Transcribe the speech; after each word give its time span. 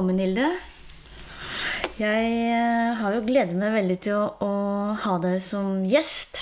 Velkommen, 0.00 0.18
Hilde. 0.18 0.46
Jeg 1.98 2.28
eh, 2.32 2.94
har 2.96 3.12
jo 3.12 3.18
gledet 3.26 3.52
meg 3.52 3.74
veldig 3.74 3.96
til 4.00 4.14
å, 4.16 4.30
å 4.40 4.54
ha 4.96 5.16
deg 5.20 5.42
som 5.44 5.82
gjest. 5.84 6.40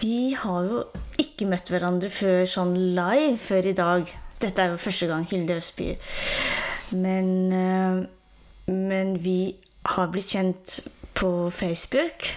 Vi 0.00 0.32
har 0.40 0.64
jo 0.64 0.80
ikke 1.20 1.50
møtt 1.50 1.68
hverandre 1.68 2.08
før 2.08 2.48
sånn 2.48 2.72
live 2.96 3.36
før 3.36 3.68
i 3.68 3.76
dag. 3.76 4.16
Dette 4.40 4.64
er 4.64 4.72
jo 4.72 4.80
første 4.80 5.10
gang, 5.12 5.28
Hilde 5.28 5.60
Østby. 5.60 5.92
Men, 7.04 7.30
eh, 7.52 8.00
men 8.80 9.14
vi 9.20 9.38
har 9.92 10.08
blitt 10.08 10.32
kjent 10.32 10.78
på 11.12 11.36
Facebook. 11.52 12.32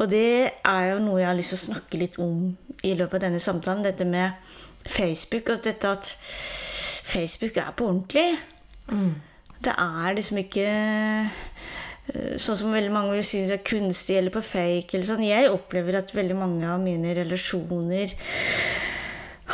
Og 0.00 0.08
det 0.08 0.54
er 0.56 0.92
jo 0.94 1.02
noe 1.04 1.20
jeg 1.20 1.34
har 1.34 1.42
lyst 1.44 1.52
til 1.52 1.60
å 1.66 1.66
snakke 1.68 2.06
litt 2.06 2.22
om 2.24 2.54
i 2.80 2.96
løpet 2.96 3.20
av 3.20 3.28
denne 3.28 3.44
samtalen. 3.44 3.84
Dette 3.84 4.08
med 4.08 4.40
Facebook, 4.88 5.52
og 5.52 5.66
dette 5.68 5.98
at 5.98 6.14
Facebook 6.16 7.60
er 7.60 7.76
på 7.76 7.92
ordentlig. 7.92 8.30
Det 9.58 9.74
er 9.74 10.14
liksom 10.14 10.38
ikke 10.44 10.66
eh, 10.68 12.34
sånn 12.38 12.58
som 12.60 12.74
veldig 12.74 12.92
mange 12.94 13.16
vil 13.16 13.26
si 13.26 13.42
det 13.48 13.58
er 13.58 13.66
kunstig 13.66 14.18
eller 14.20 14.34
på 14.34 14.44
fake. 14.44 14.94
Eller 14.94 15.08
sånn. 15.08 15.26
Jeg 15.26 15.52
opplever 15.52 16.00
at 16.00 16.14
veldig 16.14 16.38
mange 16.38 16.68
av 16.68 16.80
mine 16.82 17.14
relasjoner 17.18 18.14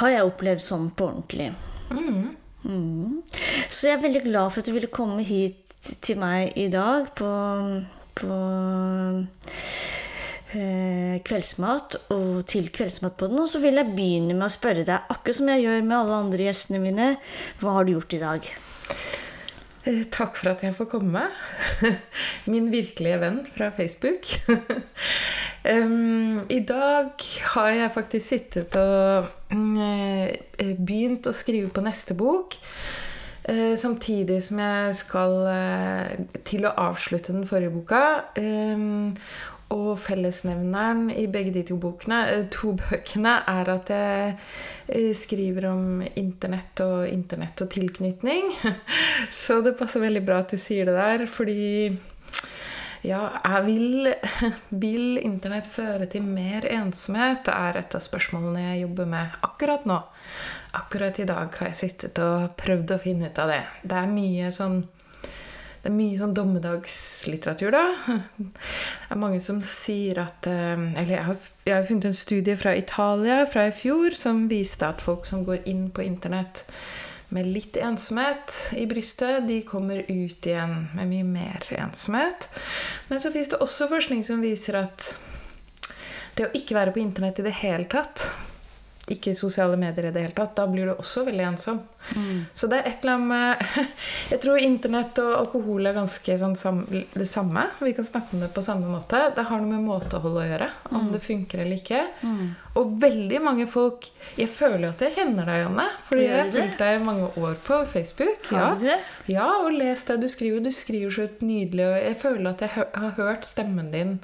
har 0.00 0.10
jeg 0.10 0.28
opplevd 0.28 0.64
sånn 0.64 0.90
på 0.96 1.08
ordentlig. 1.08 1.52
Mm. 2.64 3.20
Så 3.68 3.88
jeg 3.88 3.98
er 3.98 4.04
veldig 4.04 4.24
glad 4.24 4.52
for 4.52 4.62
at 4.62 4.68
du 4.68 4.74
ville 4.76 4.92
komme 4.92 5.24
hit 5.26 5.74
til 6.04 6.18
meg 6.20 6.54
i 6.60 6.70
dag 6.72 7.10
på, 7.18 7.30
på 8.16 8.36
eh, 10.56 11.16
Kveldsmat 11.26 11.98
og 12.14 12.44
til 12.50 12.70
Kveldsmatpodden. 12.74 13.40
Og 13.42 13.50
så 13.52 13.60
vil 13.64 13.80
jeg 13.80 13.92
begynne 13.92 14.36
med 14.36 14.48
å 14.48 14.52
spørre 14.52 14.86
deg, 14.86 15.10
akkurat 15.12 15.40
som 15.40 15.50
jeg 15.52 15.66
gjør 15.66 15.84
med 15.84 15.98
alle 15.98 16.20
andre 16.26 16.48
gjestene 16.48 16.82
mine, 16.82 17.10
hva 17.60 17.78
har 17.78 17.86
du 17.86 17.94
gjort 17.96 18.16
i 18.16 18.22
dag? 18.22 18.54
Eh, 19.84 20.04
Takk 20.10 20.38
for 20.40 20.54
at 20.54 20.62
jeg 20.64 20.74
får 20.76 20.88
komme. 20.94 21.26
Min 22.52 22.70
virkelige 22.72 23.20
venn 23.20 23.40
fra 23.56 23.68
Facebook. 23.74 24.28
I 25.64 26.60
dag 26.68 27.24
har 27.54 27.68
jeg 27.72 27.92
faktisk 27.94 28.26
sittet 28.28 28.76
og 28.76 29.30
mm, 29.52 29.78
eh, 30.60 30.74
begynt 30.76 31.28
å 31.28 31.32
skrive 31.36 31.70
på 31.72 31.84
neste 31.84 32.16
bok. 32.16 32.56
eh, 33.48 33.72
Samtidig 33.80 34.42
som 34.44 34.60
jeg 34.60 34.98
skal 35.00 35.38
eh, 35.52 36.18
til 36.44 36.68
å 36.68 36.74
avslutte 36.88 37.32
den 37.32 37.48
forrige 37.48 37.72
boka. 37.76 38.02
Og 39.74 39.98
fellesnevneren 39.98 41.08
i 41.10 41.26
begge 41.30 41.52
de 41.56 41.64
to, 41.66 41.78
bokene, 41.82 42.20
eh, 42.30 42.46
to 42.52 42.74
bøkene 42.78 43.34
er 43.50 43.70
at 43.72 43.90
jeg 43.90 44.34
eh, 44.86 45.10
skriver 45.16 45.68
om 45.72 46.02
internett 46.14 46.84
og 46.84 47.08
internett 47.08 47.64
og 47.64 47.72
tilknytning. 47.74 48.52
Så 49.42 49.60
det 49.66 49.76
passer 49.78 50.04
veldig 50.04 50.24
bra 50.26 50.42
at 50.44 50.54
du 50.54 50.60
sier 50.60 50.86
det 50.86 50.98
der, 50.98 51.26
fordi 51.26 51.94
ja, 53.04 53.20
vil, 53.66 54.14
vil 54.84 55.18
internett 55.18 55.66
føre 55.68 56.06
til 56.08 56.24
mer 56.24 56.64
ensomhet? 56.70 57.42
Det 57.44 57.52
er 57.52 57.82
et 57.82 57.96
av 57.98 58.04
spørsmålene 58.04 58.68
jeg 58.70 58.84
jobber 58.86 59.10
med 59.10 59.38
akkurat 59.44 59.84
nå. 59.90 59.98
Akkurat 60.78 61.18
i 61.20 61.26
dag 61.28 61.52
har 61.58 61.72
jeg 61.72 61.80
sittet 61.82 62.18
og 62.24 62.54
prøvd 62.60 62.94
å 62.94 63.02
finne 63.02 63.28
ut 63.28 63.42
av 63.42 63.52
det. 63.52 63.62
Det 63.84 63.98
er 64.00 64.14
mye 64.14 64.48
sånn 64.54 64.80
det 65.84 65.90
er 65.90 65.96
mye 65.98 66.16
sånn 66.16 66.32
dommedagslitteratur, 66.32 67.74
da. 67.74 68.16
Det 68.38 69.10
er 69.12 69.18
mange 69.20 69.36
som 69.44 69.58
sier 69.60 70.22
at 70.22 70.46
eh, 70.48 70.80
Eller 70.96 71.10
jeg 71.12 71.24
har, 71.26 71.42
jeg 71.68 71.74
har 71.76 71.84
funnet 71.84 72.06
en 72.08 72.16
studie 72.16 72.56
fra 72.56 72.72
Italia 72.72 73.42
fra 73.44 73.66
i 73.68 73.74
fjor 73.76 74.16
som 74.16 74.46
viste 74.48 74.88
at 74.88 75.04
folk 75.04 75.28
som 75.28 75.42
går 75.44 75.68
inn 75.68 75.90
på 75.92 76.06
internett 76.06 76.64
med 77.36 77.50
litt 77.52 77.76
ensomhet 77.76 78.56
i 78.80 78.86
brystet, 78.88 79.44
de 79.44 79.60
kommer 79.68 80.00
ut 80.08 80.48
igjen 80.48 80.74
med 80.96 81.10
mye 81.10 81.28
mer 81.28 81.68
ensomhet. 81.76 82.48
Men 83.10 83.20
så 83.20 83.34
fins 83.34 83.52
det 83.52 83.60
også 83.60 83.90
forskning 83.92 84.24
som 84.24 84.40
viser 84.40 84.80
at 84.80 85.10
det 86.38 86.48
å 86.48 86.54
ikke 86.56 86.78
være 86.80 86.96
på 86.96 87.04
internett 87.04 87.44
i 87.44 87.48
det 87.50 87.56
hele 87.60 87.90
tatt 87.92 88.24
ikke 89.12 89.34
sosiale 89.36 89.76
medier 89.76 90.06
i 90.08 90.10
det 90.14 90.22
hele 90.22 90.32
tatt, 90.32 90.54
da 90.56 90.64
blir 90.70 90.86
du 90.88 90.92
også 90.94 91.26
veldig 91.26 91.44
ensom. 91.50 91.82
Så 92.56 92.68
det 92.68 92.78
er 92.78 92.86
et 92.88 93.02
eller 93.04 93.14
annet 93.14 93.28
med 93.28 93.88
Jeg 94.32 94.40
tror 94.42 94.58
internett 94.60 95.18
og 95.22 95.30
alkohol 95.38 95.86
er 95.88 95.96
ganske 95.96 96.36
sånn 96.40 96.54
sam, 96.56 96.82
det 96.88 97.26
samme. 97.28 97.66
Vi 97.84 97.92
kan 97.96 98.04
snakke 98.08 98.32
om 98.36 98.40
det 98.44 98.48
på 98.56 98.64
samme 98.64 98.88
måte. 98.88 99.20
Det 99.36 99.44
har 99.48 99.60
noe 99.60 99.70
med 99.74 99.84
måtehold 99.84 100.40
å 100.40 100.46
gjøre. 100.48 100.70
Om 100.90 101.10
det 101.12 101.20
funker 101.24 101.64
eller 101.64 101.80
ikke. 101.80 102.00
Og 102.80 102.96
veldig 103.00 103.38
mange 103.44 103.66
folk 103.70 104.08
Jeg 104.36 104.48
føler 104.50 104.88
at 104.88 105.00
jeg 105.04 105.14
kjenner 105.18 105.46
deg, 105.46 105.60
Janne. 105.66 105.84
Fordi 106.08 106.24
jeg 106.24 106.38
har 106.40 106.48
fulgt 106.56 106.80
deg 106.80 106.96
i 107.00 107.04
mange 107.04 107.28
år 107.44 107.54
på 107.68 107.80
Facebook. 107.92 108.48
Ja. 108.56 108.70
Ja, 109.30 109.48
og 109.64 109.72
lest 109.76 110.08
det 110.10 110.16
du 110.24 110.28
skriver. 110.32 110.60
Du 110.64 110.72
skriver 110.74 111.10
så 111.14 111.28
nydelig, 111.44 111.84
og 111.86 111.98
jeg 112.00 112.16
føler 112.24 112.50
at 112.54 112.64
jeg 112.64 112.72
har 112.76 113.14
hørt 113.20 113.44
stemmen 113.44 113.92
din 113.92 114.16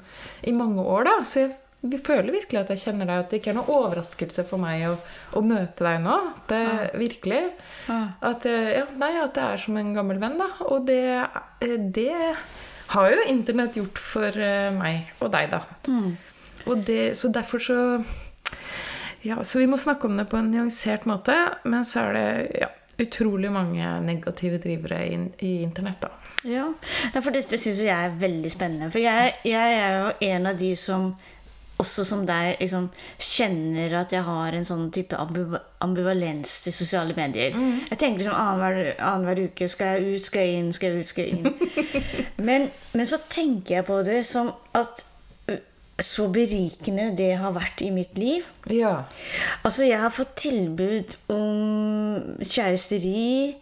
i 0.43 0.51
mange 0.57 0.81
år, 0.83 1.05
da. 1.07 1.15
Så 1.23 1.45
jeg 1.45 1.53
vi 1.81 1.97
føler 1.97 2.29
virkelig 2.35 2.59
at 2.59 2.71
jeg 2.73 2.81
kjenner 2.83 3.07
deg, 3.09 3.23
at 3.23 3.31
det 3.31 3.39
ikke 3.41 3.51
er 3.55 3.57
noe 3.57 3.73
overraskelse 3.73 4.43
for 4.45 4.61
meg 4.61 4.83
å, 4.85 4.95
å 5.33 5.41
møte 5.41 5.85
deg 5.87 6.03
nå. 6.03 6.17
Det 6.49 6.63
Virkelig. 7.01 7.39
At, 7.89 8.45
eh, 8.45 8.73
ja, 8.77 8.83
nei, 9.01 9.15
at 9.17 9.33
det 9.37 9.45
er 9.47 9.63
som 9.63 9.79
en 9.81 9.93
gammel 9.95 10.19
venn, 10.21 10.37
da. 10.37 10.49
Og 10.69 10.85
det, 10.85 11.01
eh, 11.65 11.77
det 11.81 12.13
har 12.93 13.09
jo 13.09 13.25
internett 13.31 13.81
gjort 13.81 14.01
for 14.01 14.29
eh, 14.37 14.69
meg 14.77 15.09
og 15.23 15.33
deg, 15.33 15.55
da. 15.55 15.63
Og 16.69 16.85
det, 16.85 17.15
så 17.17 17.33
derfor 17.33 17.63
så 17.63 17.79
Ja, 19.25 19.41
så 19.45 19.59
vi 19.61 19.67
må 19.69 19.77
snakke 19.77 20.09
om 20.09 20.15
det 20.17 20.29
på 20.29 20.37
en 20.37 20.49
nyansert 20.53 21.05
måte, 21.09 21.33
men 21.65 21.85
så 21.85 22.07
er 22.07 22.15
det 22.17 22.29
ja, 22.61 22.69
utrolig 23.01 23.51
mange 23.53 23.89
negative 24.05 24.57
drivere 24.61 25.03
i, 25.09 25.19
i 25.45 25.51
internett, 25.65 26.01
da. 26.01 26.13
Ja, 26.45 26.71
for 27.19 27.29
dette 27.33 27.57
syns 27.61 27.83
jeg 27.85 27.93
er 27.93 28.17
veldig 28.17 28.49
spennende. 28.49 28.89
For 28.93 29.01
jeg, 29.01 29.35
jeg 29.45 29.77
er 29.77 29.99
jo 29.99 30.15
en 30.31 30.49
av 30.49 30.57
de 30.57 30.71
som 30.77 31.11
også 31.81 32.05
som 32.07 32.23
deg 32.29 32.61
liksom, 32.61 32.87
kjenner 33.19 33.97
at 34.01 34.15
jeg 34.15 34.23
har 34.27 34.57
en 34.57 34.67
sånn 34.67 34.87
type 34.93 35.17
ambivalens 35.17 36.57
til 36.65 36.75
sosiale 36.75 37.15
medier. 37.17 37.57
Jeg 37.89 37.97
tenker 37.97 38.23
liksom 38.23 38.37
annenhver 38.37 38.93
annenhver 38.97 39.45
uke 39.49 39.69
skal 39.71 39.97
jeg 39.97 40.17
ut, 40.17 40.29
skal 40.29 40.47
jeg 40.47 40.61
inn, 40.61 40.73
skal 40.77 40.91
jeg 40.91 41.03
ut, 41.03 41.11
skal 41.11 41.27
jeg 41.27 41.39
inn. 41.39 41.47
men, 42.47 42.69
men 42.93 43.09
så 43.09 43.21
tenker 43.27 43.79
jeg 43.79 43.89
på 43.89 44.01
det 44.07 44.21
som 44.27 44.53
at 44.77 45.05
så 46.05 46.27
berikende 46.33 47.09
det 47.17 47.31
har 47.39 47.53
vært 47.55 47.81
i 47.85 47.89
mitt 47.93 48.17
liv. 48.19 48.45
Ja. 48.71 49.05
Altså, 49.65 49.85
jeg 49.87 49.99
har 50.01 50.13
fått 50.13 50.35
tilbud 50.43 51.15
om 51.33 52.37
kjæresteri, 52.41 53.55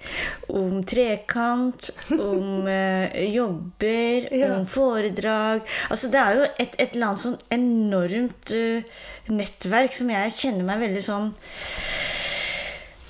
om 0.55 0.81
trekant, 0.87 1.91
om 2.15 2.67
eh, 2.71 3.29
jobber, 3.33 4.29
Ja. 4.35 4.53
om 4.57 4.65
foredrag 4.69 5.61
Altså, 5.89 6.09
det 6.11 6.19
er 6.19 6.35
jo 6.37 6.47
et, 6.59 6.75
et 6.77 6.93
eller 6.95 7.07
annet 7.11 7.23
sånn 7.23 7.37
enormt 7.53 8.51
uh, 8.53 8.99
nettverk 9.33 9.95
som 9.95 10.09
jeg 10.11 10.35
kjenner 10.35 10.67
meg 10.67 10.83
veldig 10.83 11.03
sånn 11.05 11.31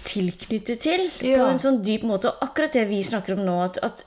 tilknyttet 0.09 0.81
til 0.81 1.03
på 1.19 1.45
en 1.45 1.61
sånn 1.61 1.81
dyp 1.85 2.05
måte. 2.07 2.31
Og 2.31 2.47
akkurat 2.49 2.73
det 2.73 2.87
vi 2.89 3.01
snakker 3.05 3.37
om 3.37 3.43
nå, 3.45 3.57
at, 3.67 3.81
at 3.85 4.05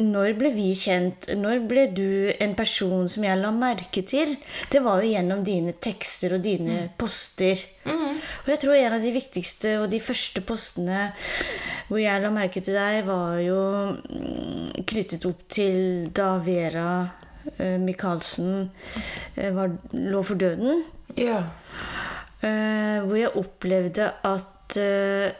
når 0.00 0.34
ble 0.38 0.50
vi 0.54 0.70
kjent? 0.78 1.30
Når 1.38 1.62
ble 1.70 1.86
du 1.94 2.30
en 2.40 2.54
person 2.58 3.08
som 3.10 3.24
jeg 3.26 3.40
la 3.40 3.50
merke 3.54 4.02
til? 4.06 4.36
Det 4.72 4.82
var 4.84 5.02
jo 5.02 5.10
gjennom 5.12 5.44
dine 5.46 5.74
tekster 5.78 6.36
og 6.36 6.44
dine 6.44 6.88
poster. 7.00 7.58
Og 7.86 8.50
jeg 8.52 8.60
tror 8.62 8.76
en 8.76 8.96
av 8.96 9.04
de 9.04 9.12
viktigste 9.14 9.76
og 9.80 9.88
de 9.92 10.00
første 10.02 10.42
postene 10.46 11.10
hvor 11.90 11.98
jeg 11.98 12.22
la 12.22 12.30
merke 12.30 12.62
til 12.62 12.76
deg, 12.78 13.02
var 13.08 13.40
jo 13.42 13.60
mm, 13.98 14.84
knyttet 14.86 15.26
opp 15.26 15.42
til 15.50 16.10
da 16.14 16.36
Vera 16.44 16.90
eh, 17.56 17.78
Michaelsen 17.82 18.68
eh, 19.34 19.50
var, 19.56 19.74
lå 19.96 20.22
for 20.22 20.38
døden. 20.38 20.84
Ja. 21.18 21.42
Eh, 22.40 23.02
hvor 23.04 23.18
jeg 23.18 23.34
opplevde 23.42 24.06
at 24.30 24.78
eh, 24.78 25.32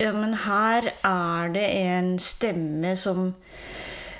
ja, 0.00 0.10
men 0.16 0.34
her 0.46 0.90
er 1.04 1.54
det 1.54 1.68
en 1.84 2.14
stemme 2.18 2.96
som 2.98 3.32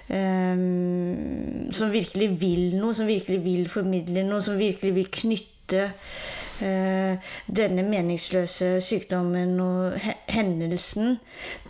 Um, 0.04 1.70
Som 1.72 1.88
virkelig 1.94 2.26
vil 2.40 2.74
noe, 2.76 2.92
som 2.94 3.06
virkelig 3.08 3.38
vil 3.44 3.68
formidle 3.72 4.24
noe, 4.28 4.42
som 4.44 4.58
virkelig 4.60 4.92
vil 4.98 5.06
knytte 5.08 5.86
uh, 5.88 7.32
denne 7.48 7.84
meningsløse 7.88 8.68
sykdommen 8.84 9.54
og 9.64 9.96
he- 10.04 10.16
hendelsen 10.36 11.16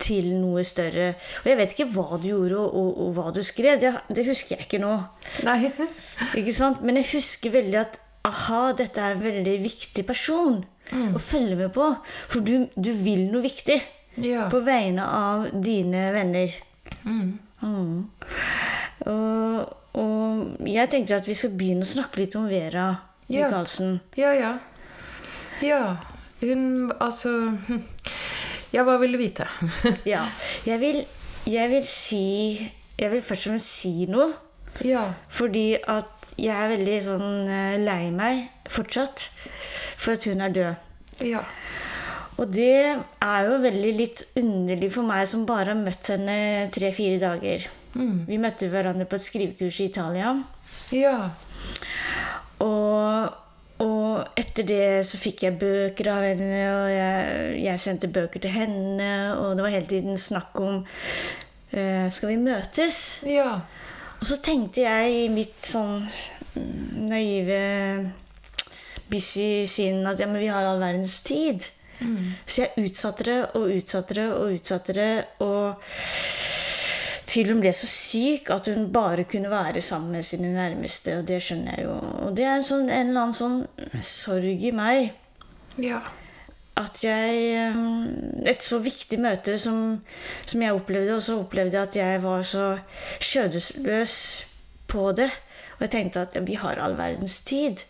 til 0.03 0.27
noe 0.41 0.65
større. 0.67 1.13
Og 1.45 1.49
jeg 1.51 1.59
vet 1.61 1.75
ikke 1.77 1.89
hva 1.95 2.19
du 2.19 2.27
gjorde, 2.33 2.59
og, 2.59 2.75
og, 2.75 2.91
og 3.07 3.15
hva 3.17 3.31
du 3.35 3.41
skrev. 3.45 3.79
Det, 3.81 3.93
det 4.11 4.27
husker 4.27 4.57
jeg 4.57 4.67
ikke 4.67 4.83
nå. 4.83 4.93
Nei. 5.47 5.71
Ikke 6.39 6.53
sant? 6.59 6.83
Men 6.83 6.99
jeg 6.99 7.07
husker 7.15 7.55
veldig 7.55 7.81
at 7.81 7.99
aha, 8.27 8.61
dette 8.77 8.99
er 8.99 9.15
en 9.15 9.23
veldig 9.23 9.57
viktig 9.63 10.03
person 10.07 10.59
å 11.15 11.19
følge 11.23 11.55
med 11.59 11.71
på. 11.75 11.87
For 12.29 12.43
du, 12.45 12.67
du 12.75 12.91
vil 12.99 13.29
noe 13.31 13.47
viktig 13.47 13.79
Ja. 14.17 14.45
på 14.49 14.59
vegne 14.63 15.03
av 15.05 15.47
dine 15.63 16.11
venner. 16.15 16.53
Mm. 17.05 17.39
Og, 19.05 19.73
og 19.99 20.67
jeg 20.69 20.89
tenkte 20.91 21.17
at 21.19 21.27
vi 21.27 21.35
skal 21.37 21.53
begynne 21.57 21.85
å 21.85 21.89
snakke 21.89 22.21
litt 22.23 22.35
om 22.39 22.47
Vera 22.49 22.87
Ja. 23.27 23.47
Michaelsen. 23.47 23.99
Ja, 24.19 24.31
ja. 24.37 24.51
Ja. 25.65 25.97
Hun 26.41 26.91
Altså 27.01 27.31
Ja, 28.75 28.83
hva 28.83 28.97
vil 29.01 29.15
du 29.15 29.19
vite? 29.21 29.47
Ja. 30.13 30.25
Jeg 30.67 30.79
vil, 30.83 30.99
jeg 31.49 31.69
vil 31.71 31.85
si 31.87 32.23
Jeg 32.99 33.11
vil 33.13 33.21
først 33.23 33.47
og 33.47 33.53
fremst 33.55 33.71
si 33.81 34.05
noe. 34.11 34.29
ja. 34.85 35.07
Fordi 35.29 35.75
at 35.87 36.33
jeg 36.37 36.55
er 36.55 36.71
veldig 36.77 36.95
sånn 37.05 37.47
eh, 37.47 37.75
lei 37.83 38.09
meg 38.11 38.45
fortsatt 38.71 39.27
for 39.95 40.15
at 40.15 40.23
hun 40.27 40.41
er 40.43 40.51
død. 40.55 40.75
Ja. 41.23 41.41
Og 42.35 42.51
det 42.51 42.97
er 43.23 43.47
jo 43.47 43.61
veldig 43.63 43.91
litt 43.95 44.25
underlig 44.39 44.91
for 44.91 45.07
meg 45.07 45.23
som 45.29 45.45
bare 45.47 45.71
har 45.71 45.79
møtt 45.79 46.11
henne 46.11 46.67
tre-fire 46.75 47.19
dager. 47.21 47.67
Vi 47.95 48.37
møtte 48.41 48.67
hverandre 48.67 49.07
på 49.07 49.15
et 49.15 49.23
skrivekurs 49.23 49.79
i 49.79 49.87
Italia. 49.87 50.33
Ja. 50.91 51.29
Og, 52.63 53.37
og 53.85 54.39
etter 54.39 54.67
det 54.67 54.87
så 55.07 55.19
fikk 55.19 55.45
jeg 55.45 55.57
bøker 55.61 56.09
av 56.11 56.25
henne, 56.27 56.59
og 56.73 56.89
jeg, 56.91 57.53
jeg 57.63 57.83
sendte 57.85 58.11
bøker 58.11 58.43
til 58.43 58.51
henne, 58.51 59.11
og 59.39 59.55
det 59.55 59.65
var 59.65 59.75
hele 59.77 59.89
tiden 59.89 60.19
snakk 60.19 60.59
om 60.63 60.81
uh, 60.83 62.07
Skal 62.11 62.33
vi 62.33 62.37
møtes? 62.43 62.99
Ja. 63.27 63.61
Og 64.19 64.27
så 64.27 64.41
tenkte 64.43 64.83
jeg 64.83 65.15
i 65.15 65.25
mitt 65.31 65.59
sånn 65.63 66.03
mm, 66.03 67.07
naive, 67.11 67.63
busy 69.11 69.63
sinn 69.69 70.03
at 70.09 70.19
ja, 70.19 70.27
men 70.27 70.43
vi 70.43 70.51
har 70.51 70.67
all 70.67 70.83
verdens 70.83 71.21
tid. 71.23 71.69
Så 72.45 72.61
jeg 72.65 72.85
utsatte 72.85 73.23
det 73.27 73.37
og 73.55 73.71
utsatte 73.75 74.17
det 74.17 74.25
og 74.33 74.55
utsatte 74.57 74.95
det. 74.97 75.11
Og 75.45 75.85
til 77.25 77.49
hun 77.51 77.61
ble 77.63 77.71
så 77.75 77.87
syk 77.89 78.51
at 78.53 78.67
hun 78.71 78.89
bare 78.93 79.25
kunne 79.27 79.49
være 79.51 79.81
sammen 79.83 80.11
med 80.15 80.23
sine 80.27 80.51
nærmeste. 80.55 81.17
Og 81.19 81.27
det 81.27 81.41
skjønner 81.43 81.79
jeg 81.79 81.87
jo. 81.87 81.95
Og 82.27 82.35
det 82.37 82.45
er 82.47 82.59
en, 82.59 82.67
sånn, 82.67 82.89
en 82.89 83.09
eller 83.09 83.25
annen 83.25 83.39
sånn 83.39 83.57
sorg 84.03 84.63
i 84.69 84.71
meg 84.75 85.11
Ja. 85.81 85.99
at 86.79 87.01
jeg 87.03 87.39
eh, 87.59 87.79
Et 88.51 88.61
så 88.63 88.79
viktig 88.79 89.19
møte 89.19 89.57
som, 89.59 89.97
som 90.45 90.61
jeg 90.63 90.75
opplevde, 90.77 91.15
og 91.17 91.23
så 91.25 91.39
opplevde 91.41 91.75
jeg 91.75 91.89
at 91.89 91.95
jeg 91.99 92.21
var 92.23 92.43
så 92.47 92.69
skjødesløs 93.19 94.15
på 94.87 95.09
det. 95.17 95.31
Og 95.75 95.81
jeg 95.87 95.91
tenkte 95.97 96.21
at 96.23 96.35
ja, 96.37 96.41
vi 96.45 96.55
har 96.55 96.79
all 96.79 96.95
verdens 96.95 97.41
tid. 97.47 97.83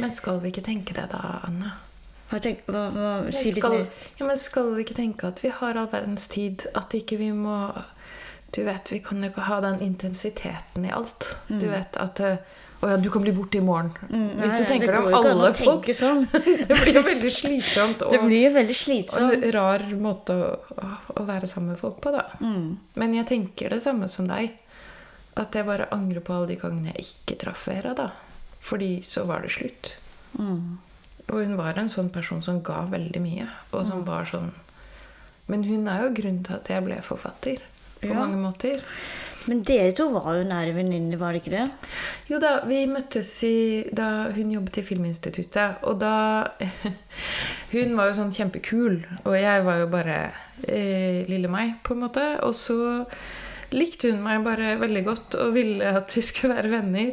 Men 0.00 0.10
skal 0.10 0.40
vi 0.42 0.50
ikke 0.50 0.64
tenke 0.66 0.94
det, 0.96 1.04
da, 1.12 1.20
Anna? 1.46 1.76
Hva 2.32 2.38
tenk, 2.40 2.62
hva, 2.64 2.86
hva, 2.94 3.08
si 3.34 3.50
litt 3.52 3.64
mer. 3.68 3.88
ja, 4.16 4.24
men 4.24 4.38
skal 4.40 4.70
vi 4.72 4.86
ikke 4.86 4.96
tenke 4.96 5.28
at 5.28 5.42
vi 5.44 5.50
har 5.52 5.76
all 5.76 5.90
verdens 5.92 6.30
tid? 6.32 6.64
At 6.78 6.94
ikke 6.96 7.18
vi 7.20 7.28
må 7.36 7.56
Du 8.52 8.62
vet, 8.64 8.88
vi 8.92 9.00
kan 9.04 9.20
jo 9.20 9.28
ikke 9.28 9.44
ha 9.48 9.60
den 9.64 9.80
intensiteten 9.84 10.84
i 10.88 10.92
alt. 10.92 11.34
Du 11.48 11.68
vet 11.68 11.96
at 12.00 12.20
eh, 12.24 12.40
Å 12.82 12.90
ja, 12.90 12.96
du 12.98 13.06
kan 13.12 13.22
bli 13.22 13.32
borte 13.36 13.60
i 13.60 13.62
morgen. 13.64 13.92
Hvis 14.00 14.16
Mm. 14.16 14.30
Nei, 14.40 14.48
du 14.58 14.64
tenker 14.66 14.90
deg 14.96 15.04
om 15.06 15.14
alle 15.14 15.52
folk 15.54 15.86
sånn. 15.94 16.24
Det 16.68 16.78
blir 16.80 16.96
jo 16.98 17.04
veldig 17.06 17.30
slitsomt. 17.30 18.02
Og, 18.08 18.16
Det 18.16 18.20
blir 18.24 18.48
jo 18.48 18.54
veldig 18.56 18.78
og 19.22 19.36
en 19.36 19.46
rar 19.54 19.84
måte 20.02 20.34
å, 20.34 20.90
å 21.14 21.26
være 21.28 21.46
sammen 21.46 21.76
med 21.76 21.80
folk 21.80 22.00
på, 22.02 22.10
da. 22.16 22.24
Mm. 22.40 22.66
Men 22.98 23.14
jeg 23.20 23.28
tenker 23.28 23.76
det 23.76 23.84
samme 23.84 24.08
som 24.10 24.26
deg. 24.26 24.56
At 25.38 25.54
jeg 25.56 25.64
bare 25.64 25.86
angrer 25.94 26.20
på 26.24 26.34
alle 26.34 26.50
de 26.50 26.58
gangene 26.60 26.92
jeg 26.96 27.06
ikke 27.06 27.38
traff 27.46 27.68
Vera, 27.70 27.94
da. 27.96 28.10
Fordi 28.60 28.96
så 29.06 29.24
var 29.30 29.46
det 29.46 29.54
slutt. 29.54 29.94
Mm. 30.40 30.80
Og 31.32 31.40
hun 31.40 31.56
var 31.56 31.78
en 31.80 31.88
sånn 31.88 32.10
person 32.12 32.42
som 32.44 32.60
ga 32.64 32.82
veldig 32.92 33.20
mye. 33.24 33.48
Og 33.72 33.86
som 33.88 34.04
var 34.04 34.28
sånn 34.28 34.50
Men 35.48 35.64
hun 35.66 35.88
er 35.90 36.04
jo 36.04 36.12
grunnen 36.14 36.44
til 36.46 36.54
at 36.54 36.68
jeg 36.70 36.84
ble 36.86 37.00
forfatter. 37.02 37.58
På 38.02 38.08
Ja. 38.12 38.14
mange 38.14 38.36
måter. 38.38 38.80
Men 39.46 39.62
dere 39.66 39.90
to 39.92 40.04
var 40.14 40.36
jo 40.38 40.44
nære 40.46 40.72
venninner, 40.74 41.16
var 41.18 41.32
det 41.34 41.42
ikke 41.42 41.56
det? 41.56 41.70
Jo 42.30 42.38
da, 42.38 42.60
vi 42.64 42.84
møttes 42.86 43.30
i, 43.44 43.82
da 43.92 44.28
hun 44.30 44.52
jobbet 44.54 44.78
i 44.78 44.82
Filminstituttet. 44.86 45.82
Og 45.82 45.98
da 45.98 46.48
Hun 47.72 47.96
var 47.96 48.06
jo 48.10 48.16
sånn 48.20 48.32
kjempekul, 48.34 49.00
og 49.24 49.34
jeg 49.38 49.64
var 49.64 49.78
jo 49.80 49.86
bare 49.92 50.16
eh, 50.68 51.24
lille 51.28 51.48
meg, 51.50 51.78
på 51.82 51.94
en 51.96 52.02
måte. 52.04 52.24
Og 52.46 52.54
så 52.54 52.78
likte 53.76 54.10
hun 54.12 54.22
meg 54.24 54.42
bare 54.44 54.74
veldig 54.80 55.02
godt 55.06 55.36
og 55.42 55.54
ville 55.56 55.92
at 56.00 56.12
vi 56.16 56.22
skulle 56.24 56.56
være 56.56 56.72
venner. 56.72 57.12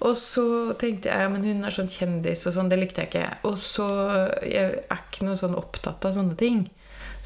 Og 0.00 0.16
så 0.18 0.46
tenkte 0.80 1.12
jeg 1.12 1.32
men 1.32 1.46
hun 1.46 1.66
er 1.66 1.74
sånn 1.74 1.90
kjendis 1.90 2.46
og 2.48 2.56
sånn, 2.56 2.70
det 2.72 2.80
likte 2.80 3.04
jeg 3.04 3.12
ikke. 3.12 3.28
Og 3.50 3.56
så 3.60 3.88
Jeg 4.46 4.82
er 4.86 5.00
ikke 5.00 5.28
noe 5.28 5.38
sånn 5.38 5.56
opptatt 5.58 6.08
av 6.08 6.16
sånne 6.16 6.36
ting. 6.38 6.64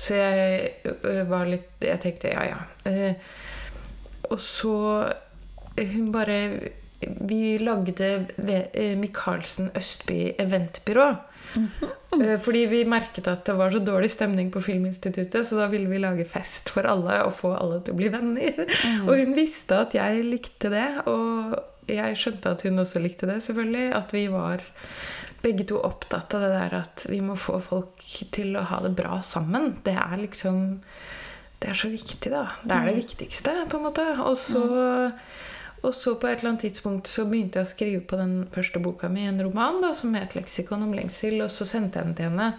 Så 0.00 0.16
jeg 0.16 1.26
var 1.28 1.48
litt 1.48 1.84
Jeg 1.84 2.00
tenkte 2.00 2.32
ja, 2.32 2.44
ja. 2.48 2.60
Eh, 2.88 3.14
og 4.30 4.38
så 4.40 4.74
Hun 5.76 6.12
bare 6.12 6.38
Vi 7.00 7.58
lagde 7.58 8.08
eh, 8.36 8.96
Michaelsen 8.98 9.70
Østby 9.76 10.34
eventbyrå. 10.38 11.08
Eh, 12.20 12.36
Fordi 12.42 12.64
vi 12.70 12.84
merket 12.88 13.28
at 13.30 13.44
det 13.48 13.56
var 13.58 13.72
så 13.72 13.80
dårlig 13.82 14.10
stemning 14.12 14.50
på 14.52 14.62
Filminstituttet, 14.62 15.46
så 15.46 15.58
da 15.62 15.70
ville 15.72 15.90
vi 15.90 16.00
lage 16.02 16.26
fest 16.28 16.70
for 16.74 16.86
alle 16.90 17.22
og 17.24 17.34
få 17.38 17.54
alle 17.56 17.80
til 17.84 17.96
å 17.96 18.00
bli 18.00 18.10
venner. 18.12 18.60
Og 19.06 19.14
hun 19.16 19.34
visste 19.38 19.80
at 19.86 19.96
jeg 19.96 20.24
likte 20.28 20.70
det, 20.72 20.86
og 21.10 21.56
jeg 21.90 22.18
skjønte 22.20 22.52
at 22.54 22.62
hun 22.66 22.78
også 22.82 23.02
likte 23.02 23.26
det, 23.30 23.40
selvfølgelig. 23.42 23.88
At 23.96 24.14
vi 24.14 24.26
var 24.30 24.62
begge 25.40 25.64
to 25.70 25.80
opptatt 25.80 26.34
av 26.36 26.44
det 26.44 26.50
der 26.52 26.74
at 26.82 27.06
vi 27.08 27.22
må 27.24 27.34
få 27.40 27.56
folk 27.64 28.04
til 28.34 28.52
å 28.60 28.66
ha 28.68 28.82
det 28.84 28.92
bra 28.98 29.22
sammen. 29.24 29.72
Det 29.86 29.96
er 29.96 30.18
liksom 30.20 30.80
Det 31.60 31.68
er 31.68 31.76
så 31.76 31.90
viktig, 31.92 32.30
da. 32.32 32.46
Det 32.64 32.72
er 32.72 32.86
det 32.88 33.00
viktigste, 33.02 33.52
på 33.68 33.76
en 33.76 33.82
måte. 33.84 34.04
Og 34.24 34.36
så, 34.40 34.62
og 35.82 35.94
så 35.96 36.14
på 36.20 36.28
et 36.28 36.40
eller 36.40 36.52
annet 36.52 36.66
tidspunkt 36.66 37.08
så 37.08 37.24
begynte 37.28 37.60
jeg 37.60 37.66
å 37.66 37.70
skrive 37.70 38.00
på 38.04 38.18
den 38.20 38.34
første 38.52 38.82
boka 38.84 39.08
mi, 39.08 39.24
en 39.24 39.40
roman 39.40 39.80
da, 39.80 39.94
som 39.96 40.14
het 40.14 40.36
'Leksikon 40.36 40.84
om 40.84 40.92
lengsel', 40.92 41.40
og 41.42 41.50
så 41.50 41.64
sendte 41.64 41.98
jeg 41.98 42.06
den 42.06 42.14
til 42.14 42.28
henne. 42.28 42.52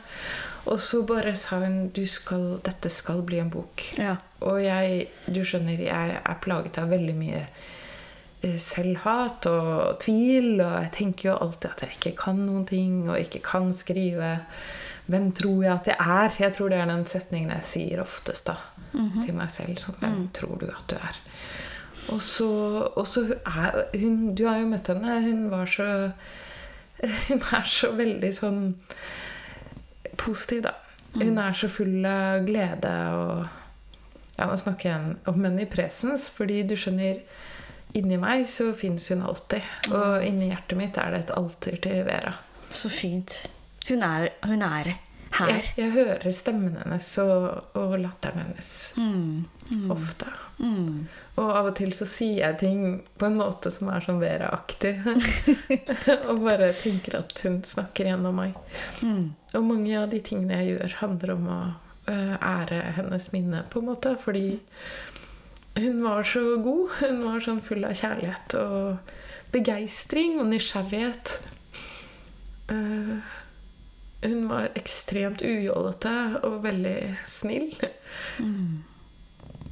Og 0.66 0.80
så 0.80 1.04
bare 1.06 1.36
sa 1.36 1.60
hun 1.60 1.92
du 1.94 2.06
skal, 2.08 2.60
'Dette 2.64 2.90
skal 2.90 3.22
bli 3.22 3.40
en 3.40 3.52
bok'. 3.52 4.00
Ja. 4.00 4.16
Og 4.42 4.64
jeg, 4.64 5.08
du 5.28 5.42
skjønner, 5.46 5.78
jeg 5.78 6.22
er 6.26 6.42
plaget 6.42 6.78
av 6.78 6.90
veldig 6.90 7.16
mye 7.16 7.46
eh, 8.42 8.58
selvhat 8.58 9.46
og 9.46 10.00
tvil, 10.00 10.62
og 10.62 10.82
jeg 10.82 10.92
tenker 10.92 11.30
jo 11.30 11.38
alltid 11.38 11.70
at 11.70 11.82
jeg 11.82 11.98
ikke 11.98 12.18
kan 12.24 12.46
noen 12.46 12.66
ting, 12.66 13.10
og 13.10 13.20
ikke 13.20 13.44
kan 13.46 13.74
skrive. 13.74 14.40
Hvem 15.06 15.32
tror 15.32 15.64
jeg 15.64 15.74
at 15.74 15.88
jeg 15.88 15.98
er? 16.00 16.30
Jeg 16.40 16.54
tror 16.54 16.70
det 16.70 16.78
er 16.78 16.90
den 16.90 17.06
setningen 17.06 17.54
jeg 17.54 17.64
sier 17.64 18.02
oftest 18.02 18.48
da, 18.48 18.58
til 18.94 19.34
meg 19.36 19.50
selv. 19.52 19.78
Sånn, 19.78 20.00
hvem 20.00 20.28
tror 20.34 20.58
du 20.58 20.70
at 20.72 20.88
du 20.90 20.96
er? 20.96 21.22
Og 22.12 22.22
så, 22.22 22.48
og 22.96 23.06
så 23.08 23.24
er 23.46 23.84
hun 24.02 24.34
Du 24.36 24.46
har 24.48 24.60
jo 24.60 24.68
møtt 24.72 24.90
henne. 24.92 25.20
Hun 25.24 25.46
var 25.52 25.66
så 25.70 25.88
Hun 27.28 27.40
er 27.42 27.64
så 27.66 27.92
veldig 27.98 28.32
sånn 28.36 28.62
positiv, 30.22 30.66
da. 30.68 30.76
Hun 31.18 31.40
er 31.42 31.56
så 31.58 31.68
full 31.72 32.06
av 32.08 32.46
glede 32.48 32.92
og 33.16 33.48
Ja, 34.38 34.48
nå 34.48 34.56
snakker 34.58 34.90
jeg 34.90 35.16
om 35.30 35.44
henne 35.44 35.66
i 35.66 35.70
presens, 35.70 36.30
fordi 36.34 36.62
du 36.66 36.76
skjønner 36.80 37.20
Inni 38.00 38.16
meg 38.16 38.46
så 38.48 38.70
fins 38.78 39.10
hun 39.12 39.20
alltid. 39.28 39.66
Og 39.92 40.22
inni 40.24 40.48
hjertet 40.48 40.78
mitt 40.80 40.96
er 40.98 41.12
det 41.12 41.26
et 41.26 41.34
alter 41.36 41.76
til 41.84 42.06
Vera. 42.08 42.32
Så 42.72 42.88
fint. 42.88 43.34
Hun 43.90 44.06
er, 44.08 44.30
hun 44.48 44.64
er 44.64 44.94
her. 45.36 45.50
Jeg, 45.52 45.66
jeg 45.76 45.92
hører 45.98 46.32
stemmen 46.36 46.78
hennes 46.80 47.10
og, 47.24 47.50
og 47.76 47.98
latteren 48.00 48.46
hennes 48.46 48.72
Mm. 48.96 49.44
Ofte. 49.94 50.28
Og 51.40 51.48
av 51.48 51.70
og 51.72 51.76
til 51.80 51.94
så 51.96 52.06
sier 52.10 52.42
jeg 52.44 52.60
ting 52.62 52.82
på 53.18 53.28
en 53.28 53.38
måte 53.40 53.72
som 53.74 53.90
er 53.94 54.04
sånn 54.06 54.22
Vera-aktig. 54.22 54.94
og 56.30 56.44
bare 56.44 56.72
tenker 56.76 57.22
at 57.22 57.44
hun 57.46 57.62
snakker 57.66 58.12
gjennom 58.12 58.38
meg. 58.42 58.58
Mm. 59.02 59.32
Og 59.58 59.66
mange 59.68 59.96
av 59.98 60.10
de 60.12 60.22
tingene 60.24 60.62
jeg 60.62 60.76
gjør, 60.76 60.98
handler 61.02 61.34
om 61.38 61.50
å 61.50 61.62
øh, 62.12 62.36
ære 62.36 62.84
hennes 63.00 63.32
minne, 63.34 63.64
på 63.72 63.82
en 63.82 63.90
måte. 63.94 64.16
Fordi 64.22 64.60
hun 65.80 66.04
var 66.04 66.28
så 66.28 66.44
god. 66.62 67.00
Hun 67.02 67.26
var 67.26 67.44
sånn 67.44 67.64
full 67.64 67.88
av 67.88 67.96
kjærlighet 67.98 68.58
og 68.60 69.16
begeistring 69.56 70.40
og 70.40 70.52
nysgjerrighet. 70.52 71.38
Eh, 72.72 73.16
hun 74.22 74.46
var 74.52 74.70
ekstremt 74.78 75.42
ujålete 75.42 76.16
og 76.46 76.62
veldig 76.66 77.00
snill. 77.26 77.72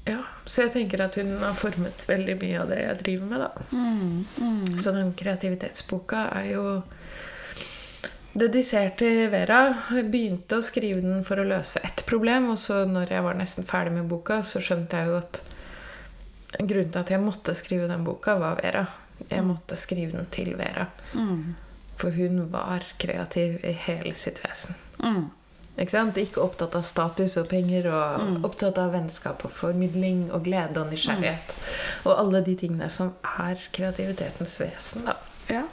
Ja, 0.05 0.21
så 0.45 0.63
jeg 0.65 0.73
tenker 0.73 1.01
at 1.05 1.15
hun 1.19 1.35
har 1.41 1.57
formet 1.57 2.05
veldig 2.07 2.35
mye 2.41 2.61
av 2.61 2.71
det 2.71 2.79
jeg 2.81 2.99
driver 3.03 3.25
med. 3.33 3.39
da. 3.39 3.51
Så 4.81 4.93
den 4.95 5.13
kreativitetsboka 5.19 6.23
er 6.39 6.47
jo 6.53 6.63
dedisert 8.33 8.97
til 9.01 9.27
Vera. 9.33 9.61
Jeg 9.93 10.09
begynte 10.13 10.59
å 10.59 10.65
skrive 10.65 11.01
den 11.03 11.23
for 11.27 11.41
å 11.41 11.47
løse 11.47 11.81
ett 11.85 12.05
problem, 12.09 12.49
og 12.53 12.59
så 12.61 12.83
når 12.89 13.13
jeg 13.15 13.25
var 13.25 13.37
nesten 13.37 13.67
ferdig 13.67 13.93
med 13.97 14.09
boka, 14.09 14.41
så 14.43 14.61
skjønte 14.63 14.97
jeg 15.01 15.11
jo 15.11 15.17
at 15.19 15.41
grunnen 16.59 16.91
til 16.93 17.01
at 17.03 17.11
jeg 17.13 17.21
måtte 17.21 17.53
skrive 17.57 17.89
den 17.91 18.05
boka, 18.07 18.37
var 18.41 18.57
Vera. 18.61 18.85
Jeg 19.29 19.43
måtte 19.45 19.75
skrive 19.77 20.15
den 20.15 20.29
til 20.31 20.55
Vera. 20.57 20.87
For 21.99 22.15
hun 22.15 22.45
var 22.53 22.85
kreativ 22.97 23.59
i 23.67 23.73
hele 23.85 24.15
sitt 24.15 24.39
vesen. 24.45 24.77
Mm. 25.03 25.25
Ikke 25.79 25.93
sant? 25.93 26.17
Ikke 26.19 26.41
opptatt 26.43 26.75
av 26.75 26.83
status 26.83 27.37
og 27.39 27.47
penger, 27.51 27.87
og 27.93 28.43
opptatt 28.49 28.77
av 28.81 28.91
vennskap 28.91 29.45
og 29.47 29.51
formidling 29.55 30.25
og 30.35 30.43
glede 30.43 30.81
og 30.81 30.91
nysgjerrighet. 30.91 31.55
Og 32.05 32.13
alle 32.19 32.41
de 32.43 32.55
tingene 32.59 32.89
som 32.91 33.13
er 33.23 33.55
kreativitetens 33.75 34.57
vesen, 34.59 35.05
da. 35.07 35.15
Ja. 35.49 35.63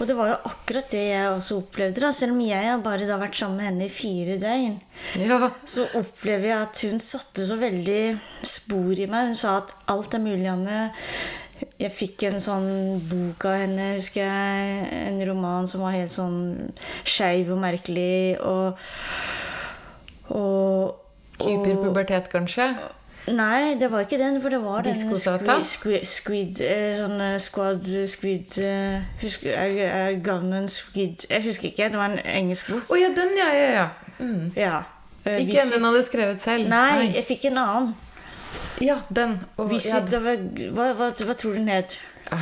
Og 0.00 0.06
det 0.08 0.14
var 0.18 0.32
jo 0.32 0.36
akkurat 0.48 0.88
det 0.90 1.02
jeg 1.12 1.26
også 1.30 1.58
opplevde. 1.60 2.00
da, 2.02 2.10
Selv 2.12 2.32
om 2.34 2.40
jeg 2.42 2.64
har 2.70 2.80
bare 2.82 3.06
da 3.06 3.18
vært 3.20 3.36
sammen 3.38 3.56
med 3.60 3.66
henne 3.68 3.86
i 3.86 3.92
fire 3.92 4.38
døgn, 4.42 4.80
Ja. 5.20 5.50
så 5.64 5.86
opplever 5.94 6.48
jeg 6.48 6.62
at 6.62 6.80
hun 6.90 6.98
satte 6.98 7.46
så 7.46 7.56
veldig 7.60 8.20
spor 8.42 8.92
i 8.98 9.06
meg. 9.06 9.28
Hun 9.30 9.36
sa 9.36 9.58
at 9.58 9.74
alt 9.88 10.14
er 10.14 10.18
mulig, 10.24 10.46
Anne. 10.50 10.90
Jeg 11.78 11.92
fikk 11.94 12.24
en 12.28 12.40
sånn 12.42 12.66
bok 13.10 13.46
av 13.50 13.60
henne, 13.62 13.94
husker 13.98 14.24
jeg. 14.24 14.90
En 15.10 15.20
roman 15.28 15.68
som 15.70 15.84
var 15.84 15.94
helt 15.94 16.14
sånn 16.14 16.72
skeiv 17.06 17.52
og 17.54 17.62
merkelig. 17.62 18.36
Og, 18.42 18.78
og, 20.34 21.00
Hyperpubertet, 21.44 22.30
kanskje? 22.32 22.72
Nei, 23.24 23.74
det 23.80 23.88
var 23.88 24.04
ikke 24.04 24.18
den, 24.20 24.36
for 24.42 24.52
det 24.52 24.60
var 24.60 24.84
den 24.84 24.96
squid, 25.64 26.04
squid, 26.04 26.58
eh, 26.60 26.90
sånn 26.98 27.16
eh, 27.24 27.38
squad 27.40 27.86
squid 28.10 28.58
eh, 28.60 29.06
husker, 29.22 29.54
jeg, 29.54 30.18
Gunman 30.26 30.68
squid 30.68 31.24
Jeg 31.30 31.40
husker 31.46 31.70
ikke, 31.70 31.88
det 31.94 32.00
var 32.00 32.12
en 32.12 32.20
engelsk 32.20 32.68
bok. 32.68 32.92
Å 32.92 32.98
ja, 33.00 33.08
den, 33.16 33.32
ja. 33.40 33.48
ja, 33.56 33.70
ja. 33.78 33.86
Mm. 34.18 34.50
Ja. 34.60 34.82
Ikke 35.24 35.56
en 35.62 35.72
hun 35.72 35.88
hadde 35.88 36.04
skrevet 36.04 36.44
selv? 36.44 36.68
Nei, 36.68 37.14
jeg 37.14 37.24
fikk 37.30 37.48
en 37.48 37.62
annen. 37.64 37.94
Ja, 38.80 38.96
den. 39.16 39.38
Og, 39.56 39.70
Visit 39.70 40.12
ja. 40.12 40.18
a, 40.18 40.34
hva, 40.74 40.88
hva, 40.98 41.10
hva 41.24 41.32
tror 41.34 41.50
du 41.52 41.58
den 41.58 41.68
het? 41.68 41.98
ah, 42.32 42.38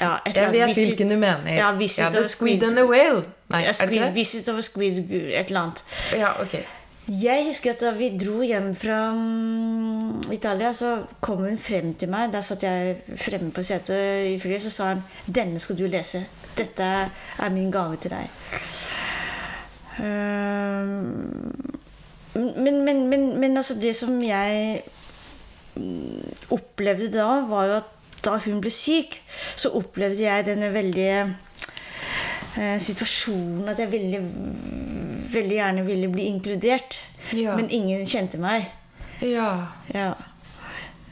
Ja, 0.00 0.10
et 0.26 0.36
eller 0.36 0.52
jeg 0.52 0.66
vet 0.68 0.68
Visit- 0.76 0.86
hvilken 0.86 1.08
du 1.10 1.16
mener. 1.18 1.52
Ja, 1.54 1.72
Visit 1.72 2.04
ja, 2.04 2.10
The 2.10 2.22
Squid 2.28 2.58
Squid. 2.58 2.62
and 2.68 2.76
the 2.76 2.84
Whale. 2.86 3.24
Nei, 3.48 3.60
Ja, 3.62 3.68
er 3.68 3.72
det 3.72 3.76
squid, 3.76 3.92
ikke 3.92 4.04
det? 4.06 4.14
Visit 4.14 4.48
of 4.48 4.58
a 4.58 4.60
squid, 4.62 4.98
et 5.10 5.46
eller 5.46 5.60
annet. 5.60 5.84
Ja, 6.16 6.32
ok. 6.42 6.56
Jeg 7.08 7.44
husker 7.46 7.70
at 7.70 7.80
da 7.80 7.90
vi 7.94 8.08
dro 8.18 8.40
hjem 8.42 8.72
fra 8.74 9.12
mm, 9.14 10.32
Italia, 10.32 10.72
så 10.74 10.96
kom 11.20 11.36
hun 11.44 11.58
frem 11.58 11.94
til 11.94 12.08
meg. 12.10 12.32
Der 12.32 12.40
satt 12.42 12.62
jeg 12.66 12.96
fremme 13.16 13.52
på 13.54 13.62
setet 13.62 14.26
i 14.26 14.38
flyet, 14.42 14.62
så 14.62 14.70
sa 14.70 14.88
hun 14.94 15.02
'Denne 15.34 15.58
skal 15.58 15.78
du 15.78 15.86
lese. 15.86 16.24
Dette 16.58 16.82
er 17.38 17.50
min 17.50 17.70
gave 17.70 17.96
til 17.96 18.10
deg'. 18.10 18.28
Ehm, 20.16 21.52
men, 22.34 22.84
men, 22.84 23.08
men, 23.08 23.40
men 23.40 23.56
altså, 23.56 23.74
det 23.80 23.96
som 23.96 24.22
jeg 24.22 24.82
opplevde 26.54 27.10
da, 27.14 27.28
var 27.48 27.66
jo 27.70 27.76
at 27.80 27.92
da 28.26 28.36
hun 28.42 28.60
ble 28.64 28.70
syk, 28.74 29.18
så 29.58 29.70
opplevde 29.78 30.24
jeg 30.24 30.46
denne 30.48 30.70
veldige 30.74 31.18
eh, 32.58 32.78
situasjonen 32.82 33.68
at 33.70 33.78
jeg 33.84 33.92
veldig, 33.92 34.20
veldig 35.34 35.58
gjerne 35.60 35.84
ville 35.86 36.08
bli 36.12 36.26
inkludert. 36.32 36.98
Ja. 37.36 37.54
Men 37.58 37.70
ingen 37.70 38.06
kjente 38.08 38.40
meg. 38.42 38.66
Ja. 39.22 39.50
Ja. 39.94 40.12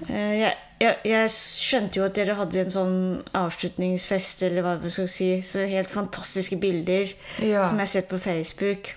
Eh, 0.08 0.34
Jeg, 0.40 0.52
jeg, 0.82 0.96
jeg 1.06 1.30
skjønte 1.30 2.00
jo 2.00 2.04
at 2.08 2.16
dere 2.18 2.34
hadde 2.36 2.64
en 2.64 2.72
sånn 2.74 2.96
avslutningsfest, 3.38 4.42
eller 4.48 4.64
hva 4.66 4.74
man 4.82 4.92
skal 4.92 5.08
si. 5.08 5.30
Så 5.46 5.62
helt 5.70 5.90
fantastiske 5.92 6.58
bilder 6.60 7.06
Ja. 7.40 7.62
som 7.64 7.78
jeg 7.78 7.86
har 7.86 7.92
sett 7.94 8.10
på 8.10 8.18
Facebook. 8.20 8.90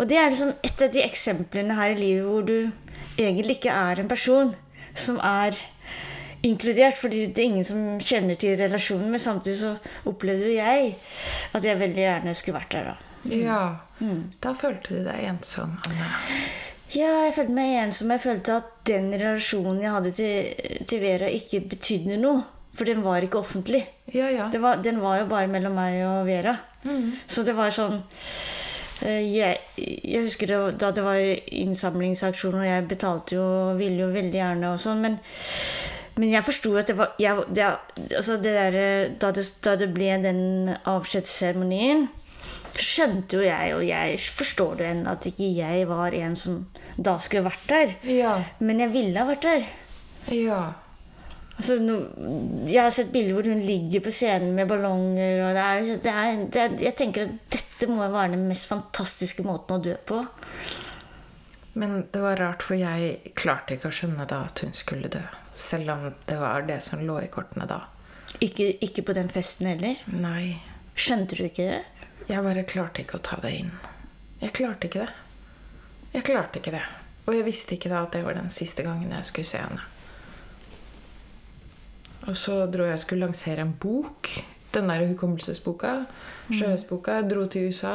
Og 0.00 0.08
det 0.08 0.16
er 0.16 0.30
liksom 0.32 0.54
et 0.64 0.82
av 0.82 0.90
de 0.94 1.02
eksemplene 1.04 1.76
her 1.76 1.92
i 1.92 1.98
livet 2.00 2.24
hvor 2.24 2.46
du 2.48 2.70
egentlig 3.18 3.58
ikke 3.58 3.74
er 3.74 4.00
en 4.00 4.10
person 4.10 4.54
som 4.94 5.20
er 5.22 5.58
inkludert, 6.46 6.96
fordi 6.96 7.26
det 7.26 7.42
er 7.42 7.50
ingen 7.50 7.66
som 7.66 8.00
kjenner 8.00 8.38
til 8.40 8.56
relasjonen, 8.60 9.10
men 9.12 9.20
samtidig 9.20 9.58
så 9.60 9.74
opplevde 10.08 10.48
jo 10.48 10.56
jeg 10.56 10.94
at 11.56 11.66
jeg 11.66 11.80
veldig 11.80 12.04
gjerne 12.04 12.34
skulle 12.38 12.60
vært 12.60 12.76
der, 12.76 12.90
da. 12.92 13.36
ja. 13.36 13.62
Mm. 14.00 14.30
Da 14.40 14.54
følte 14.56 14.96
du 14.96 15.04
deg 15.04 15.26
ensom, 15.28 15.74
Anne. 15.90 16.06
Ja, 16.90 17.10
jeg 17.26 17.34
følte 17.36 17.54
meg 17.54 17.74
ensom. 17.84 18.10
Jeg 18.14 18.22
følte 18.24 18.54
at 18.62 18.70
den 18.88 19.10
relasjonen 19.12 19.82
jeg 19.84 19.92
hadde 19.94 20.12
til, 20.16 20.80
til 20.88 21.02
Vera, 21.04 21.28
ikke 21.30 21.60
betydde 21.70 22.16
noe. 22.18 22.40
For 22.74 22.86
den 22.86 23.02
var 23.04 23.22
ikke 23.26 23.42
offentlig. 23.42 23.82
Ja, 24.14 24.30
ja. 24.30 24.48
Det 24.50 24.60
var, 24.62 24.78
den 24.82 25.02
var 25.02 25.20
jo 25.20 25.28
bare 25.30 25.50
mellom 25.50 25.74
meg 25.76 26.00
og 26.06 26.24
Vera. 26.26 26.56
Så 27.28 27.44
det 27.44 27.54
var 27.58 27.74
sånn 27.74 28.00
jeg, 29.08 29.58
jeg 29.78 30.22
husker 30.26 30.50
det, 30.50 30.60
da 30.82 30.90
det 30.96 31.04
var 31.06 31.20
innsamlingsaksjon, 31.62 32.60
og 32.60 32.68
jeg 32.68 32.86
betalte 32.90 33.38
jo 33.38 33.46
og 33.70 33.80
ville 33.80 34.04
jo 34.04 34.12
veldig 34.12 34.40
gjerne 34.40 34.74
og 34.74 34.82
sånn, 34.82 35.00
men, 35.04 35.18
men 36.20 36.34
jeg 36.34 36.46
forsto 36.46 36.74
at 36.80 36.90
det 36.90 36.96
var 36.98 37.14
jeg, 37.22 37.44
det, 37.48 37.68
altså 38.08 38.36
det 38.42 38.54
der, 38.56 38.80
da, 39.22 39.32
det, 39.36 39.46
da 39.64 39.76
det 39.80 39.90
ble 39.94 40.16
den 40.24 40.42
avskjedsseremonien, 40.90 42.08
skjønte 42.80 43.40
jo 43.40 43.44
jeg, 43.44 43.72
og 43.76 43.82
jeg 43.86 44.20
forstår 44.36 44.76
det 44.78 44.90
ennå, 44.92 45.14
at 45.16 45.26
ikke 45.30 45.48
jeg 45.56 45.88
var 45.90 46.14
en 46.16 46.36
som 46.38 46.60
da 46.96 47.16
skulle 47.22 47.48
vært 47.48 47.66
der. 47.70 47.96
Ja. 48.08 48.36
Men 48.60 48.82
jeg 48.84 48.92
ville 48.94 49.20
ha 49.20 49.26
vært 49.28 49.48
der. 49.48 49.66
Ja. 50.34 50.60
Altså, 51.60 51.74
no, 51.84 51.98
jeg 52.64 52.80
har 52.80 52.92
sett 52.94 53.10
bilder 53.12 53.36
hvor 53.36 53.48
hun 53.52 53.58
ligger 53.60 54.00
på 54.00 54.12
scenen 54.14 54.54
med 54.56 54.68
ballonger. 54.70 55.42
Det 55.52 55.64
er, 55.64 55.88
det 56.00 56.12
er, 56.12 56.44
det 56.48 56.62
er, 56.62 56.76
jeg 56.86 56.96
tenker 56.96 57.26
at 57.26 57.34
dette 57.52 57.88
må 57.90 58.00
være 58.00 58.32
den 58.32 58.46
mest 58.48 58.70
fantastiske 58.70 59.44
måten 59.44 59.76
å 59.76 59.82
dø 59.84 59.92
på. 60.08 60.22
Men 61.76 62.06
det 62.12 62.22
var 62.24 62.40
rart, 62.40 62.64
for 62.64 62.80
jeg 62.80 63.34
klarte 63.36 63.76
ikke 63.76 63.90
å 63.92 63.98
skjønne 64.00 64.24
da 64.30 64.40
at 64.48 64.64
hun 64.64 64.72
skulle 64.76 65.12
dø. 65.12 65.20
Selv 65.52 65.92
om 65.92 66.08
det 66.26 66.40
var 66.40 66.64
det 66.64 66.80
som 66.80 67.04
lå 67.04 67.18
i 67.20 67.28
kortene 67.32 67.68
da. 67.68 67.82
Ikke, 68.40 68.70
ikke 68.80 69.04
på 69.04 69.18
den 69.20 69.28
festen 69.28 69.68
heller. 69.68 70.00
Nei. 70.16 70.56
Skjønte 70.96 71.36
du 71.36 71.44
ikke 71.44 71.68
det? 71.68 71.82
Jeg 72.30 72.46
bare 72.46 72.64
klarte 72.68 73.04
ikke 73.04 73.20
å 73.20 73.24
ta 73.26 73.36
det 73.44 73.52
inn. 73.58 73.70
Jeg 74.40 74.56
klarte 74.56 74.88
ikke 74.88 75.04
det. 75.04 75.12
Jeg 76.16 76.24
klarte 76.24 76.64
ikke 76.64 76.72
det. 76.78 76.86
Og 77.28 77.36
jeg 77.36 77.46
visste 77.46 77.76
ikke 77.76 77.92
da 77.92 78.06
at 78.06 78.16
det 78.16 78.24
var 78.24 78.40
den 78.40 78.48
siste 78.48 78.86
gangen 78.86 79.12
jeg 79.12 79.28
skulle 79.28 79.52
se 79.52 79.60
henne. 79.60 79.89
Og 82.30 82.38
så 82.38 82.62
dro 82.70 82.86
jeg 82.86 82.94
og 82.94 83.02
skulle 83.02 83.26
lansere 83.26 83.64
en 83.66 83.74
bok. 83.74 84.30
Den 84.70 84.90
der 84.90 85.08
hukommelsesboka. 85.10 85.94
Sjøhøstboka. 86.50 87.18
Jeg 87.18 87.30
dro 87.32 87.46
til 87.50 87.70
USA 87.70 87.94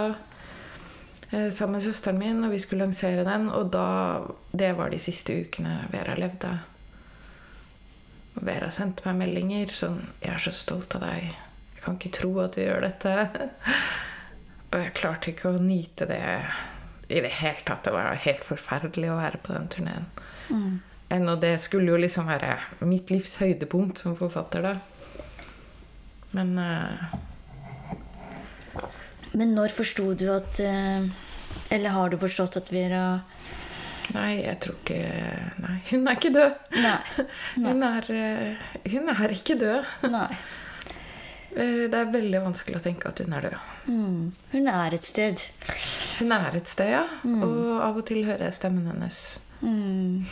eh, 1.32 1.50
sammen 1.50 1.78
med 1.78 1.86
søsteren 1.86 2.20
min, 2.20 2.44
og 2.44 2.52
vi 2.52 2.60
skulle 2.60 2.84
lansere 2.84 3.24
den. 3.28 3.48
Og 3.50 3.72
da 3.74 4.22
Det 4.52 4.74
var 4.78 4.90
de 4.92 5.00
siste 5.00 5.34
ukene 5.40 5.88
Vera 5.92 6.16
levde. 6.20 6.52
Vera 8.36 8.70
sendte 8.70 9.08
meg 9.08 9.16
meldinger 9.24 9.72
sånn 9.72 10.02
'Jeg 10.22 10.34
er 10.34 10.38
så 10.44 10.52
stolt 10.52 10.96
av 10.96 11.02
deg. 11.02 11.32
Jeg 11.76 11.84
kan 11.84 11.96
ikke 11.96 12.18
tro 12.20 12.40
at 12.40 12.56
du 12.56 12.62
gjør 12.62 12.82
dette.' 12.82 13.50
Og 14.74 14.82
jeg 14.82 14.94
klarte 14.94 15.32
ikke 15.32 15.50
å 15.50 15.62
nyte 15.62 16.06
det 16.06 16.44
i 17.08 17.22
det 17.22 17.32
hele 17.40 17.64
tatt. 17.64 17.84
Det 17.84 17.94
var 17.94 18.16
helt 18.16 18.44
forferdelig 18.44 19.12
å 19.12 19.16
være 19.16 19.38
på 19.38 19.54
den 19.54 19.68
turneen. 19.72 20.06
Mm. 20.50 20.82
Og 21.14 21.38
det 21.42 21.54
skulle 21.62 21.94
jo 21.94 22.00
liksom 22.02 22.28
være 22.28 22.58
mitt 22.90 23.12
livs 23.14 23.38
høydepunkt 23.38 24.02
som 24.02 24.16
forfatter, 24.18 24.66
da. 24.66 24.76
Men 26.36 26.58
uh... 26.60 27.16
Men 29.36 29.54
når 29.56 29.74
forsto 29.76 30.14
du 30.16 30.28
at 30.32 30.60
uh, 30.64 31.06
Eller 31.72 31.96
har 31.96 32.12
du 32.12 32.18
forstått 32.20 32.58
at 32.60 32.72
Vera 32.72 33.06
nei, 34.16 34.46
jeg 34.46 34.60
tror 34.64 34.78
ikke 34.80 35.00
Nei, 35.64 35.78
hun 35.92 36.06
er 36.08 36.20
ikke 36.20 36.34
død. 36.36 36.60
Nei. 36.84 37.00
Hun 37.66 37.88
er, 37.88 38.12
uh, 38.12 38.68
hun 38.92 39.10
er 39.12 39.34
ikke 39.34 39.58
død. 39.60 39.90
Nei. 40.12 40.30
Det 41.56 41.96
er 41.96 42.10
veldig 42.12 42.42
vanskelig 42.44 42.82
å 42.82 42.84
tenke 42.84 43.08
at 43.08 43.22
hun 43.24 43.32
er 43.32 43.46
død. 43.48 43.68
Mm. 43.88 44.24
Hun 44.52 44.66
er 44.68 44.96
et 44.98 45.06
sted. 45.08 45.40
Hun 46.18 46.34
er 46.36 46.58
et 46.60 46.68
sted, 46.68 46.90
ja. 46.92 47.06
Og 47.24 47.80
av 47.80 47.96
og 47.96 48.04
til 48.10 48.26
hører 48.28 48.50
jeg 48.50 48.58
stemmen 48.58 48.90
hennes. 48.92 49.22
Mm. 49.62 50.26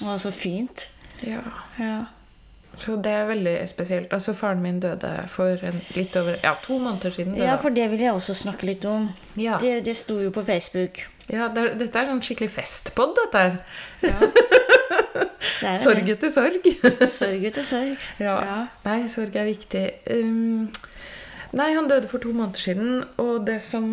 var 0.00 0.18
så 0.22 0.30
fint. 0.30 0.88
Ja. 1.24 1.40
Ja. 1.78 2.04
Så 2.78 2.94
det 3.02 3.10
er 3.10 3.24
veldig 3.26 3.54
spesielt. 3.68 4.12
Altså, 4.14 4.34
faren 4.38 4.60
min 4.62 4.78
døde 4.80 5.10
for 5.32 5.58
en, 5.66 5.80
litt 5.96 6.14
over 6.20 6.36
ja, 6.44 6.52
to 6.62 6.76
måneder 6.78 7.10
siden. 7.10 7.34
ja, 7.40 7.56
for 7.58 7.74
det 7.74 7.88
vil 7.90 8.04
jeg 8.04 8.12
også 8.14 8.34
snakke 8.38 8.68
litt 8.68 8.84
om. 8.86 9.08
Ja. 9.36 9.56
Det, 9.58 9.80
det 9.88 9.96
sto 9.98 10.20
jo 10.22 10.30
på 10.30 10.44
Facebook. 10.46 11.00
Ja, 11.28 11.48
det 11.52 11.72
dette 11.80 11.98
er 11.98 12.06
sånn 12.12 12.22
skikkelig 12.24 12.50
festpod, 12.54 13.16
dette 13.18 13.42
her. 13.46 13.58
Ja. 14.06 14.20
Det 15.58 15.72
Sorg 15.80 16.04
det. 16.06 16.12
etter 16.14 16.30
sorg. 16.30 16.66
Sorg 17.18 17.44
etter 17.48 17.64
sorg. 17.66 17.96
ja. 18.22 18.34
Ja. 18.46 18.56
Nei, 18.84 19.08
sorg 19.10 19.34
er 19.38 19.46
viktig. 19.48 19.82
Um, 20.14 20.68
nei, 21.56 21.66
han 21.74 21.88
døde 21.90 22.06
for 22.10 22.22
to 22.22 22.30
måneder 22.34 22.62
siden, 22.62 23.00
og 23.18 23.40
det 23.46 23.56
som 23.64 23.88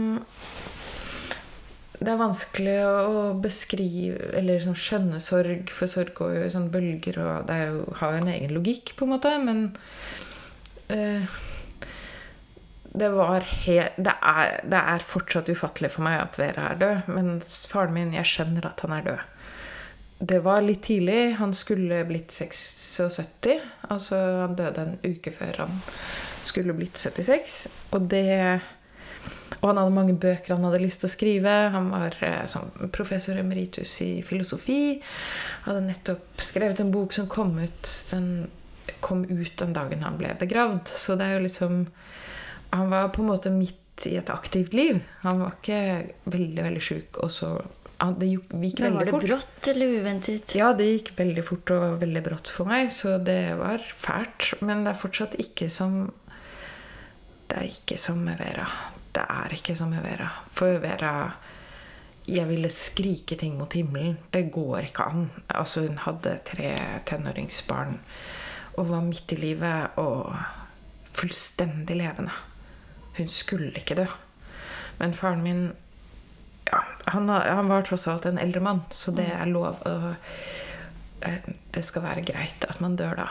Det 2.05 2.13
er 2.13 2.19
vanskelig 2.21 2.75
å 2.85 3.23
beskrive 3.41 4.29
Eller 4.37 4.61
sånn 4.61 4.77
skjønne 4.77 5.19
sorg, 5.23 5.71
for 5.73 5.89
sorg 5.89 6.13
går 6.17 6.35
jo 6.35 6.45
i 6.45 6.53
sånne 6.53 6.73
bølger, 6.73 7.19
og 7.23 7.49
det 7.49 7.59
jo, 7.63 7.83
har 8.01 8.13
jo 8.13 8.21
en 8.21 8.31
egen 8.35 8.53
logikk, 8.53 8.93
på 8.97 9.07
en 9.07 9.13
måte, 9.15 9.31
men 9.41 9.63
uh, 10.93 11.37
det 12.95 13.09
var 13.11 13.47
helt 13.65 13.97
det, 13.97 14.13
er, 14.21 14.59
det 14.63 14.81
er 14.93 15.03
fortsatt 15.03 15.49
ufattelig 15.51 15.91
for 15.95 16.05
meg 16.07 16.19
at 16.21 16.37
Vera 16.39 16.69
er 16.71 16.83
død, 16.83 17.09
men 17.15 17.31
faren 17.43 17.95
min, 17.95 18.13
jeg 18.15 18.29
skjønner 18.31 18.69
at 18.69 18.85
han 18.85 18.95
er 18.95 19.09
død. 19.09 19.31
Det 20.25 20.39
var 20.45 20.63
litt 20.63 20.85
tidlig. 20.87 21.35
Han 21.41 21.51
skulle 21.53 22.05
blitt 22.07 22.31
76. 22.31 23.49
Altså, 23.91 24.19
han 24.45 24.55
døde 24.55 24.85
en 24.85 24.95
uke 25.03 25.33
før 25.35 25.59
han 25.65 25.81
skulle 26.47 26.75
blitt 26.77 26.95
76. 27.01 27.57
Og 27.91 28.07
det 28.13 28.61
Og 29.65 29.71
han 29.71 29.79
hadde 29.81 29.95
mange 29.95 30.13
bøker 30.21 30.53
han 30.53 30.67
hadde 30.67 30.83
lyst 30.83 31.01
til 31.01 31.09
å 31.09 31.15
skrive. 31.15 31.53
Han 31.73 31.89
var 31.89 32.13
eh, 32.21 32.43
som 32.49 32.69
professor 32.93 33.39
emeritus 33.41 33.95
i 34.05 34.11
filosofi. 34.25 34.99
Hadde 35.65 35.87
nettopp 35.87 36.43
skrevet 36.45 36.83
en 36.83 36.93
bok 36.93 37.15
som 37.17 37.25
kom 37.31 37.57
ut 37.57 37.95
den 38.11 38.29
kom 39.01 39.23
ut 39.25 39.57
den 39.57 39.73
dagen 39.73 40.03
han 40.05 40.19
ble 40.19 40.35
begravd. 40.39 40.91
Så 40.93 41.17
det 41.17 41.29
er 41.29 41.39
jo 41.39 41.47
liksom 41.47 41.87
Han 42.75 42.89
var 42.91 43.09
på 43.13 43.21
en 43.21 43.29
måte 43.29 43.49
midt 43.53 44.05
i 44.05 44.17
et 44.19 44.29
aktivt 44.29 44.73
liv. 44.75 44.99
Han 45.23 45.39
var 45.39 45.53
ikke 45.55 45.79
veldig, 46.27 46.63
veldig 46.65 46.81
sjuk, 46.83 47.19
og 47.23 47.31
så 47.31 47.55
Det 48.19 48.27
gikk 48.27 48.51
gikk 48.59 48.79
Men 48.83 48.97
var 48.97 49.05
det 49.05 49.13
fort. 49.13 49.23
brått 49.29 49.69
eller 49.71 49.93
uventet? 50.01 50.55
Ja, 50.57 50.73
det 50.73 50.89
gikk 50.89 51.13
veldig 51.15 51.43
fort 51.47 51.71
og 51.71 52.01
veldig 52.01 52.23
brått 52.25 52.51
for 52.51 52.67
meg, 52.67 52.91
så 52.91 53.15
det 53.23 53.55
var 53.57 53.79
fælt. 53.79 54.53
Men 54.61 54.83
det 54.83 54.91
er 54.91 54.99
fortsatt 54.99 55.39
ikke 55.39 55.69
som 55.71 56.11
Det 57.47 57.57
er 57.57 57.69
ikke 57.69 57.97
som 57.97 58.19
med 58.25 58.37
Vera. 58.41 58.67
Det 59.15 59.23
er 59.23 59.53
ikke 59.55 59.75
som 59.77 59.93
med 59.93 60.03
Vera. 60.03 60.29
For 60.51 60.79
Vera 60.83 61.13
Jeg 62.27 62.49
ville 62.49 62.69
skrike 62.73 63.37
ting 63.37 63.57
mot 63.57 63.73
himmelen. 63.73 64.17
Det 64.33 64.49
går 64.51 64.87
ikke 64.87 65.03
an. 65.05 65.29
Altså, 65.47 65.85
hun 65.85 65.99
hadde 66.01 66.39
tre 66.45 66.75
tenåringsbarn 67.05 67.99
og 68.75 68.89
var 68.89 69.05
midt 69.05 69.31
i 69.31 69.37
livet 69.39 69.97
og 70.01 70.33
fullstendig 71.05 71.95
levende. 71.95 72.33
Hun 73.17 73.27
skulle 73.27 73.71
ikke 73.77 73.95
dø. 73.95 74.07
Men 74.97 75.13
faren 75.13 75.43
min 75.43 75.69
ja, 76.65 76.81
han, 77.05 77.29
han 77.29 77.69
var 77.69 77.85
tross 77.85 78.07
alt 78.07 78.25
en 78.25 78.41
eldre 78.41 78.59
mann, 78.59 78.81
så 78.89 79.13
det 79.15 79.27
er 79.31 79.45
lov. 79.45 79.77
Og 79.85 80.13
eh, 81.21 81.49
det 81.75 81.85
skal 81.85 82.03
være 82.07 82.25
greit 82.25 82.65
at 82.67 82.81
man 82.81 82.97
dør 82.99 83.19
da. 83.21 83.27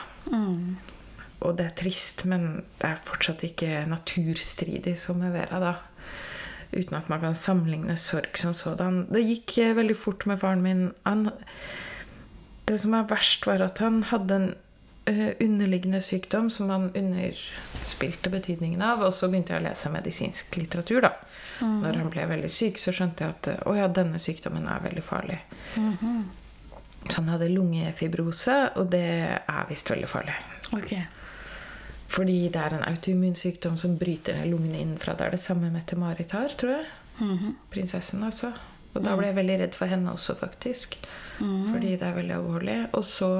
Og 1.44 1.58
det 1.58 1.68
er 1.68 1.76
trist, 1.76 2.24
men 2.30 2.64
det 2.80 2.88
er 2.88 3.02
fortsatt 3.04 3.44
ikke 3.46 3.84
naturstridig 3.90 4.96
som 4.98 5.20
med 5.20 5.34
Vera, 5.36 5.60
da. 5.60 5.74
Uten 6.74 6.96
at 6.98 7.08
man 7.12 7.20
kan 7.22 7.36
sammenligne 7.38 7.96
sorg 8.00 8.38
som 8.40 8.54
sådan. 8.56 9.04
Det 9.12 9.22
gikk 9.22 9.58
eh, 9.62 9.76
veldig 9.76 9.96
fort 9.98 10.26
med 10.26 10.40
faren 10.40 10.64
min. 10.64 10.84
Han, 11.04 11.28
det 12.66 12.80
som 12.82 12.96
er 12.96 13.08
verst, 13.10 13.46
var 13.46 13.62
at 13.62 13.78
han 13.84 14.00
hadde 14.10 14.38
en 14.40 14.48
eh, 15.10 15.36
underliggende 15.44 16.00
sykdom 16.02 16.48
som 16.50 16.72
han 16.72 16.88
underspilte 16.96 18.32
betydningen 18.32 18.82
av. 18.82 19.04
Og 19.06 19.14
så 19.14 19.28
begynte 19.30 19.54
jeg 19.54 19.62
å 19.62 19.68
lese 19.68 19.92
medisinsk 19.94 20.58
litteratur, 20.58 21.04
da. 21.06 21.12
Når 21.62 22.00
han 22.00 22.08
ble 22.10 22.24
veldig 22.26 22.50
syk, 22.50 22.80
så 22.82 22.90
skjønte 22.94 23.22
jeg 23.22 23.36
at 23.36 23.68
å 23.70 23.76
ja, 23.76 23.86
denne 23.86 24.18
sykdommen 24.18 24.66
er 24.66 24.82
veldig 24.82 25.04
farlig. 25.06 25.38
Så 27.04 27.20
han 27.20 27.28
hadde 27.30 27.52
lungefibrose, 27.52 28.56
og 28.80 28.88
det 28.90 29.06
er 29.36 29.68
visst 29.68 29.92
veldig 29.92 30.08
farlig. 30.10 30.34
Ok. 30.74 30.96
Fordi 32.14 32.48
det 32.54 32.60
er 32.60 32.76
en 32.76 32.84
autoimmun 32.86 33.34
sykdom 33.34 33.76
som 33.80 33.96
bryter 33.98 34.36
ned 34.38 34.52
lungene 34.52 34.78
innenfra. 34.84 35.16
Det 35.18 35.26
er 35.26 35.30
det 35.34 35.40
samme 35.42 35.70
Mette-Marit 35.74 36.30
har, 36.36 36.52
tror 36.60 36.76
jeg. 36.76 36.86
Prinsessen, 37.74 38.22
altså. 38.26 38.52
Og 38.94 39.02
da 39.02 39.16
ble 39.18 39.26
jeg 39.26 39.34
veldig 39.40 39.56
redd 39.64 39.74
for 39.74 39.90
henne 39.90 40.12
også, 40.14 40.36
faktisk. 40.38 40.94
Fordi 41.40 41.96
det 41.98 42.06
er 42.06 42.14
veldig 42.14 42.36
alvorlig. 42.36 42.76
Og 42.94 43.02
så 43.08 43.30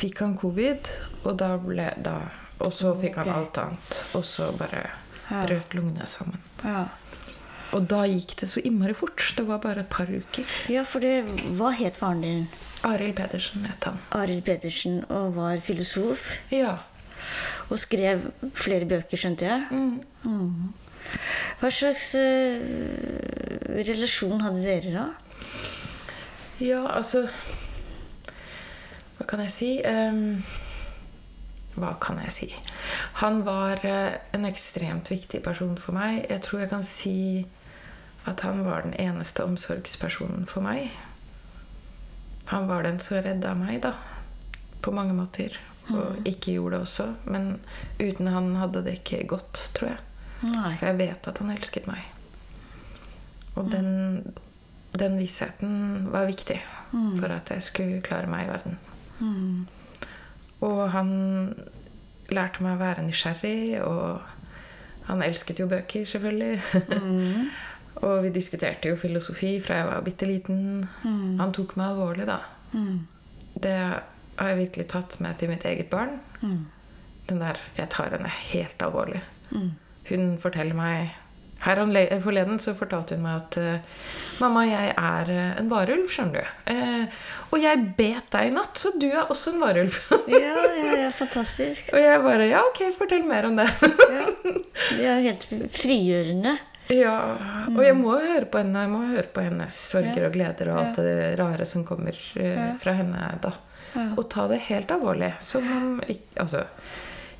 fikk 0.00 0.24
han 0.24 0.34
covid, 0.40 0.90
og 1.22 1.36
da 1.38 1.52
ble 1.62 1.92
da, 2.02 2.16
Og 2.62 2.70
så 2.74 2.92
fikk 2.98 3.16
han 3.22 3.30
alt 3.36 3.58
annet. 3.58 4.00
Og 4.18 4.24
så 4.26 4.50
bare 4.58 4.82
Ja. 5.30 5.46
brøt 5.46 5.72
lungene 5.74 6.04
sammen. 6.06 6.38
Ja. 6.64 6.88
Og 7.72 7.86
da 7.88 8.02
gikk 8.06 8.34
det 8.40 8.48
så 8.50 8.60
innmari 8.64 8.92
fort. 8.94 9.22
Det 9.36 9.46
var 9.46 9.58
bare 9.58 9.80
et 9.80 9.88
par 9.90 10.06
uker. 10.06 10.44
ja, 10.68 10.82
for 10.84 11.00
det 11.00 11.24
Hva 11.56 11.70
het 11.72 11.96
faren 11.96 12.20
din? 12.20 12.48
Arild 12.84 13.14
Pedersen 13.16 13.64
het 13.64 13.84
han. 13.84 13.98
Arild 14.12 14.44
Pedersen 14.44 15.04
og 15.08 15.34
var 15.36 15.56
filosof. 15.58 16.40
Ja. 16.50 16.78
Og 17.70 17.80
skrev 17.80 18.28
flere 18.54 18.88
bøker, 18.88 19.18
skjønte 19.18 19.48
jeg. 19.48 19.82
Mm. 20.24 20.72
Hva 21.60 21.70
slags 21.72 22.12
uh, 22.18 23.78
relasjon 23.82 24.44
hadde 24.44 24.62
dere 24.64 24.92
da? 24.94 25.06
Ja, 26.62 26.84
altså 26.94 27.24
Hva 29.18 29.26
kan 29.26 29.42
jeg 29.42 29.54
si? 29.54 29.70
Um, 29.82 30.38
hva 31.72 31.94
kan 32.02 32.20
jeg 32.20 32.32
si? 32.34 32.48
Han 33.22 33.40
var 33.46 33.80
eh, 33.88 34.18
en 34.36 34.44
ekstremt 34.44 35.08
viktig 35.08 35.40
person 35.44 35.72
for 35.80 35.96
meg. 35.96 36.26
Jeg 36.28 36.44
tror 36.44 36.60
jeg 36.60 36.70
kan 36.72 36.84
si 36.84 37.46
at 38.28 38.44
han 38.44 38.60
var 38.66 38.84
den 38.84 38.92
eneste 39.00 39.46
omsorgspersonen 39.46 40.44
for 40.46 40.64
meg. 40.64 40.92
Han 42.52 42.68
var 42.68 42.84
den 42.84 43.00
som 43.00 43.22
redda 43.24 43.54
meg, 43.56 43.80
da. 43.86 43.94
På 44.84 44.92
mange 44.92 45.16
måter. 45.16 45.56
Og 45.90 46.28
ikke 46.28 46.54
gjorde 46.54 46.76
det 46.76 46.86
også. 46.86 47.06
Men 47.24 47.48
uten 47.98 48.30
han 48.30 48.54
hadde 48.56 48.84
det 48.86 48.98
ikke 49.00 49.24
gått, 49.34 49.68
tror 49.76 49.94
jeg. 49.94 50.00
Nei. 50.42 50.72
For 50.78 50.88
jeg 50.90 50.98
vet 50.98 51.28
at 51.30 51.38
han 51.42 51.52
elsket 51.54 51.88
meg. 51.90 52.06
Og 53.58 53.68
den, 53.70 53.90
den 54.98 55.18
vissheten 55.20 56.08
var 56.12 56.30
viktig 56.30 56.58
for 56.92 57.32
at 57.32 57.50
jeg 57.52 57.64
skulle 57.64 58.02
klare 58.04 58.30
meg 58.30 58.46
i 58.46 58.52
verden. 58.52 58.78
Og 60.62 60.80
han 60.94 61.10
lærte 62.32 62.64
meg 62.64 62.76
å 62.76 62.80
være 62.80 63.04
nysgjerrig, 63.06 63.82
og 63.84 64.22
han 65.08 65.24
elsket 65.26 65.60
jo 65.60 65.68
bøker, 65.70 66.06
selvfølgelig. 66.08 66.60
og 68.06 68.14
vi 68.24 68.32
diskuterte 68.34 68.92
jo 68.92 68.98
filosofi 69.00 69.56
fra 69.62 69.80
jeg 69.80 69.90
var 69.90 70.06
bitte 70.06 70.28
liten. 70.28 70.62
Han 71.40 71.54
tok 71.54 71.76
meg 71.76 71.92
alvorlig, 71.92 72.28
da. 72.30 72.40
Det 73.62 73.76
har 74.42 74.52
jeg 74.52 74.62
virkelig 74.66 74.88
tatt 74.92 75.18
med 75.24 75.38
til 75.38 75.52
mitt 75.52 75.64
eget 75.68 75.90
barn. 75.92 76.18
Den 77.28 77.42
der 77.42 77.58
Jeg 77.78 77.88
tar 77.94 78.14
henne 78.16 78.30
helt 78.52 78.82
alvorlig. 78.82 79.22
Hun 80.10 80.36
forteller 80.42 80.76
meg 80.76 81.12
her 81.62 81.78
forleden 82.22 82.58
så 82.58 82.74
fortalte 82.74 83.14
hun 83.14 83.22
meg 83.22 83.36
at 83.38 83.56
eh, 83.60 84.00
Mamma, 84.42 84.64
jeg 84.66 84.94
er 84.98 85.30
eh, 85.30 85.60
en 85.60 85.68
varulv, 85.70 86.08
skjønner 86.10 86.42
du. 86.42 86.72
Eh, 86.72 87.20
og 87.52 87.62
jeg 87.62 87.84
bet 87.98 88.32
deg 88.34 88.48
i 88.48 88.54
natt, 88.56 88.80
så 88.80 88.90
du 88.98 89.06
er 89.06 89.30
også 89.30 89.52
en 89.52 89.62
varulv. 89.62 89.98
Ja, 90.32 90.64
ja, 90.74 90.96
ja, 91.04 91.10
fantastisk. 91.14 91.90
og 91.94 92.02
jeg 92.02 92.24
bare 92.24 92.48
Ja, 92.50 92.64
ok, 92.66 92.82
fortell 92.96 93.22
mer 93.28 93.46
om 93.46 93.58
det. 93.60 93.68
Ja. 94.10 94.26
Det 94.42 95.06
er 95.06 95.22
helt 95.28 95.46
frigjørende. 95.76 96.56
ja, 96.90 97.14
Og 97.70 97.82
jeg 97.84 97.94
må 98.00 98.16
høre 98.18 98.48
på 98.50 98.58
henne. 98.58 98.82
Jeg 98.82 98.92
må 98.96 99.04
høre 99.12 99.28
på 99.30 99.44
hennes 99.46 99.78
sorger 99.92 100.26
og 100.26 100.34
gleder 100.34 100.72
og 100.72 100.80
alt 100.82 100.98
det 100.98 101.18
rare 101.38 101.68
som 101.68 101.86
kommer 101.86 102.18
eh, 102.42 102.72
fra 102.82 102.96
henne 102.98 103.36
da. 103.44 103.54
Og 103.94 104.24
ta 104.32 104.48
det 104.48 104.62
helt 104.68 104.92
alvorlig. 104.94 105.34
Som 105.44 105.66
om 105.76 105.96
Altså 106.40 106.66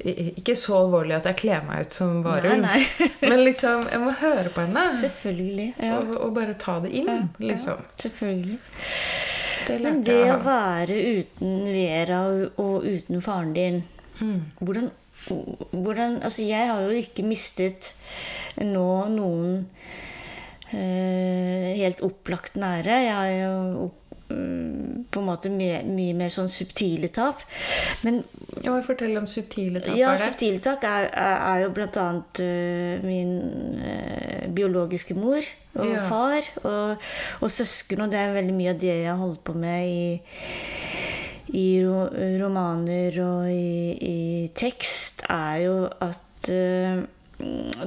ikke 0.02 0.54
så 0.58 0.80
alvorlig 0.80 1.14
at 1.14 1.26
jeg 1.30 1.38
kler 1.44 1.66
meg 1.66 1.86
ut 1.86 1.94
som 1.94 2.22
varulv. 2.24 2.66
Men 3.22 3.42
liksom, 3.44 3.84
jeg 3.92 4.00
må 4.02 4.14
høre 4.18 4.50
på 4.50 4.64
henne. 4.64 4.88
Selvfølgelig. 4.98 5.68
Ja. 5.78 6.00
Og, 6.00 6.16
og 6.26 6.32
bare 6.34 6.56
ta 6.58 6.78
det 6.82 6.90
inn, 7.02 7.28
liksom. 7.42 7.84
Selvfølgelig. 8.02 8.58
Det 9.62 9.78
Men 9.78 10.00
det 10.02 10.18
å 10.32 10.40
være 10.42 10.96
uten 11.20 11.68
Vera 11.70 12.24
og, 12.58 12.82
uten 12.82 13.22
faren 13.22 13.52
din 13.54 13.76
hvordan, 14.58 14.88
hvordan 15.70 16.18
Altså, 16.26 16.42
jeg 16.48 16.66
har 16.66 16.82
jo 16.82 16.98
ikke 16.98 17.22
mistet 17.26 17.92
nå 18.58 18.88
noen 19.14 19.62
eh, 20.74 21.78
helt 21.78 22.02
opplagt 22.02 22.58
nære. 22.58 22.98
Jeg 23.06 23.14
har 23.14 23.30
jo 23.30 23.54
mm, 23.54 24.01
på 25.12 25.20
en 25.20 25.26
måte 25.26 25.50
mye, 25.52 25.82
mye 25.86 26.14
mer 26.16 26.32
sånn 26.32 26.48
subtile 26.52 27.08
tap. 27.14 27.42
Men 28.06 28.22
Jeg 28.62 28.70
må 28.72 28.78
fortelle 28.84 29.18
om 29.20 29.26
subtile 29.30 29.80
tap. 29.82 29.96
ja, 29.98 30.12
subtile 30.20 30.60
tap 30.64 30.84
er, 30.84 31.08
er, 31.12 31.36
er 31.50 31.62
jo 31.64 31.72
annet 32.02 32.40
øh, 32.44 33.04
min 33.06 33.32
uh, 33.82 34.48
biologiske 34.54 35.14
mor 35.18 35.40
og 35.74 35.86
Ja. 35.88 36.02
far 36.08 36.42
og, 36.68 36.96
og 37.40 37.50
søsken, 37.50 38.00
og 38.04 38.10
det 38.12 38.18
er 38.20 38.34
veldig 38.36 38.54
mye 38.54 38.74
av 38.74 38.80
det 38.80 38.92
jeg 38.92 39.08
har 39.08 39.16
holdt 39.20 39.42
på 39.44 39.54
med 39.56 39.88
i, 39.88 40.20
i 41.56 41.66
ro, 41.84 42.04
romaner 42.42 43.16
og 43.24 43.48
i, 43.52 43.96
i 44.00 44.48
tekst, 44.54 45.24
er 45.30 45.56
jo 45.64 45.76
at 46.00 46.50
øh, 46.52 47.02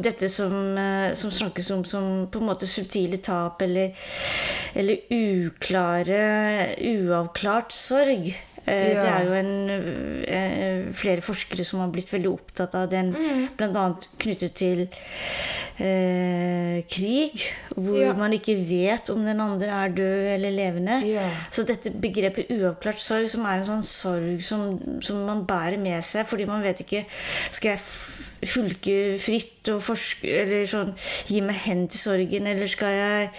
dette 0.04 0.30
som, 0.30 0.54
øh, 0.78 1.14
som 1.16 1.32
snakkes 1.32 1.72
om 1.72 1.84
som 1.88 2.28
på 2.32 2.40
en 2.42 2.50
måte 2.50 2.68
subtile 2.68 3.18
tap 3.24 3.62
eller, 3.66 3.94
eller 4.76 5.06
uklare, 5.16 6.76
uavklart 6.92 7.74
sorg. 7.76 8.34
Ja. 8.66 8.74
Det 8.98 9.10
er 9.12 9.26
jo 9.28 9.34
en, 9.38 9.50
eh, 10.26 10.88
flere 10.98 11.22
forskere 11.22 11.62
som 11.64 11.84
har 11.84 11.92
blitt 11.94 12.10
veldig 12.10 12.32
opptatt 12.32 12.74
av 12.74 12.88
den, 12.90 13.12
blant 13.60 13.78
annet 13.78 14.08
knyttet 14.18 14.56
til 14.58 14.88
eh, 15.78 16.82
krig, 16.90 17.44
hvor 17.76 18.00
Ja. 18.00 18.14
man 18.18 18.34
ikke 18.34 18.56
vet 18.68 19.10
om 19.14 19.24
den 19.26 19.40
andre 19.44 19.68
er 19.70 19.90
død 19.94 20.26
eller 20.34 20.52
levende. 20.52 20.98
Ja. 21.06 21.30
Så 21.52 21.64
dette 21.68 21.92
begrepet 21.92 22.50
uavklart 22.50 23.00
sorg, 23.00 23.30
som 23.30 23.46
er 23.46 23.60
en 23.60 23.68
sånn 23.70 23.84
sorg 23.86 24.42
som, 24.42 24.80
som 25.02 25.26
man 25.28 25.46
bærer 25.46 25.78
med 25.78 26.02
seg 26.04 26.26
fordi 26.26 26.46
man 26.48 26.64
vet 26.64 26.82
ikke 26.82 27.06
Skal 27.52 27.76
jeg 27.76 27.80
fulke 28.48 29.18
fritt 29.20 29.70
og 29.74 29.82
forske, 29.84 30.28
eller 30.42 30.66
sånn, 30.70 30.94
gi 31.28 31.42
meg 31.42 31.56
hen 31.66 31.88
til 31.88 32.00
sorgen, 32.00 32.48
eller 32.48 32.68
skal 32.68 32.94
jeg 32.96 33.30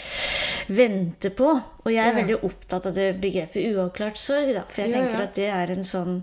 vente 0.69 1.31
på? 1.31 1.49
Og 1.85 1.93
jeg 1.93 2.05
er 2.05 2.13
Ja. 2.13 2.21
veldig 2.21 2.43
opptatt 2.45 2.87
av 2.87 2.95
det 2.95 3.21
begrepet 3.21 3.75
uavklart 3.75 4.17
sorg, 4.19 4.53
da. 4.55 4.63
For 4.69 4.83
jeg 4.83 4.91
Ja, 4.91 4.97
tenker 5.01 5.23
at 5.23 5.35
det 5.35 5.49
er 5.51 5.71
en 5.77 5.83
sånn 5.87 6.23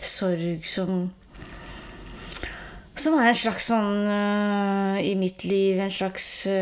sorg 0.00 0.64
som 0.66 1.10
som 2.96 3.14
er 3.18 3.28
en 3.32 3.34
slags 3.34 3.64
sånn 3.66 4.06
uh, 4.06 5.00
I 5.02 5.16
mitt 5.18 5.42
liv 5.44 5.80
en 5.82 5.90
slags 5.90 6.46
uh, 6.46 6.52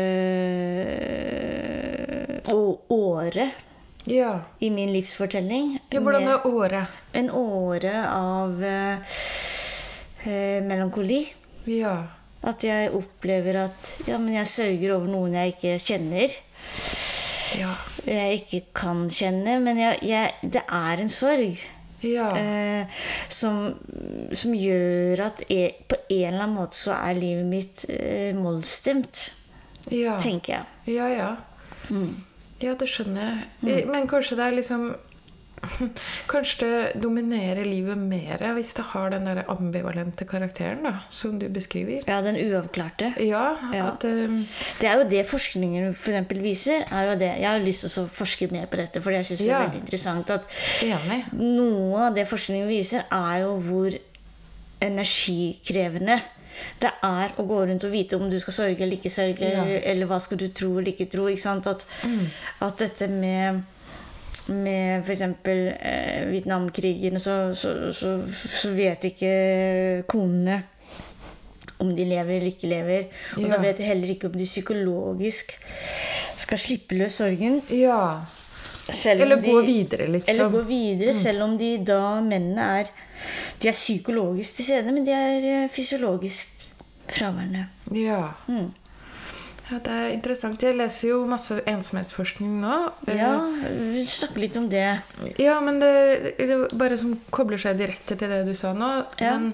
åre 2.89 3.51
Ja. 4.09 4.39
i 4.59 4.69
min 4.69 4.91
livsfortelling. 4.93 5.79
ja. 5.91 5.99
Hvordan 5.99 6.23
er 6.27 6.45
året? 6.47 6.87
En 7.13 7.29
åre 7.29 7.93
av 8.09 8.59
øh, 8.59 8.97
melankoli. 10.67 11.33
Ja. 11.69 11.95
At 12.43 12.63
jeg 12.67 12.91
opplever 12.91 13.61
at 13.63 13.91
ja, 14.07 14.17
men 14.19 14.35
jeg 14.35 14.49
sørger 14.51 14.97
over 14.97 15.11
noen 15.11 15.37
jeg 15.39 15.53
ikke 15.55 15.77
kjenner. 15.79 16.33
Ja. 17.55 17.71
Jeg 18.03 18.41
ikke 18.41 18.65
kan 18.75 19.05
kjenne, 19.13 19.59
men 19.63 19.79
jeg, 19.79 20.01
jeg, 20.03 20.33
det 20.43 20.63
er 20.67 21.03
en 21.03 21.11
sorg. 21.11 21.61
Ja. 22.03 22.27
Eh, 22.35 23.03
som, 23.31 23.77
som 24.35 24.55
gjør 24.57 25.23
at 25.29 25.45
jeg, 25.47 25.77
på 25.87 25.95
en 26.09 26.27
eller 26.33 26.43
annen 26.43 26.57
måte 26.57 26.75
så 26.75 26.97
er 26.97 27.15
livet 27.15 27.47
mitt 27.47 27.85
eh, 27.87 28.33
mollstemt, 28.35 29.29
ja. 29.87 30.17
tenker 30.19 30.57
jeg. 30.57 30.97
Ja, 30.97 31.07
ja. 31.13 31.31
Ja, 32.63 32.75
det 32.79 32.89
skjønner 32.91 33.23
jeg. 33.23 33.47
Mm. 33.63 33.91
Men 33.91 34.11
kanskje 34.11 34.39
det 34.39 34.49
er 34.49 34.57
liksom 34.59 34.87
Kanskje 36.31 36.67
det 36.67 37.01
dominerer 37.03 37.63
livet 37.65 37.97
mer 37.97 38.41
hvis 38.57 38.73
det 38.77 38.83
har 38.91 39.09
den 39.13 39.25
der 39.29 39.43
ambivalente 39.51 40.25
karakteren 40.29 40.83
da, 40.83 40.93
som 41.09 41.37
du 41.39 41.47
beskriver. 41.53 42.03
Ja, 42.07 42.21
den 42.25 42.35
uavklarte. 42.41 43.13
Ja, 43.23 43.45
Ja. 43.73 43.87
at 43.93 44.03
um... 44.09 44.39
Det 44.79 44.89
er 44.89 44.97
jo 45.01 45.07
det 45.09 45.25
forskningen 45.29 45.93
for 45.95 46.11
eksempel 46.11 46.41
viser. 46.43 46.83
er. 46.91 47.15
Jeg 47.23 47.47
har 47.47 47.59
lyst 47.63 47.85
til 47.87 48.03
å 48.03 48.07
forske 48.11 48.49
mer 48.51 48.65
på 48.71 48.77
dette, 48.81 49.01
for 49.01 49.11
jeg 49.15 49.25
syns 49.25 49.39
det 49.45 49.51
er 49.51 49.65
veldig 49.67 49.81
interessant 49.83 50.29
at 50.29 50.47
Enig. 50.83 51.21
noe 51.33 52.07
av 52.09 52.15
det 52.15 52.27
forskningen 52.27 52.67
viser, 52.67 53.05
er 53.11 53.43
jo 53.45 53.57
hvor 53.63 53.95
energikrevende 54.83 56.19
det 56.79 56.89
er 57.01 57.31
å 57.41 57.45
gå 57.49 57.63
rundt 57.65 57.83
og 57.87 57.91
vite 57.93 58.17
om 58.19 58.27
du 58.29 58.35
skal 58.41 58.53
sørge 58.53 58.83
eller 58.85 58.99
ikke 58.99 59.09
sørge, 59.09 59.41
Ja. 59.41 59.63
eller, 59.63 59.79
eller 59.89 60.05
hva 60.09 60.19
skal 60.21 60.37
du 60.37 60.47
tro 60.53 60.75
eller 60.77 60.91
ikke 60.91 61.09
tro. 61.09 61.25
Ikke 61.31 61.41
sant? 61.41 61.65
At, 61.67 61.85
at 62.61 62.77
dette 62.83 63.07
med 63.09 63.63
med 64.51 65.05
f.eks. 65.07 65.21
Eh, 65.21 66.27
Vietnamkrigen, 66.31 67.19
så, 67.19 67.55
så, 67.55 67.93
så, 67.95 68.17
så 68.31 68.71
vet 68.75 69.07
ikke 69.13 69.33
konene 70.09 70.61
om 71.83 71.91
de 71.95 72.05
lever 72.07 72.37
eller 72.37 72.51
ikke 72.51 72.69
lever. 72.71 73.09
Og 73.39 73.49
da 73.51 73.59
vet 73.61 73.79
de 73.79 73.87
heller 73.87 74.13
ikke 74.13 74.29
om 74.29 74.37
de 74.37 74.47
psykologisk 74.47 75.53
skal 76.39 76.61
slippe 76.61 76.97
løs 76.99 77.19
sorgen. 77.21 77.59
Ja. 77.73 78.23
Eller 79.13 79.39
de, 79.39 79.47
gå 79.47 79.61
videre, 79.63 80.07
liksom. 80.11 80.33
Eller 80.33 80.51
gå 80.51 80.61
videre, 80.67 81.13
selv 81.15 81.45
om 81.45 81.57
de 81.59 81.77
da 81.87 82.19
mennene 82.19 82.65
er 82.81 82.89
De 83.61 83.69
er 83.69 83.75
psykologisk 83.75 84.57
til 84.57 84.65
stede, 84.65 84.91
men 84.91 85.05
de 85.07 85.13
er 85.15 85.45
eh, 85.47 85.69
fysiologisk 85.71 86.65
fraværende. 87.07 87.67
Ja. 87.95 88.33
Ja. 89.69 89.79
Det 89.79 89.93
er 89.93 90.09
interessant. 90.13 90.63
Jeg 90.63 90.75
leser 90.77 91.09
jo 91.13 91.21
masse 91.29 91.55
ensomhetsforskning 91.69 92.57
nå. 92.61 92.77
Eh, 93.07 93.15
Ja, 93.17 93.31
vi 93.93 94.03
snakker 94.09 94.43
litt 94.43 94.57
om 94.59 94.67
det. 94.69 94.87
Ja, 95.39 95.59
men 95.63 95.79
det, 95.79 96.35
det 96.39 96.57
bare 96.77 96.97
som 96.99 97.15
kobler 97.31 97.61
seg 97.61 97.79
direkte 97.79 98.17
til 98.19 98.29
det 98.29 98.43
du 98.47 98.53
sa 98.57 98.73
nå. 98.75 98.91
Ja. 99.21 99.37
Men 99.37 99.53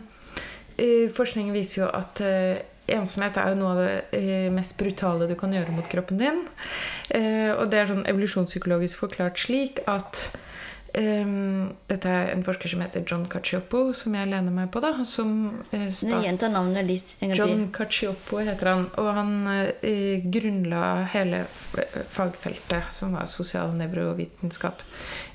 eh, 0.78 1.08
forskningen 1.14 1.54
viser 1.56 1.84
jo 1.84 1.92
at 1.94 2.22
eh, 2.26 2.62
ensomhet 2.90 3.38
er 3.38 3.54
jo 3.54 3.60
noe 3.62 3.74
av 3.76 3.82
det 4.12 4.52
mest 4.56 4.78
brutale 4.80 5.28
du 5.30 5.36
kan 5.38 5.54
gjøre 5.54 5.76
mot 5.76 5.86
kroppen 5.92 6.18
din. 6.18 6.40
Og 7.14 7.66
det 7.70 7.78
er 7.84 7.90
sånn 7.92 8.08
evolusjonspsykologisk 8.10 8.98
forklart 9.04 9.38
slik 9.38 9.84
at 9.86 10.32
eh, 10.94 11.34
Dette 11.90 12.10
er 12.10 12.32
en 12.34 12.44
forsker 12.44 12.70
som 12.72 12.82
heter 12.84 13.04
John 13.08 13.26
Cacioppo, 13.30 13.94
som 13.94 14.16
jeg 14.16 14.30
lener 14.32 14.52
meg 14.54 14.72
på. 14.72 14.80
da, 14.84 15.04
som 15.06 15.64
uh, 15.74 15.88
start- 15.90 16.24
Gjenta 16.26 16.50
navnet 16.50 16.86
litt 16.88 17.16
en 17.20 17.30
gang 17.30 17.38
John 17.38 17.66
til. 17.66 17.72
Cacioppo 17.78 18.40
heter 18.46 18.72
han, 18.74 18.88
og 18.98 19.10
han 19.18 19.34
uh, 19.48 20.30
grunnla 20.32 20.84
hele 21.14 21.44
fagfeltet 22.10 22.94
som 22.94 23.14
var 23.18 23.26
sosial 23.30 23.74
nevrovitenskap 23.78 24.82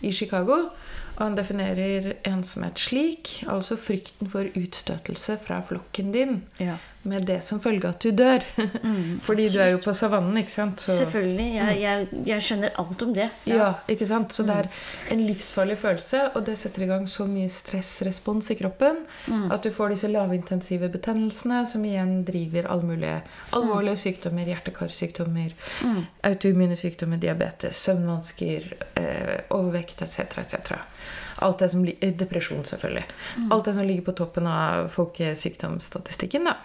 i 0.01 0.13
Chicago. 0.13 0.71
Og 1.15 1.21
han 1.23 1.37
definerer 1.39 2.17
ensomhet 2.27 2.81
slik, 2.83 3.45
altså 3.47 3.77
frykten 3.79 4.27
for 4.33 4.49
utstøtelse 4.59 5.37
fra 5.45 5.61
flokken 5.63 6.11
din, 6.15 6.43
Ja. 6.59 6.75
Med 7.09 7.27
det 7.29 7.39
som 7.45 7.61
følge 7.63 7.89
at 7.89 8.01
du 8.03 8.11
dør. 8.17 8.45
Fordi 9.27 9.49
du 9.53 9.59
er 9.63 9.73
jo 9.75 9.81
på 9.85 9.93
savannen, 9.97 10.37
ikke 10.41 10.53
sant? 10.53 10.81
Så, 10.81 10.97
Selvfølgelig. 11.03 11.49
Jeg, 11.55 11.79
jeg, 11.83 12.09
jeg 12.29 12.47
skjønner 12.49 12.75
alt 12.83 13.05
om 13.07 13.15
det. 13.17 13.29
ja, 13.51 13.71
ikke 13.91 14.09
sant? 14.09 14.35
Så 14.35 14.47
det 14.47 14.57
er 14.63 14.71
en 15.15 15.25
livsfarlig 15.27 15.79
følelse, 15.81 16.23
og 16.35 16.47
det 16.49 16.57
setter 16.61 16.87
i 16.87 16.91
gang 16.91 17.07
så 17.11 17.27
mye 17.29 17.51
stressrespons 17.53 18.51
i 18.55 18.59
kroppen 18.59 19.03
at 19.53 19.65
du 19.65 19.71
får 19.75 19.95
disse 19.95 20.09
lavintensive 20.11 20.89
betennelsene, 20.93 21.63
som 21.69 21.85
igjen 21.87 22.17
driver 22.27 22.69
alle 22.73 22.89
mulige 22.89 23.17
alvorlige 23.57 23.97
sykdommer, 24.05 24.49
hjerte-karsykdommer, 24.51 25.55
autoimmune 26.25 26.77
sykdommer, 26.79 27.21
diabetes, 27.23 27.77
søvnvansker, 27.87 28.73
eh, 29.01 29.37
overvekt 29.55 30.03
etc., 30.03 30.39
etc. 30.45 30.73
Alt 31.43 31.59
det 31.59 31.69
som 31.73 31.85
eh, 31.89 32.15
Depresjon, 32.15 32.65
selvfølgelig. 32.65 33.05
Alt 33.51 33.65
det 33.65 33.75
som 33.75 33.87
ligger 33.87 34.07
på 34.07 34.17
toppen 34.23 34.47
av 34.47 34.89
folkesykdomsstatistikken. 34.95 36.51
Da. 36.51 36.57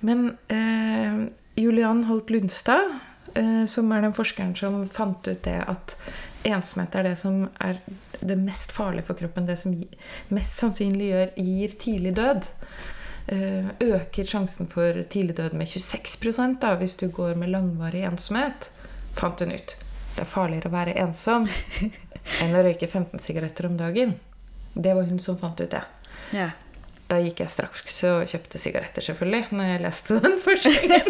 Men 0.00 0.36
eh, 0.48 1.30
Julian 1.60 2.04
Holt 2.04 2.30
Lundstad, 2.30 2.98
eh, 3.34 3.64
som 3.64 3.92
er 3.92 4.06
den 4.06 4.16
forskeren 4.16 4.54
som 4.56 4.82
fant 4.88 5.28
ut 5.28 5.42
det 5.44 5.58
at 5.68 5.96
ensomhet 6.48 6.94
er 6.96 7.10
det 7.10 7.16
som 7.20 7.42
er 7.60 7.80
det 8.20 8.38
mest 8.40 8.72
farlige 8.72 9.08
for 9.10 9.18
kroppen, 9.18 9.48
det 9.48 9.58
som 9.60 9.76
mest 10.32 10.62
sannsynlig 10.62 11.10
gjør, 11.10 11.34
gir 11.36 11.76
tidlig 11.84 12.14
død, 12.16 12.48
eh, 13.34 13.70
øker 13.84 14.32
sjansen 14.32 14.70
for 14.70 15.02
tidlig 15.12 15.36
død 15.36 15.56
med 15.60 15.68
26 15.68 16.58
da, 16.60 16.74
hvis 16.80 16.96
du 16.96 17.08
går 17.08 17.34
med 17.34 17.52
langvarig 17.52 18.04
ensomhet, 18.08 18.70
fant 19.12 19.40
hun 19.40 19.52
ut. 19.52 19.76
Det 20.16 20.24
er 20.24 20.28
farligere 20.28 20.68
å 20.68 20.74
være 20.74 20.96
ensom 21.00 21.46
enn 22.44 22.56
å 22.56 22.64
røyke 22.66 22.88
15 22.88 23.20
sigaretter 23.22 23.66
om 23.70 23.76
dagen. 23.80 24.16
Det 24.74 24.94
var 24.94 25.08
hun 25.10 25.18
som 25.22 25.38
fant 25.40 25.60
ut 25.60 25.70
det. 25.72 25.82
Ja. 26.36 26.50
Da 27.10 27.18
gikk 27.18 27.40
jeg 27.42 27.50
straks 27.50 27.96
og 28.06 28.20
kjøpte 28.30 28.58
sigaretter, 28.62 29.02
selvfølgelig, 29.02 29.48
når 29.58 29.70
jeg 29.72 29.82
leste 29.82 30.18
den 30.22 30.36
forskningen. 30.46 31.08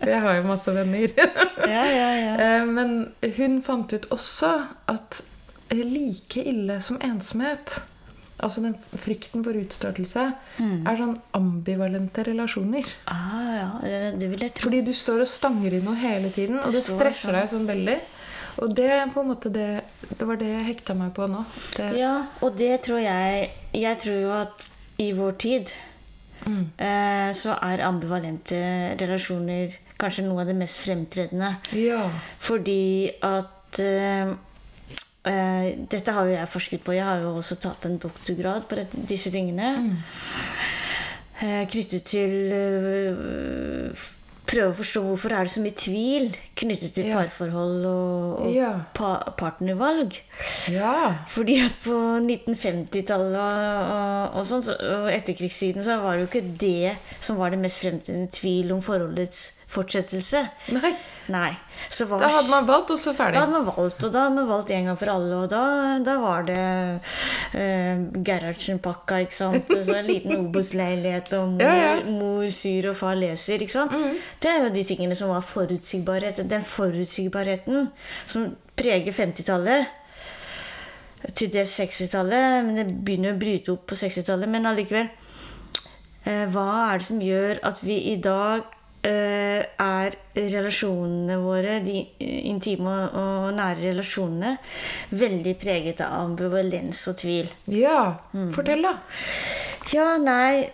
For 0.00 0.10
jeg 0.10 0.22
har 0.24 0.38
jo 0.40 0.46
masse 0.50 0.74
venner. 0.74 1.14
Ja, 1.66 1.82
ja, 1.90 2.08
ja. 2.14 2.32
Eh, 2.46 2.64
Men 2.66 2.90
hun 3.38 3.60
fant 3.64 3.90
ut 3.94 4.04
også 4.14 4.50
at 4.90 5.20
like 5.74 6.42
ille 6.46 6.76
som 6.84 6.98
ensomhet, 7.02 7.72
altså 8.38 8.62
den 8.62 8.74
frykten 9.00 9.42
for 9.46 9.56
utstøtelse, 9.58 10.26
er 10.62 10.98
sånn 11.00 11.16
ambivalente 11.34 12.22
relasjoner. 12.28 12.86
Ah, 13.10 13.48
ja, 13.56 14.10
det, 14.18 14.28
vil 14.30 14.44
jeg 14.46 14.54
tro. 14.54 14.68
Fordi 14.68 14.82
du 14.86 14.92
står 14.94 15.24
og 15.24 15.30
stanger 15.30 15.74
i 15.78 15.82
noe 15.86 15.96
hele 16.02 16.30
tiden, 16.34 16.60
og 16.62 16.70
det 16.70 16.82
stresser 16.84 17.32
sånn. 17.32 17.38
deg 17.40 17.50
sånn 17.54 17.66
veldig. 17.70 17.96
Og 18.62 18.72
det 18.76 18.86
er 18.88 19.10
på 19.12 19.20
en 19.22 19.30
måte 19.32 19.50
det, 19.52 19.68
det 20.16 20.26
var 20.28 20.38
det 20.40 20.48
jeg 20.48 20.66
hekta 20.70 20.94
meg 20.96 21.12
på 21.16 21.26
nå. 21.28 21.42
Det, 21.76 21.90
Ja, 21.98 22.14
og 22.40 22.56
det 22.58 22.80
tror 22.86 23.02
jeg 23.02 23.50
Jeg 23.76 23.98
tror 24.00 24.16
jo 24.22 24.30
at 24.32 24.70
i 25.02 25.10
vår 25.12 25.34
tid 25.36 25.74
eh, 26.46 27.30
så 27.36 27.56
er 27.60 27.82
ambivalente 27.84 28.56
relasjoner 29.00 29.74
kanskje 30.00 30.24
noe 30.24 30.40
av 30.40 30.48
det 30.48 30.56
mest 30.56 30.80
fremtredende. 30.80 31.56
ja. 31.76 32.06
Fordi 32.40 33.10
at 33.24 33.80
eh, 33.84 34.32
eh, 35.28 35.68
Dette 35.92 36.12
har 36.16 36.24
jo 36.24 36.32
jeg 36.32 36.48
forsket 36.48 36.84
på. 36.84 36.96
Jeg 36.96 37.04
har 37.04 37.20
jo 37.24 37.34
også 37.36 37.58
tatt 37.60 37.84
en 37.88 37.98
doktorgrad 38.00 38.64
på 38.70 38.78
dette, 38.80 39.04
disse 39.08 39.32
tingene. 39.34 39.74
Eh, 41.42 41.64
knyttet 41.68 42.08
til 42.08 42.52
eh, 42.56 44.06
Prøve 44.46 44.70
å 44.70 44.76
forstå 44.78 45.00
hvorfor 45.02 45.32
er 45.34 45.46
det 45.48 45.50
så 45.56 45.60
mye 45.64 45.74
tvil 45.74 46.28
knyttet 46.56 46.92
til 46.94 47.08
Ja. 47.08 47.16
parforhold 47.18 47.86
og, 47.90 48.40
og 48.46 48.54
Ja. 48.54 48.68
pa 48.94 49.16
partnervalg. 49.36 50.14
ja. 50.70 51.14
Fordi 51.26 51.56
at 51.64 51.74
på 51.82 51.96
1950-tallet 52.22 53.34
og, 53.36 54.38
og, 54.38 54.46
sånn, 54.46 54.62
og 54.70 55.10
etterkrigstiden 55.10 55.82
så 55.82 55.98
var 56.02 56.16
det 56.16 56.26
jo 56.26 56.30
ikke 56.30 56.58
det 56.62 56.96
som 57.20 57.36
var 57.40 57.50
det 57.50 57.58
mest 57.62 57.82
fremtredende 57.82 58.30
tvil 58.30 58.72
om 58.76 58.80
forholdets 58.84 59.52
fortsettelse. 59.76 60.42
Nei. 60.76 60.90
Nei. 61.32 61.52
Så 61.92 62.06
var, 62.08 62.22
Da 62.22 62.28
hadde 62.32 62.48
man 62.50 62.64
valgt, 62.66 62.90
og 62.94 62.98
så 62.98 63.12
ferdig. 63.14 63.34
da 63.36 63.40
hadde 63.44 63.52
man 63.52 63.66
valgt, 63.68 64.04
og 64.06 64.12
da 64.14 64.22
hadde 64.24 64.34
man 64.38 64.46
valgt 64.48 64.70
en 64.74 64.86
gang 64.88 64.96
for 64.98 65.10
alle. 65.12 65.40
Og 65.44 65.50
da, 65.52 65.62
da 66.06 66.14
var 66.22 66.46
det 66.48 66.60
eh, 67.60 68.00
Gerhardsen-pakka, 68.26 69.18
ikke 69.26 69.36
sant. 69.36 69.74
Så 69.86 69.94
en 69.98 70.08
liten 70.08 70.36
Obos-leilighet, 70.40 71.32
og 71.38 71.52
mor, 71.56 71.62
Ja, 71.66 71.74
ja. 71.76 71.98
mor 72.08 72.46
syr 72.54 72.88
og 72.92 72.96
far 72.98 73.18
leser. 73.20 73.60
ikke 73.62 73.74
sant? 73.76 73.92
Det 74.42 74.50
er 74.54 74.64
jo 74.66 74.72
de 74.74 74.84
tingene 74.88 75.18
som 75.18 75.30
var 75.34 75.44
forutsigbarhet. 75.46 76.40
Den 76.50 76.64
forutsigbarheten 76.66 77.90
som 78.26 78.48
preger 78.76 79.12
50-tallet. 79.12 79.86
Til 81.34 81.48
det 81.50 81.64
60-tallet, 81.66 82.64
men 82.66 82.76
det 82.78 82.86
begynner 83.04 83.34
å 83.34 83.38
bryte 83.40 83.72
opp 83.72 83.86
på 83.90 83.96
60-tallet. 83.98 84.48
Men 84.52 84.68
allikevel 84.68 85.08
eh, 86.28 86.44
Hva 86.52 86.66
er 86.92 87.00
det 87.02 87.06
som 87.08 87.20
gjør 87.24 87.60
at 87.66 87.80
vi 87.82 87.96
i 88.12 88.16
dag 88.22 88.64
er 89.06 90.16
relasjonene 90.36 91.36
våre, 91.42 91.78
de 91.84 92.02
intime 92.50 92.94
og, 93.06 93.48
nære 93.56 93.90
relasjonene, 93.90 94.56
veldig 95.14 95.54
preget 95.60 96.02
av 96.04 96.16
ambivalens 96.24 97.04
og 97.12 97.18
tvil? 97.22 97.50
Ja. 97.72 98.00
Mm. 98.34 98.50
Fortell, 98.56 98.86
da. 98.86 98.96
Ja, 99.92 100.16
nei 100.18 100.66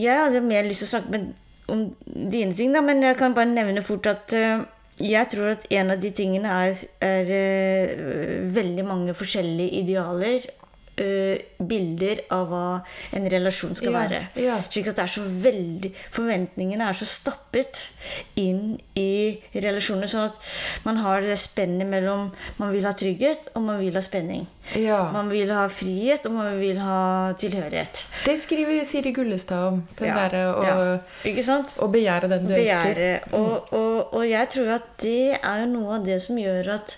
Jeg 0.00 0.14
hadde 0.16 0.40
mer 0.40 0.64
lyst 0.64 0.84
til 0.84 0.88
å 0.88 0.92
snakke 0.94 1.12
med, 1.12 1.34
om 1.72 1.82
dine 2.06 2.54
ting, 2.56 2.72
da, 2.72 2.80
men 2.84 3.02
jeg 3.04 3.18
kan 3.18 3.34
bare 3.36 3.50
nevne 3.50 3.82
fort 3.84 4.06
at 4.10 4.32
eh, 4.36 4.62
jeg 5.02 5.28
tror 5.28 5.52
at 5.52 5.66
en 5.76 5.92
av 5.92 6.00
de 6.00 6.10
tingene 6.16 6.48
er, 6.48 6.84
er 7.04 7.32
eh, 7.36 8.46
veldig 8.54 8.84
mange 8.86 9.16
forskjellige 9.18 9.82
idealer 9.82 10.46
eh, 10.46 10.65
bilder 10.96 12.22
av 12.32 12.48
hva 12.50 12.62
en 13.16 13.28
relasjon 13.30 13.74
skal 13.76 13.92
Ja, 13.92 13.98
være. 14.00 14.20
ja. 14.40 14.56
Slik 14.70 14.88
at 14.88 14.96
det 14.96 15.04
er 15.04 15.12
så 15.12 15.22
veldig 15.26 15.92
Forventningene 16.16 16.88
er 16.88 16.96
så 16.96 17.04
stappet 17.08 17.82
inn 18.40 18.78
i 18.96 19.36
relasjoner, 19.54 20.08
sånn 20.08 20.28
at 20.30 20.38
man 20.86 20.96
har 21.02 21.20
det 21.20 21.36
spennet 21.40 21.86
mellom 21.88 22.30
man 22.58 22.72
vil 22.72 22.84
ha 22.88 22.92
trygghet, 22.96 23.50
og 23.54 23.62
man 23.66 23.80
vil 23.80 23.94
ha 23.94 24.02
spenning. 24.04 24.46
Ja. 24.74 25.10
Man 25.12 25.28
vil 25.30 25.50
ha 25.54 25.66
frihet, 25.70 26.26
og 26.26 26.32
man 26.36 26.58
vil 26.60 26.78
ha 26.82 27.32
tilhørighet. 27.38 28.04
Det 28.24 28.36
skriver 28.40 28.82
Siri 28.84 29.12
Gullestad 29.12 29.68
om. 29.68 29.82
Den 29.98 30.14
derre 30.16 30.44
å, 30.52 30.62
ja. 30.66 30.76
Å 31.78 31.88
begjære 31.92 32.30
den 32.32 32.46
du 32.48 32.54
elsker. 32.56 33.02
Mm. 33.30 33.34
Og, 33.40 33.72
og, 33.72 34.14
og 34.20 34.26
jeg 34.28 34.48
tror 34.56 34.72
at 34.80 34.88
det 35.02 35.36
er 35.42 35.66
noe 35.70 35.98
av 35.98 36.06
det 36.06 36.20
som 36.24 36.38
gjør 36.40 36.72
at 36.76 36.96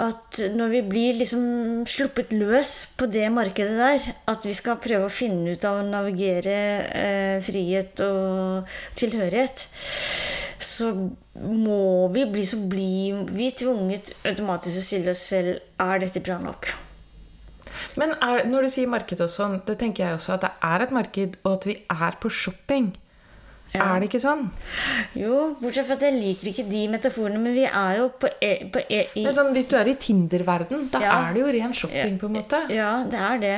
at 0.00 0.40
når 0.56 0.72
vi 0.72 0.80
blir 0.88 1.18
liksom 1.20 1.84
sluppet 1.86 2.32
løs 2.34 2.72
på 2.98 3.06
det 3.06 3.28
markedet 3.30 3.76
der, 3.78 4.06
at 4.30 4.46
vi 4.46 4.54
skal 4.56 4.80
prøve 4.82 5.06
å 5.06 5.12
finne 5.12 5.54
ut 5.54 5.66
av 5.68 5.80
å 5.80 5.86
navigere 5.86 6.56
eh, 6.90 7.36
frihet 7.44 8.02
og 8.02 8.72
tilhørighet, 8.98 9.66
så 10.58 10.90
må 11.34 12.08
vi 12.14 12.24
bli 12.30 12.46
så 12.46 12.58
blir 12.70 13.22
vi 13.34 13.52
tvunget 13.54 14.14
automatisk 14.24 14.80
å 14.80 14.88
stille 14.88 15.14
oss 15.14 15.22
selv 15.34 15.60
er 15.82 16.02
dette 16.02 16.22
bra 16.24 16.40
nok. 16.42 16.72
Men 18.00 18.16
er, 18.18 18.44
når 18.50 18.66
du 18.66 18.72
sier 18.74 18.90
marked 18.90 19.22
og 19.22 19.30
sånn, 19.30 19.60
det 19.66 19.78
tenker 19.78 20.08
jeg 20.08 20.18
også 20.18 20.36
at 20.36 20.46
det 20.46 20.52
er 20.66 20.84
et 20.84 20.94
marked, 20.94 21.38
og 21.44 21.58
at 21.58 21.66
vi 21.70 21.78
er 21.78 22.18
på 22.22 22.30
shopping. 22.32 22.90
Er 23.74 23.98
det 24.00 24.06
ikke 24.08 24.20
sånn? 24.22 24.44
Jo, 25.18 25.38
bortsett 25.58 25.88
fra 25.88 25.96
at 25.98 26.04
jeg 26.06 26.14
liker 26.14 26.50
ikke 26.52 26.64
de 26.70 26.82
metaforene, 26.92 27.40
men 27.42 27.56
vi 27.56 27.64
er 27.66 27.96
jo 27.98 28.08
på, 28.22 28.28
e, 28.40 28.52
på 28.70 28.82
e, 28.86 29.00
i, 29.18 29.24
Men 29.26 29.34
sånn, 29.34 29.50
hvis 29.56 29.66
du 29.70 29.74
er 29.80 29.90
i 29.90 29.96
Tinder-verden, 29.98 30.84
da 30.92 31.00
Ja. 31.02 31.14
er 31.28 31.34
det 31.34 31.42
jo 31.42 31.52
ren 31.58 31.74
shopping, 31.74 32.18
på 32.20 32.30
en 32.30 32.36
måte. 32.38 32.60
Ja, 32.70 32.92
det 33.10 33.18
er 33.18 33.38
det. 33.42 33.56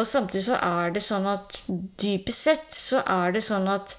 Og 0.00 0.06
samtidig 0.06 0.46
så 0.46 0.56
er 0.62 0.94
det 0.94 1.02
sånn 1.04 1.26
at 1.28 1.58
dypest 2.00 2.46
sett 2.46 2.68
så 2.72 3.02
er 3.04 3.32
det 3.36 3.42
sånn 3.44 3.68
at 3.68 3.96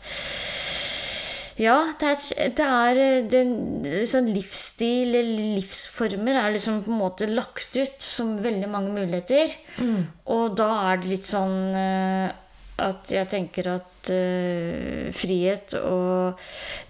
ja, 1.61 1.75
det 1.99 2.07
er, 2.09 2.49
det 2.57 2.65
er 2.65 2.99
den, 3.29 3.49
sånn 4.09 4.31
livsstil 4.33 5.11
eller 5.13 5.57
livsformer 5.59 6.39
er 6.41 6.55
liksom 6.55 6.79
på 6.87 6.89
en 6.93 7.01
måte 7.03 7.27
lagt 7.29 7.75
ut 7.77 8.01
som 8.01 8.31
veldig 8.41 8.69
mange 8.71 8.95
muligheter. 8.95 9.51
Og 10.31 10.55
da 10.57 10.69
er 10.89 11.03
det 11.03 11.11
litt 11.11 11.27
sånn 11.27 11.75
eh, 11.77 12.31
at 12.81 13.13
jeg 13.13 13.29
tenker 13.31 13.69
at 13.75 14.11
uh, 14.11 15.07
frihet 15.15 15.75
og 15.81 16.41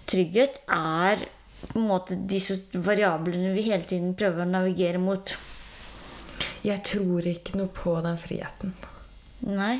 trygghet 0.08 0.62
er 0.72 1.24
på 1.62 1.78
en 1.78 1.86
måte 1.86 2.18
disse 2.28 2.58
variablene 2.74 3.52
vi 3.54 3.68
hele 3.68 3.86
tiden 3.86 4.16
prøver 4.18 4.44
å 4.44 4.50
navigere 4.50 4.98
mot. 5.02 5.34
Jeg 6.66 6.82
tror 6.86 7.26
ikke 7.26 7.58
noe 7.60 7.70
på 7.74 7.94
den 8.02 8.18
friheten. 8.18 8.74
Nei. 9.46 9.76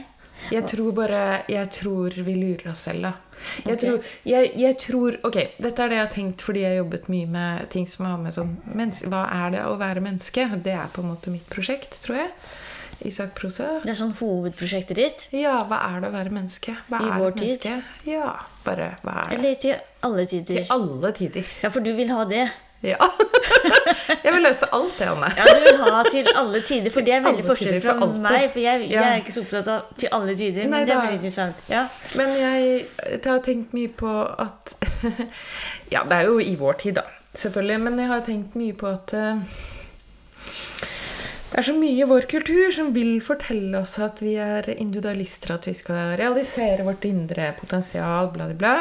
Jeg 0.51 0.65
tror 0.67 0.89
bare 0.97 1.45
Jeg 1.47 1.69
tror 1.71 2.17
vi 2.27 2.33
lurer 2.35 2.73
oss 2.73 2.87
selv, 2.89 3.05
da. 3.07 3.13
Jeg, 3.63 3.77
okay. 3.77 3.79
tror, 3.83 4.11
jeg, 4.27 4.51
jeg 4.59 4.79
tror 4.79 5.17
Ok, 5.27 5.39
dette 5.59 5.83
er 5.83 5.91
det 5.91 5.97
jeg 5.97 6.07
har 6.07 6.13
tenkt 6.15 6.45
fordi 6.47 6.63
jeg 6.63 6.71
har 6.71 6.81
jobbet 6.81 7.09
mye 7.11 7.31
med 7.31 7.71
ting 7.75 7.89
som 7.91 8.07
har 8.07 8.21
med 8.23 8.35
sånn 8.35 8.53
Hva 9.11 9.23
er 9.35 9.55
det 9.57 9.65
å 9.67 9.77
være 9.81 10.03
menneske? 10.05 10.47
Det 10.63 10.75
er 10.75 10.93
på 10.95 11.03
en 11.03 11.11
måte 11.13 11.33
mitt 11.35 11.47
prosjekt, 11.51 11.95
tror 12.05 12.21
jeg. 12.23 12.31
Isak 13.09 13.35
Prosa. 13.39 13.69
Det 13.83 13.93
er 13.93 13.99
sånn 13.99 14.15
hovedprosjektet 14.19 14.99
ditt? 14.99 15.25
Ja, 15.37 15.59
hva 15.69 15.81
er 15.91 16.03
det 16.03 16.11
å 16.11 16.15
være 16.15 16.35
menneske? 16.35 16.77
Hva 16.91 17.01
I 17.03 17.15
vår 17.21 17.39
tid? 17.41 17.71
Ja, 18.09 18.35
bare 18.67 18.93
hva 19.03 19.23
er 19.23 19.31
det? 19.31 19.39
Eller 19.39 19.63
til 19.63 19.81
alle 20.09 20.27
tider? 20.31 20.61
Til 20.63 20.77
alle 20.77 21.13
tider. 21.17 21.57
Ja, 21.63 21.73
for 21.75 21.85
du 21.85 21.93
vil 21.99 22.13
ha 22.15 22.27
det. 22.31 22.45
Ja. 22.83 22.97
jeg 24.25 24.33
vil 24.35 24.43
løse 24.43 24.67
alt 24.75 24.97
det, 24.99 25.07
Anne. 25.07 25.29
Ja, 25.39 25.45
du 25.47 25.61
vil 25.63 25.83
ha 25.85 26.03
til 26.11 26.31
alle 26.35 26.63
tider, 26.67 26.91
for 26.95 27.07
det 27.07 27.15
er 27.15 27.23
veldig 27.23 27.45
forskjell 27.47 27.79
fra 27.85 27.95
for 28.01 28.17
meg. 28.25 28.49
For 28.51 28.63
jeg, 28.65 28.89
jeg 28.91 29.03
er 29.03 29.21
ikke 29.23 29.35
så 29.37 29.45
opptatt 29.45 29.71
av 29.71 29.93
til 30.03 30.11
alle 30.19 30.35
tider, 30.39 30.67
Nei, 30.67 30.81
men 30.81 30.89
det 30.89 30.97
er 30.97 31.03
veldig 31.05 31.19
interessant. 31.21 31.63
Ja. 31.71 31.85
Men 32.19 32.35
jeg, 32.41 32.73
jeg 33.07 33.21
har 33.29 33.43
tenkt 33.47 33.77
mye 33.79 33.93
på 34.03 34.15
at 34.47 34.75
Ja, 35.95 36.03
det 36.03 36.19
er 36.19 36.31
jo 36.31 36.41
i 36.43 36.57
vår 36.59 36.81
tid, 36.83 36.99
da, 36.99 37.07
selvfølgelig. 37.39 37.79
Men 37.87 38.03
jeg 38.03 38.11
har 38.11 38.27
tenkt 38.27 38.59
mye 38.59 38.75
på 38.83 38.91
at 38.91 39.15
eh, 39.15 39.63
det 41.53 41.59
er 41.61 41.67
så 41.69 41.75
mye 41.77 42.01
i 42.01 42.07
vår 42.09 42.25
kultur 42.31 42.71
som 42.73 42.95
vil 42.95 43.19
fortelle 43.21 43.83
oss 43.85 43.99
at 44.01 44.23
vi 44.25 44.39
er 44.41 44.71
individualister, 44.73 45.53
at 45.59 45.67
vi 45.69 45.75
skal 45.77 46.15
realisere 46.17 46.87
vårt 46.87 47.05
indre 47.05 47.51
potensial, 47.59 48.31
bla, 48.33 48.47
bla, 48.49 48.57
bla. 48.57 48.77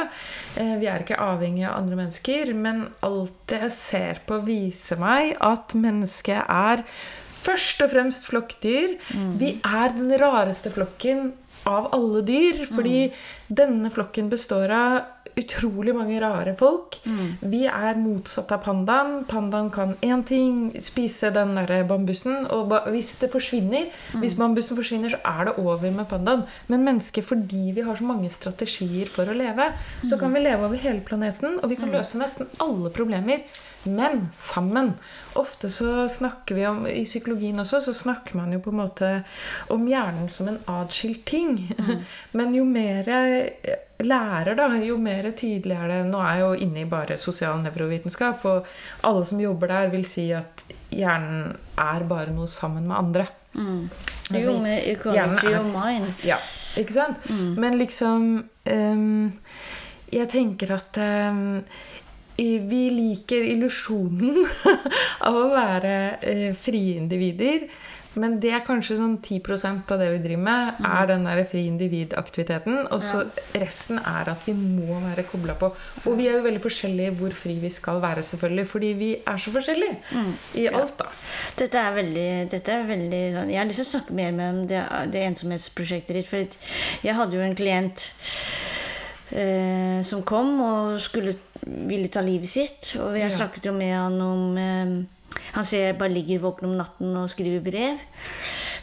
Eh, 0.55 0.77
Vi 0.79 0.87
er 0.87 1.03
ikke 1.03 1.19
avhengig 1.19 1.65
av 1.67 1.81
andre 1.81 1.99
mennesker, 1.99 2.53
men 2.55 2.85
alt 3.03 3.35
det 3.51 3.59
jeg 3.65 3.75
ser 3.75 4.21
på, 4.25 4.39
viser 4.47 5.01
meg 5.03 5.35
at 5.43 5.75
mennesket 5.75 6.47
er 6.47 6.85
først 7.31 7.83
og 7.83 7.91
fremst 7.91 8.31
flokkdyr. 8.31 8.95
Vi 9.39 9.57
er 9.67 9.91
den 9.97 10.11
rareste 10.21 10.71
flokken 10.71 11.33
av 11.69 11.91
alle 11.95 12.21
dyr, 12.25 12.65
fordi 12.69 13.11
denne 13.51 13.91
flokken 13.93 14.29
består 14.31 14.71
av 14.73 15.01
utrolig 15.39 15.93
mange 15.95 16.19
rare 16.21 16.53
folk. 16.59 16.97
Vi 17.39 17.61
er 17.69 17.99
motsatt 17.99 18.51
av 18.51 18.63
pandaen. 18.65 19.23
Pandaen 19.29 19.69
kan 19.71 19.95
én 20.03 20.23
ting, 20.27 20.71
spise 20.83 21.31
den 21.31 21.55
der 21.55 21.85
bambusen. 21.87 22.45
Og 22.51 22.67
ba 22.71 22.81
hvis 22.91 23.13
det 23.21 23.31
forsvinner, 23.31 23.89
hvis 24.19 24.35
bambusen 24.39 24.79
forsvinner, 24.79 25.13
så 25.13 25.21
er 25.23 25.49
det 25.49 25.57
over 25.57 25.91
med 25.91 26.09
pandaen. 26.11 26.45
Men 26.67 26.83
mennesker, 26.87 27.23
fordi 27.23 27.71
vi 27.75 27.85
har 27.87 27.95
så 27.95 28.07
mange 28.07 28.29
strategier 28.29 29.07
for 29.07 29.29
å 29.29 29.37
leve, 29.37 29.71
så 30.03 30.19
kan 30.19 30.33
vi 30.33 30.43
leve 30.43 30.67
over 30.67 30.81
hele 30.81 31.03
planeten, 31.05 31.59
og 31.61 31.69
vi 31.71 31.79
kan 31.79 31.91
løse 31.93 32.19
nesten 32.19 32.49
alle 32.59 32.91
problemer. 32.93 33.45
Men 33.83 34.27
sammen. 34.31 34.93
Ofte 35.33 35.69
så 35.69 36.09
snakker 36.09 36.55
vi 36.55 36.65
om 36.67 36.83
I 36.87 37.03
psykologien 37.05 37.59
også 37.59 37.79
så 37.81 37.93
snakker 37.93 38.37
man 38.37 38.53
jo 38.53 38.59
på 38.61 38.69
en 38.73 38.81
måte 38.81 39.09
om 39.73 39.87
hjernen 39.89 40.29
som 40.29 40.51
en 40.51 40.59
atskilt 40.69 41.23
ting. 41.25 41.55
Men 42.37 42.53
jo 42.55 42.65
mer 42.67 43.09
jeg 43.09 43.77
lærer, 44.05 44.55
da, 44.57 44.67
jo 44.81 44.97
mer 45.01 45.29
tydelig 45.37 45.75
er 45.77 45.91
det 45.91 45.99
Nå 46.09 46.21
er 46.25 46.39
jeg 46.39 46.45
jo 46.45 46.67
inne 46.67 46.83
i 46.83 46.89
bare 46.89 47.17
sosial 47.21 47.61
nevrovitenskap, 47.61 48.45
og 48.49 48.69
alle 49.07 49.25
som 49.25 49.41
jobber 49.41 49.73
der, 49.73 49.91
vil 49.93 50.05
si 50.09 50.29
at 50.35 50.65
hjernen 50.91 51.53
er 51.79 52.07
bare 52.09 52.33
noe 52.35 52.49
sammen 52.49 52.87
med 52.89 52.97
andre. 52.97 53.27
Altså, 53.55 54.51
Jo, 54.51 54.57
med 54.63 54.81
ecology 54.87 55.53
of 55.57 55.69
mind. 55.73 56.13
Ja, 56.25 56.37
ikke 56.79 56.93
sant? 56.93 57.29
Men 57.59 57.77
liksom 57.77 58.27
um, 58.71 59.33
Jeg 60.11 60.27
tenker 60.31 60.75
at 60.75 60.97
um, 61.31 61.61
vi 62.41 62.83
liker 62.95 63.47
illusjonen 63.53 64.41
av 65.27 65.39
å 65.39 65.47
være 65.53 65.95
uh, 66.25 66.51
frie 66.57 66.97
individer. 67.01 67.67
Men 68.19 68.33
det 68.43 68.49
er 68.51 68.63
kanskje 68.67 68.97
sånn 68.99 69.13
10% 69.23 69.91
av 69.93 70.01
det 70.01 70.09
vi 70.11 70.17
driver 70.25 70.41
med, 70.43 70.79
er 70.83 71.05
den 71.07 71.23
der 71.23 71.39
fri 71.47 71.61
individ-aktiviteten. 71.69 72.81
Og 72.91 72.99
så 73.03 73.21
resten 73.55 74.01
er 74.01 74.33
at 74.33 74.43
vi 74.43 74.51
må 74.57 74.97
være 75.05 75.23
kobla 75.29 75.55
på. 75.59 75.69
Og 76.03 76.17
vi 76.19 76.27
er 76.27 76.35
jo 76.35 76.43
veldig 76.43 76.63
forskjellige 76.65 77.13
hvor 77.21 77.31
fri 77.35 77.55
vi 77.61 77.71
skal 77.71 78.01
være, 78.03 78.25
selvfølgelig. 78.27 78.65
Fordi 78.67 78.89
vi 78.99 79.11
er 79.15 79.39
så 79.39 79.53
forskjellige 79.55 80.25
i 80.59 80.67
alt, 80.67 80.97
da. 80.99 81.07
Dette 81.61 81.85
er 81.85 81.95
veldig, 82.01 82.27
dette 82.51 82.75
er 82.75 82.91
veldig 82.91 83.23
sånn- 83.37 83.53
Jeg 83.53 83.61
har 83.61 83.71
lyst 83.71 83.83
til 83.83 83.87
å 83.87 83.93
snakke 83.93 84.19
mer 84.19 84.35
med 84.41 84.49
om 84.49 84.67
det, 84.67 84.83
det 85.15 85.23
ensomhetsprosjektet 85.29 86.19
ditt. 86.19 86.27
For 86.27 87.07
jeg 87.07 87.15
hadde 87.15 87.39
jo 87.39 87.47
en 87.47 87.55
klient 87.55 88.09
eh, 89.31 90.01
som 90.07 90.23
kom 90.27 90.53
og 90.61 90.99
skulle 91.01 91.35
ville 91.65 92.09
ta 92.11 92.23
livet 92.25 92.49
sitt. 92.49 92.93
Og 93.01 93.17
jeg 93.19 93.33
snakket 93.33 93.69
jo 93.69 93.75
med 93.75 93.93
han 93.95 94.21
om 94.25 94.57
eh, 94.57 94.95
Han 95.55 95.67
sier 95.67 95.89
jeg 95.89 95.97
bare 95.99 96.11
ligger 96.11 96.43
våken 96.43 96.69
om 96.69 96.77
natten 96.79 97.15
og 97.17 97.29
skriver 97.31 97.63
brev. 97.63 97.99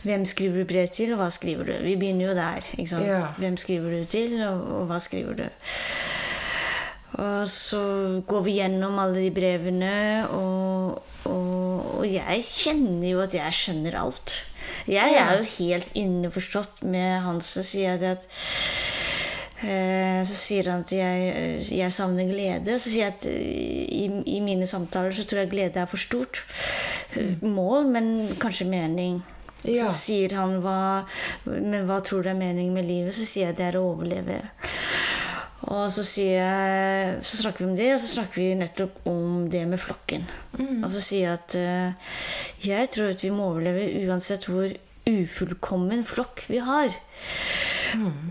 Hvem 0.05 0.25
skriver 0.29 0.63
du 0.63 0.69
brev 0.69 0.89
til, 0.93 1.13
og 1.15 1.21
hva 1.23 1.29
skriver 1.33 1.69
du? 1.69 1.75
Vi 1.85 1.97
begynner 1.99 2.31
jo 2.31 2.37
der. 2.37 2.69
Ja. 3.05 3.21
Hvem 3.39 3.57
skriver 3.61 3.95
du 3.97 4.05
til, 4.09 4.37
og, 4.47 4.63
og 4.79 4.87
hva 4.91 4.99
skriver 5.03 5.39
du? 5.39 5.47
Og 7.19 7.49
så 7.51 7.81
går 8.29 8.45
vi 8.45 8.59
gjennom 8.59 8.99
alle 9.01 9.25
de 9.25 9.31
brevene, 9.35 9.95
og, 10.31 11.03
og, 11.25 11.97
og 11.99 12.05
jeg 12.07 12.45
kjenner 12.45 13.09
jo 13.09 13.23
at 13.25 13.35
jeg 13.35 13.59
skjønner 13.59 13.97
alt. 13.99 14.37
Jeg 14.89 15.17
er 15.19 15.39
jo 15.41 15.49
helt 15.59 15.91
innforstått 15.99 16.85
med 16.89 17.19
han 17.25 17.41
som 17.45 17.65
sier 17.67 18.01
at 18.13 18.29
Så 19.59 20.37
sier 20.39 20.69
han 20.71 20.85
at 20.85 20.93
jeg, 20.95 21.63
jeg 21.75 21.95
savner 21.95 22.29
glede. 22.31 22.79
Så 22.79 22.93
sier 22.93 23.09
jeg 23.09 23.17
at 23.17 23.27
eh, 23.31 24.05
i, 24.05 24.07
i 24.37 24.39
mine 24.45 24.69
samtaler 24.71 25.15
så 25.15 25.27
tror 25.27 25.43
jeg 25.43 25.51
glede 25.51 25.83
er 25.83 25.91
for 25.91 26.01
stort 26.01 26.45
eh, 27.19 27.35
mål, 27.43 27.89
men 27.91 28.13
kanskje 28.39 28.69
mening. 28.71 29.19
Ja. 29.67 29.89
Så 29.89 29.95
sier 29.97 30.37
han 30.39 30.61
hva, 30.63 31.03
men 31.49 31.89
hva 31.89 31.99
tror 32.07 32.23
du 32.23 32.31
er 32.31 32.39
meningen 32.39 32.77
med 32.77 32.87
livet? 32.87 33.17
Så 33.17 33.27
sier 33.27 33.51
jeg 33.51 33.59
det 33.59 33.67
er 33.73 33.81
å 33.81 33.89
overleve. 33.91 34.39
Og 35.69 35.91
så, 35.93 36.05
sier 36.07 36.39
jeg, 36.39 37.17
så 37.27 37.43
snakker 37.43 37.65
vi 37.65 37.67
om 37.69 37.77
det, 37.77 37.89
og 37.97 38.01
så 38.01 38.13
snakker 38.13 38.41
vi 38.41 38.53
nettopp 38.57 39.09
om 39.11 39.49
det 39.51 39.65
med 39.69 39.83
flokken. 39.83 40.23
Og 40.85 40.87
så 40.95 41.03
sier 41.03 41.25
jeg 41.27 41.35
at 41.35 41.57
eh, 41.59 42.13
jeg 42.71 42.93
tror 42.95 43.11
at 43.13 43.25
vi 43.27 43.33
må 43.35 43.51
overleve 43.51 44.07
uansett 44.07 44.47
hvor 44.49 44.71
ufullkommen 45.09 46.05
flokk 46.07 46.45
vi 46.49 46.63
har. 46.63 46.95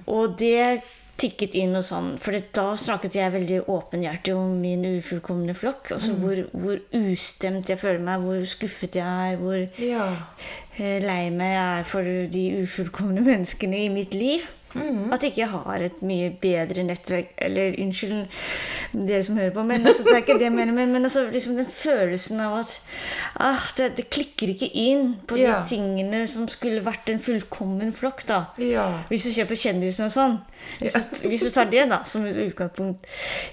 Og 0.08 0.38
det 0.40 0.82
tikket 1.18 1.56
inn 1.58 1.76
og 1.76 1.84
sånn. 1.86 2.12
For 2.22 2.38
da 2.54 2.68
snakket 2.78 3.16
jeg 3.18 3.34
veldig 3.34 3.64
åpenhjertig 3.74 4.36
om 4.38 4.52
min 4.62 4.84
ufullkomne 4.98 5.56
flokk. 5.58 5.92
Altså 5.98 6.14
hvor, 6.22 6.44
hvor 6.54 6.78
ustemt 7.00 7.70
jeg 7.74 7.80
føler 7.82 8.04
meg, 8.06 8.22
hvor 8.22 8.44
skuffet 8.46 8.96
jeg 9.00 9.32
er, 9.32 9.40
hvor 9.42 9.64
Ja. 9.82 10.06
eh, 10.78 11.00
lei 11.02 11.30
meg 11.34 11.56
jeg 11.56 11.80
er 11.80 11.84
for 11.90 12.04
de 12.38 12.46
ufullkomne 12.62 13.24
menneskene 13.26 13.86
i 13.86 13.90
mitt 13.90 14.14
liv. 14.14 14.46
At 15.13 15.24
jeg 15.24 15.32
ikke 15.34 15.48
har 15.52 15.84
et 15.86 16.02
mye 16.06 16.30
bedre 16.42 16.84
nettverk 16.84 17.30
Eller 17.42 17.76
unnskyld 17.84 18.26
dere 19.08 19.24
som 19.24 19.38
hører 19.38 19.52
på, 19.56 19.63
men 19.68 19.86
altså, 19.88 20.04
det 20.04 20.13
er 20.13 20.22
ikke 20.24 20.38
det 20.40 20.48
jeg 20.48 20.54
mener. 20.56 20.74
Men, 20.74 20.92
men 20.94 21.04
altså, 21.08 21.26
liksom 21.32 21.56
den 21.58 21.66
følelsen 21.70 22.40
av 22.44 22.58
at 22.62 22.74
ah, 23.44 23.66
det, 23.78 23.90
det 23.98 24.08
klikker 24.10 24.52
ikke 24.54 24.70
inn 24.74 25.16
på 25.28 25.38
Ja. 25.40 25.60
de 25.62 25.70
tingene 25.76 26.24
som 26.28 26.48
skulle 26.52 26.84
vært 26.86 27.10
en 27.13 27.20
fullkommen 27.24 27.92
flokk. 27.96 28.26
da 28.28 28.42
Ja. 28.63 28.88
hvis 29.10 29.24
du 29.28 29.32
ser 29.32 29.46
på 29.50 29.56
kjendisene 29.60 30.08
og 30.10 30.16
sånn. 30.16 30.38
Hvis, 30.80 30.94
du, 31.22 31.28
hvis 31.30 31.44
du 31.46 31.50
tar 31.54 31.70
det 31.72 31.88
da, 31.90 32.02
som 32.06 32.26
et 32.26 32.36
utgangspunkt. 32.48 33.06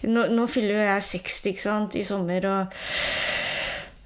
Nå, 0.09 0.27
nå 0.33 0.47
fyller 0.51 0.75
jo 0.79 0.87
jeg 0.89 1.03
60 1.11 1.51
ikke 1.53 1.61
sant, 1.67 1.95
i 2.01 2.05
sommer, 2.07 2.47
og, 2.51 2.81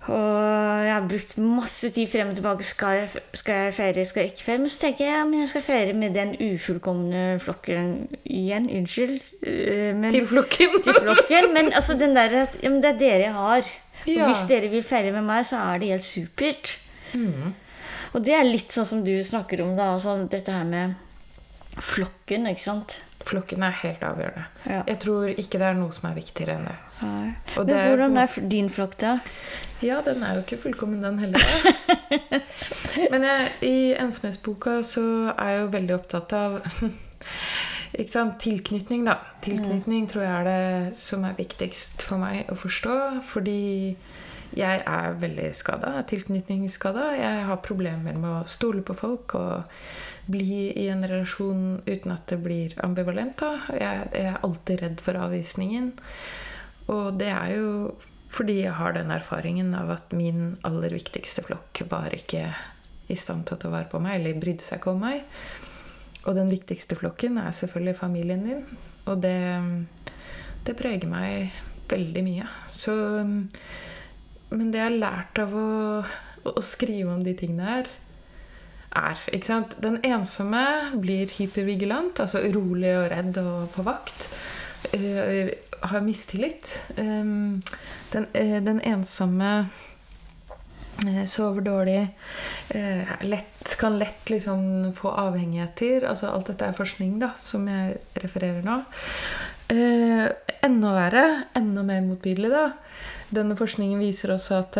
og 0.08 0.67
jeg 0.98 1.04
har 1.04 1.08
brukt 1.14 1.34
masse 1.40 1.90
tid 1.94 2.10
frem 2.12 2.30
og 2.32 2.36
tilbake. 2.38 2.66
Skal 2.66 2.96
jeg, 2.98 3.22
skal 3.40 3.60
jeg 3.64 3.74
feire, 3.78 4.04
skal 4.10 4.24
jeg 4.24 4.32
ikke 4.34 4.44
feire? 4.44 4.62
Men 4.64 4.72
så 4.74 4.80
tenker 4.84 5.04
jeg 5.06 5.14
ja, 5.14 5.24
men 5.30 5.40
jeg 5.44 5.50
skal 5.52 5.64
feire 5.68 5.94
med 5.96 6.14
den 6.18 6.34
ufullkomne 6.50 7.22
flokken 7.42 7.92
igjen. 8.26 8.66
Unnskyld. 8.80 9.16
eh, 9.46 9.94
Men, 9.96 10.10
Til 10.12 10.26
flokken. 10.26 10.76
til 10.84 10.98
flokken. 10.98 11.52
Men 11.54 11.70
altså 11.72 11.96
den 12.00 12.16
der, 12.18 12.34
ja, 12.42 12.70
men 12.70 12.82
det 12.82 12.92
er 12.96 13.00
dere 13.04 13.24
jeg 13.28 13.34
har. 13.38 13.72
Og 14.08 14.22
hvis 14.26 14.44
dere 14.48 14.68
vil 14.72 14.82
feire 14.86 15.12
med 15.12 15.26
meg, 15.26 15.44
så 15.46 15.56
er 15.70 15.78
det 15.82 15.90
helt 15.94 16.06
supert. 16.06 16.76
Mm. 17.14 17.52
Og 18.16 18.22
det 18.24 18.34
er 18.38 18.46
litt 18.48 18.72
sånn 18.72 18.86
som 18.88 19.04
du 19.04 19.12
snakker 19.24 19.60
om, 19.64 19.74
da. 19.76 19.90
Altså 19.98 20.14
dette 20.32 20.54
her 20.54 20.64
med 20.64 20.94
flokken, 21.78 22.46
ikke 22.50 22.64
sant. 22.64 22.98
Flokken 23.28 23.62
er 23.66 23.74
helt 23.82 24.02
avgjørende. 24.06 24.44
Ja. 24.64 24.82
Jeg 24.88 25.00
tror 25.02 25.26
ikke 25.28 25.60
det 25.60 25.66
er 25.68 25.76
noe 25.76 25.92
som 25.92 26.08
er 26.08 26.16
viktigere 26.16 26.56
enn 26.56 26.68
det. 26.70 26.76
Nei. 27.02 27.34
Men 27.56 27.70
er- 27.70 27.88
hvordan 27.92 28.16
er 28.24 28.48
din 28.50 28.68
flokk, 28.70 28.96
da? 29.00 29.18
Ja, 29.82 30.00
den 30.02 30.22
er 30.26 30.34
jo 30.34 30.42
ikke 30.42 30.58
fullkommen, 30.64 31.02
den 31.04 31.18
heller. 31.22 31.38
Men 33.12 33.22
jeg, 33.28 33.50
i 33.62 33.74
ensomhetsboka 34.00 34.80
så 34.82 35.04
er 35.38 35.52
jeg 35.52 35.60
jo 35.60 35.68
veldig 35.76 35.94
opptatt 35.94 36.32
av 36.34 36.56
ikke 37.98 38.10
sant? 38.10 38.38
tilknytning, 38.42 39.04
da. 39.06 39.18
Tilknytning 39.44 40.08
tror 40.10 40.24
jeg 40.26 40.34
er 40.40 40.48
det 40.48 40.96
som 40.98 41.22
er 41.28 41.36
viktigst 41.38 42.02
for 42.02 42.18
meg 42.22 42.50
å 42.50 42.58
forstå. 42.58 42.96
Fordi 43.28 43.94
jeg 44.58 44.82
er 44.82 45.16
veldig 45.20 45.52
skada, 45.54 45.94
tilknytningsskada. 46.08 47.12
Jeg 47.20 47.46
har 47.50 47.62
problemer 47.64 48.18
med 48.18 48.30
å 48.32 48.44
stole 48.50 48.82
på 48.82 48.96
folk 48.98 49.36
og 49.38 49.80
bli 50.28 50.72
i 50.76 50.88
en 50.92 51.06
relasjon 51.08 51.78
uten 51.86 52.12
at 52.12 52.26
det 52.32 52.40
blir 52.44 52.74
ambivalent. 52.84 53.38
Da. 53.40 53.54
Jeg, 53.78 54.08
jeg 54.12 54.32
er 54.34 54.42
alltid 54.42 54.82
redd 54.82 55.04
for 55.04 55.20
avvisningen. 55.22 55.92
Og 56.92 57.18
det 57.20 57.28
er 57.32 57.54
jo 57.56 57.68
fordi 58.28 58.58
jeg 58.60 58.76
har 58.76 58.92
den 58.92 59.12
erfaringen 59.12 59.72
av 59.76 59.90
at 59.94 60.12
min 60.16 60.58
aller 60.68 60.92
viktigste 60.92 61.44
flokk 61.46 61.80
var 61.88 62.12
ikke 62.12 62.50
i 63.08 63.16
stand 63.16 63.46
til 63.48 63.56
å 63.56 63.62
ta 63.62 63.70
vare 63.72 63.88
på 63.88 64.00
meg, 64.04 64.18
eller 64.18 64.40
brydde 64.40 64.64
seg 64.64 64.82
ikke 64.82 64.92
om 64.92 65.00
meg. 65.00 65.22
Og 66.28 66.36
den 66.36 66.50
viktigste 66.52 66.98
flokken 66.98 67.38
er 67.40 67.54
selvfølgelig 67.56 67.96
familien 67.96 68.44
din. 68.44 68.60
Og 69.08 69.22
det, 69.24 69.38
det 70.66 70.76
preger 70.76 71.08
meg 71.08 71.54
veldig 71.88 72.24
mye. 72.26 72.50
Så 72.68 72.92
Men 74.48 74.70
det 74.72 74.80
jeg 74.80 74.86
har 74.90 75.00
lært 75.00 75.40
av 75.40 75.54
å, 75.56 75.70
å 76.48 76.60
skrive 76.64 77.12
om 77.12 77.24
de 77.24 77.34
tingene 77.36 77.68
her, 77.68 77.88
er 78.98 79.24
ikke 79.32 79.46
sant? 79.46 79.74
Den 79.84 79.98
ensomme 80.06 80.62
blir 81.00 81.28
hypervigilant, 81.36 82.20
altså 82.24 82.40
urolig 82.44 82.94
og 82.96 83.10
redd 83.12 83.40
og 83.42 83.68
på 83.74 83.84
vakt. 83.84 84.28
Eh, 84.92 85.50
har 85.80 86.00
mistillit. 86.00 86.82
Um, 86.96 87.60
den, 88.12 88.26
uh, 88.34 88.62
den 88.62 88.80
ensomme 88.80 89.68
eh, 91.06 91.24
sover 91.24 91.60
dårlig. 91.60 92.08
lett, 93.20 93.76
kan 93.78 93.98
lett 93.98 94.30
liksom 94.30 94.92
få 94.94 95.10
avhengigheter. 95.10 96.04
Altså 96.08 96.28
alt 96.28 96.50
dette 96.50 96.66
er 96.66 96.76
forskning 96.76 97.18
da, 97.20 97.32
som 97.38 97.68
jeg 97.68 97.96
refererer 98.20 98.60
nå. 98.66 98.82
Enda 99.68 100.92
verre, 100.96 101.24
enda 101.56 101.84
mer 101.84 102.02
motbydelig, 102.04 102.50
da. 102.52 102.66
Denne 103.32 103.56
forskningen 103.56 104.00
viser 104.00 104.32
også 104.34 104.60
at 104.62 104.78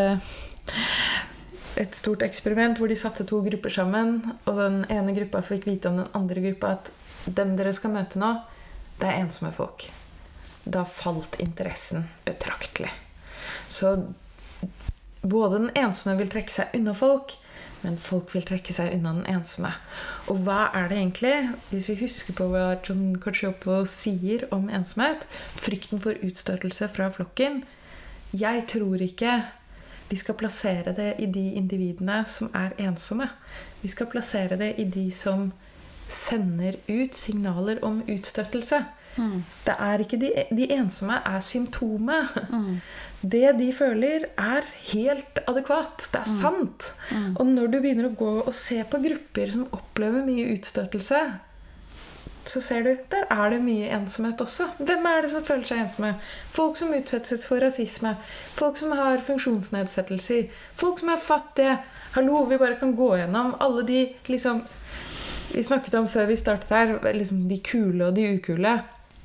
et 1.79 1.97
stort 1.97 2.25
eksperiment 2.27 2.79
hvor 2.79 2.91
de 2.91 2.97
satte 2.99 3.27
to 3.29 3.41
grupper 3.45 3.73
sammen, 3.73 4.19
og 4.49 4.59
den 4.59 4.79
ene 4.93 5.15
gruppa 5.17 5.43
fikk 5.45 5.69
vite 5.69 5.91
om 5.91 6.01
den 6.01 6.13
andre 6.17 6.43
gruppa 6.49 6.75
at 6.77 6.93
dem 7.39 7.55
dere 7.59 7.75
skal 7.77 7.95
møte 7.95 8.21
nå, 8.21 8.33
det 8.99 9.09
er 9.09 9.21
ensomme 9.23 9.53
folk. 9.55 9.89
Da 10.69 10.85
falt 10.85 11.39
interessen 11.41 12.09
betraktelig. 12.27 12.91
Så 13.69 13.97
både 15.23 15.59
den 15.59 15.71
ensomme 15.77 16.17
vil 16.19 16.31
trekke 16.33 16.53
seg 16.53 16.75
unna 16.77 16.95
folk, 16.97 17.35
men 17.85 17.99
folk 18.01 18.33
vil 18.35 18.43
trekke 18.47 18.75
seg 18.75 18.93
unna 18.97 19.13
den 19.21 19.29
ensomme. 19.37 19.71
Og 20.27 20.43
hva 20.47 20.69
er 20.77 20.89
det 20.91 20.99
egentlig, 20.99 21.35
hvis 21.71 21.89
vi 21.93 22.01
husker 22.03 22.37
på 22.39 22.49
hva 22.51 22.65
John 22.83 23.13
Cacioppo 23.23 23.85
sier 23.89 24.49
om 24.55 24.67
ensomhet, 24.73 25.29
frykten 25.55 26.03
for 26.03 26.19
utstøtelse 26.27 26.91
fra 26.91 27.11
flokken 27.15 27.63
Jeg 28.37 28.67
tror 28.69 29.01
ikke 29.01 29.39
vi 30.09 30.17
skal 30.17 30.37
plassere 30.41 30.93
det 30.97 31.15
i 31.21 31.27
de 31.33 31.53
individene 31.61 32.23
som 32.29 32.51
er 32.57 32.75
ensomme. 32.81 33.29
Vi 33.83 33.89
skal 33.93 34.09
plassere 34.09 34.57
det 34.57 34.75
i 34.81 34.85
de 34.89 35.11
som 35.13 35.51
sender 36.09 36.79
ut 36.89 37.15
signaler 37.15 37.83
om 37.85 38.03
utstøtelse. 38.09 38.85
Det 39.67 39.75
er 39.83 39.99
ikke 40.05 40.19
de, 40.23 40.29
de 40.55 40.69
ensomme 40.77 41.17
er 41.27 41.41
symptomet. 41.43 42.37
Det 43.21 43.49
de 43.59 43.73
føler, 43.75 44.29
er 44.39 44.63
helt 44.93 45.41
adekvat. 45.51 46.07
Det 46.13 46.21
er 46.21 46.29
sant. 46.31 46.93
Og 47.35 47.47
når 47.51 47.67
du 47.73 47.81
begynner 47.81 48.07
å 48.07 48.15
gå 48.15 48.31
og 48.45 48.55
se 48.55 48.79
på 48.87 49.01
grupper 49.03 49.51
som 49.57 49.67
opplever 49.75 50.23
mye 50.23 50.53
utstøtelse, 50.55 51.23
så 52.49 52.61
ser 52.65 52.87
du 52.87 52.93
der 53.13 53.27
er 53.29 53.51
det 53.53 53.59
mye 53.61 53.91
ensomhet 53.93 54.41
også. 54.41 54.71
Hvem 54.79 55.05
er 55.11 55.27
det 55.27 55.33
som 55.35 55.43
føler 55.45 55.67
seg 55.69 55.83
ensomme? 55.83 56.15
Folk 56.55 56.79
som 56.81 56.95
utsettes 56.97 57.45
for 57.51 57.61
rasisme. 57.61 58.15
Folk 58.57 58.79
som 58.81 58.95
har 58.97 59.21
funksjonsnedsettelser. 59.27 60.47
Folk 60.79 61.03
som 61.03 61.11
er 61.13 61.21
fattige. 61.21 61.75
Hallo, 62.15 62.47
vi 62.49 62.57
bare 62.57 62.79
kan 62.81 62.95
gå 62.97 63.11
gjennom 63.19 63.57
alle 63.61 63.83
de 63.85 64.05
liksom 64.31 64.63
Vi 65.53 65.63
snakket 65.65 65.95
om 65.95 66.07
før 66.09 66.27
vi 66.29 66.37
startet 66.37 66.71
her, 66.71 66.95
liksom 67.15 67.49
de 67.49 67.59
kule 67.65 68.07
og 68.11 68.15
de 68.17 68.27
ukule. 68.37 68.77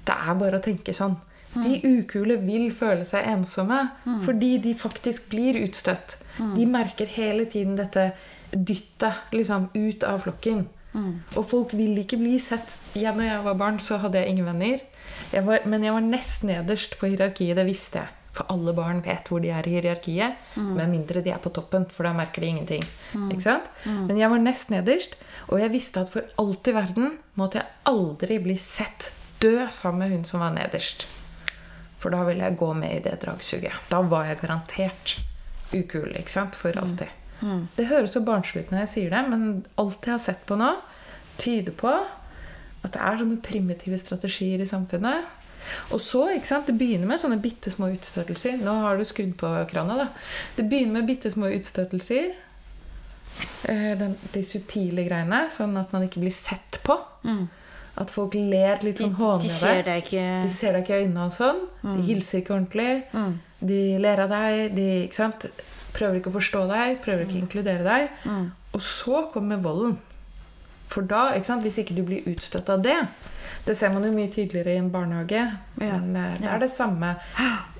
Det 0.07 0.15
er 0.15 0.35
bare 0.39 0.59
å 0.59 0.63
tenke 0.63 0.93
sånn. 0.95 1.17
De 1.53 1.75
ukule 1.85 2.39
vil 2.41 2.71
føle 2.73 3.03
seg 3.05 3.27
ensomme 3.29 3.91
fordi 4.25 4.55
de 4.63 4.73
faktisk 4.73 5.29
blir 5.29 5.59
utstøtt. 5.63 6.17
De 6.57 6.65
merker 6.65 7.05
hele 7.05 7.45
tiden 7.45 7.75
dette 7.77 8.13
dyttet 8.53 9.13
liksom, 9.33 9.69
ut 9.73 10.03
av 10.03 10.19
flokken. 10.25 10.65
Og 11.35 11.45
folk 11.45 11.73
vil 11.73 11.97
ikke 11.97 12.17
bli 12.17 12.39
sett. 12.39 12.79
Jeg, 12.93 13.13
når 13.17 13.23
jeg 13.25 13.43
var 13.45 13.55
barn, 13.57 13.79
så 13.79 13.97
hadde 13.97 14.19
jeg 14.19 14.29
ingen 14.29 14.45
venner. 14.45 14.81
Jeg 15.33 15.45
var, 15.45 15.59
men 15.65 15.83
jeg 15.83 15.93
var 15.93 16.01
nest 16.05 16.43
nederst 16.45 16.97
på 16.99 17.07
hierarkiet. 17.09 17.55
Det 17.57 17.65
visste 17.65 17.99
jeg. 18.03 18.07
For 18.33 18.49
alle 18.49 18.73
barn 18.73 19.01
vet 19.05 19.27
hvor 19.29 19.41
de 19.41 19.49
er 19.53 19.65
i 19.69 19.75
hierarkiet. 19.75 20.37
Med 20.57 20.89
mindre 20.89 21.21
de 21.21 21.29
er 21.29 21.37
på 21.41 21.51
toppen, 21.53 21.85
for 21.85 22.03
da 22.03 22.13
merker 22.17 22.41
de 22.41 22.47
ingenting. 22.47 22.83
Men 24.09 24.17
jeg 24.17 24.29
var 24.29 24.41
nest 24.41 24.69
nederst, 24.73 25.15
og 25.49 25.59
jeg 25.59 25.73
visste 25.73 26.03
at 26.03 26.11
for 26.13 26.27
alt 26.41 26.67
i 26.69 26.75
verden 26.75 27.17
måtte 27.39 27.59
jeg 27.59 27.71
aldri 27.89 28.39
bli 28.43 28.55
sett 28.61 29.09
dø 29.43 29.67
sammen 29.71 30.05
med 30.05 30.15
hun 30.15 30.23
som 30.27 30.43
var 30.43 30.53
nederst. 30.55 31.07
For 31.99 32.11
da 32.11 32.23
ville 32.27 32.43
jeg 32.43 32.59
gå 32.59 32.69
med 32.75 32.97
i 32.97 33.03
det 33.03 33.17
dragsuget. 33.23 33.75
Da 33.91 34.01
var 34.01 34.27
jeg 34.27 34.41
garantert 34.41 35.17
ukul, 35.73 36.11
ikke 36.19 36.31
sant? 36.31 36.55
For 36.59 36.75
alltid. 36.79 37.11
Det 37.75 37.89
høres 37.89 38.13
så 38.15 38.21
barnslig 38.23 38.65
ut 38.65 38.71
når 38.71 38.85
jeg 38.85 38.91
sier 38.93 39.09
det, 39.11 39.21
men 39.31 39.63
alt 39.81 40.05
jeg 40.07 40.13
har 40.15 40.21
sett 40.23 40.43
på 40.47 40.55
nå, 40.59 40.69
tyder 41.41 41.75
på 41.75 41.91
at 42.83 42.91
det 42.93 42.99
er 42.99 43.19
sånne 43.19 43.39
primitive 43.43 43.97
strategier 43.99 44.61
i 44.63 44.67
samfunnet. 44.67 45.27
Og 45.95 45.99
så, 46.03 46.25
ikke 46.35 46.47
sant, 46.47 46.67
Det 46.67 46.75
begynner 46.75 47.07
med 47.07 47.19
sånne 47.19 47.39
bitte 47.39 47.71
små 47.71 47.87
utstøtelser. 47.93 48.57
Nå 48.63 48.73
har 48.83 48.97
du 48.99 49.05
skrudd 49.07 49.35
på 49.39 49.51
krana. 49.71 49.95
da. 49.95 50.07
Det 50.57 50.67
begynner 50.69 50.99
med 50.99 51.07
bitte 51.07 51.31
små 51.31 51.51
utstøtelser. 51.55 52.33
Eh, 53.69 53.93
Den, 53.99 54.15
de 54.33 54.43
subtile 54.43 55.05
greiene, 55.07 55.45
sånn 55.53 55.75
at 55.79 55.91
man 55.95 56.07
ikke 56.07 56.21
blir 56.23 56.33
sett 56.35 56.81
på. 56.83 56.97
At 57.95 58.09
folk 58.09 58.33
ler 58.33 58.81
litt 58.81 58.97
De, 58.97 59.05
sånn 59.05 59.13
hånlig 59.19 59.51
av 59.69 59.83
deg. 59.85 60.03
ikke 60.07 60.25
De 60.43 60.49
ser 60.49 60.73
deg 60.73 60.83
ikke 60.83 60.97
i 60.97 61.03
øynene 61.05 61.27
og 61.27 61.35
sånn. 61.35 61.61
De 61.83 61.99
hilser 62.07 62.41
ikke 62.41 62.55
ordentlig. 62.55 63.03
Mm. 63.13 63.35
De 63.73 63.81
ler 64.01 64.23
av 64.25 64.33
deg. 64.33 64.73
De 64.75 64.87
ikke 65.05 65.19
sant? 65.21 65.47
prøver 65.93 66.17
ikke 66.17 66.31
å 66.31 66.33
forstå 66.39 66.63
deg, 66.71 66.95
prøver 67.03 67.27
ikke 67.27 67.37
å 67.37 67.43
inkludere 67.43 67.83
deg. 67.85 68.07
Og 68.73 68.81
så 68.81 69.19
kommer 69.33 69.59
volden. 69.61 69.99
For 70.89 71.05
da, 71.05 71.27
ikke 71.37 71.45
sant, 71.51 71.61
hvis 71.65 71.77
ikke 71.83 71.95
du 71.97 72.01
blir 72.07 72.25
utstøtt 72.31 72.69
av 72.73 72.81
det, 72.85 72.95
Det 73.65 73.75
ser 73.79 73.93
man 73.93 74.03
jo 74.03 74.11
mye 74.11 74.27
tydeligere 74.27 74.73
i 74.75 74.79
en 74.81 74.89
barnehage. 74.91 75.43
Ja. 75.79 75.97
Men 75.99 76.15
eh, 76.19 76.33
det 76.41 76.49
er 76.51 76.59
det 76.59 76.69
samme. 76.69 77.13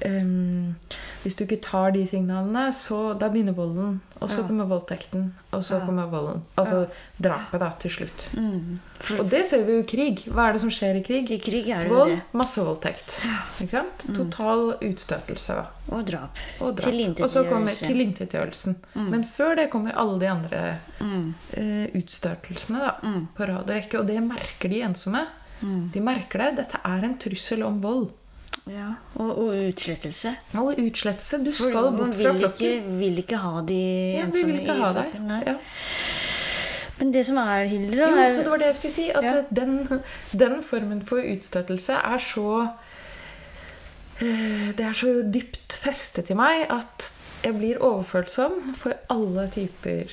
Um, 0.05 0.75
hvis 1.23 1.36
du 1.39 1.43
ikke 1.45 1.59
tar 1.63 1.91
de 1.95 2.05
signalene, 2.07 2.69
så 2.75 3.13
da 3.19 3.27
begynner 3.31 3.55
volden. 3.55 3.97
Og 4.23 4.29
så 4.31 4.45
kommer 4.47 4.67
voldtekten. 4.69 5.25
Og 5.51 5.63
så 5.63 5.81
kommer 5.84 6.07
volden. 6.11 6.41
Altså 6.59 6.86
drapet, 7.19 7.59
da, 7.59 7.69
til 7.84 7.91
slutt. 7.91 8.25
Mm. 8.39 8.79
Og 9.19 9.25
det 9.31 9.41
ser 9.49 9.65
vi 9.67 9.75
jo 9.75 9.84
i 9.84 9.88
krig. 9.88 10.23
Hva 10.31 10.45
er 10.49 10.55
det 10.55 10.61
som 10.63 10.71
skjer 10.71 10.99
i 10.99 11.03
krig? 11.03 11.31
I 11.36 11.39
krig 11.43 11.67
er 11.75 11.84
det 11.84 11.91
Vold, 11.91 12.13
det. 12.15 12.21
massevoldtekt. 12.39 13.17
Ikke 13.59 13.73
sant? 13.75 14.07
Total 14.15 14.63
utstøtelse. 14.79 15.59
da. 15.59 15.67
Og 15.91 16.07
drap. 16.07 16.39
Og 16.63 16.75
drap. 16.79 17.19
Og 17.27 17.29
så 17.36 17.43
kommer 17.49 17.75
tilintetgjørelsen. 17.75 18.79
Mm. 18.95 19.09
Men 19.17 19.27
før 19.27 19.55
det 19.59 19.69
kommer 19.75 19.95
alle 19.99 20.19
de 20.23 20.31
andre 20.31 20.63
Mm. 21.03 21.34
uh, 21.59 21.88
utstøtelsene 21.99 22.79
da, 22.79 22.91
på 23.36 23.47
rad 23.49 23.63
og 23.67 23.73
rekke. 23.75 23.99
Og 23.99 24.07
det 24.07 24.21
merker 24.23 24.71
de 24.71 24.84
ensomme. 24.88 25.25
Mm. 25.64 25.88
De 25.93 26.01
merker 26.03 26.43
det. 26.43 26.49
Dette 26.61 26.80
er 26.86 27.07
en 27.07 27.16
trussel 27.24 27.64
om 27.64 27.80
vold. 27.84 28.09
Ja. 28.70 28.93
Og, 29.20 29.30
og 29.43 29.49
utslettelse. 29.70 30.36
Og 30.59 30.78
utslettelse. 30.80 31.39
Du 31.43 31.51
skal 31.55 31.89
bort 31.95 32.16
fra 32.16 32.34
flokken. 32.38 32.68
ikke, 32.78 32.97
vil 32.99 33.18
ikke 33.24 33.39
ha 33.43 33.61
de 33.68 33.80
Ja, 33.82 34.22
vi 34.22 34.28
ensomme 34.28 34.59
i 34.61 34.68
flokken. 34.68 35.26
Nei. 35.32 35.41
Ja. 35.47 35.55
Men 36.99 37.11
det 37.11 37.24
som 37.26 37.39
er, 37.41 37.66
Hilder 37.68 37.97
da 37.97 38.09
Jo, 38.11 38.20
er, 38.22 38.36
så 38.36 38.43
det 38.45 38.51
var 38.53 38.61
det 38.61 38.68
jeg 38.70 38.76
skulle 38.78 38.93
si. 38.93 39.07
At 39.09 39.24
Ja. 39.26 39.34
den, 39.49 39.74
den 40.43 40.59
formen 40.64 41.01
for 41.03 41.18
utstøtelse 41.20 41.93
er 41.97 42.22
så 42.22 42.45
eh, 44.22 44.70
Det 44.78 44.86
er 44.86 44.93
så 44.93 45.14
dypt 45.34 45.74
festet 45.84 46.30
i 46.32 46.38
meg 46.38 46.68
at 46.72 47.09
jeg 47.43 47.57
blir 47.57 47.82
overfølsom 47.84 48.76
for 48.80 48.95
alle 49.11 49.47
typer 49.51 50.07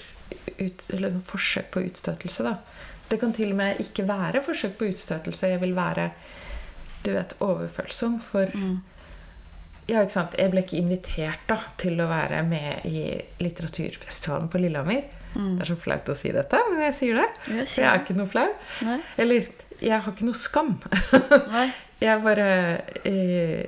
ut, 0.58 0.82
sånn 0.88 1.20
forsøk 1.22 1.68
på 1.70 1.84
utstøtelse. 1.86 2.42
Da. 2.48 2.56
Det 3.10 3.18
kan 3.20 3.32
til 3.34 3.52
og 3.52 3.58
med 3.58 3.80
ikke 3.82 4.06
være 4.08 4.42
forsøk 4.44 4.76
på 4.78 4.88
utstøtelse. 4.92 5.50
Jeg 5.50 5.60
vil 5.62 5.74
være 5.76 6.10
du 7.04 7.12
vet, 7.14 7.36
overfølsom 7.40 8.18
for 8.20 8.50
Ja, 9.90 10.02
ikke 10.04 10.12
sant? 10.12 10.36
Jeg 10.38 10.52
ble 10.52 10.62
ikke 10.62 10.78
invitert 10.78 11.40
da, 11.48 11.56
til 11.80 11.98
å 11.98 12.06
være 12.06 12.44
med 12.46 12.84
i 12.86 13.08
litteraturfestivalen 13.42 14.46
på 14.52 14.60
Lillehammer. 14.62 15.00
Det 15.34 15.64
er 15.64 15.70
så 15.70 15.76
flaut 15.78 16.08
å 16.10 16.14
si 16.18 16.30
dette, 16.34 16.58
men 16.70 16.84
jeg 16.88 16.94
sier 16.94 17.18
det. 17.18 17.26
Ja, 17.50 17.64
si 17.64 17.80
For 17.80 17.82
jeg 17.82 17.90
er 17.90 18.00
ikke 18.04 18.16
noe 18.18 18.30
flau. 18.30 18.46
Nei. 18.86 18.96
Eller 19.22 19.48
jeg 19.80 19.96
har 19.96 20.12
ikke 20.12 20.28
noe 20.28 20.38
skam. 20.38 20.76
Jeg 22.00 22.22
bare 22.24 22.44
eh, 23.04 23.66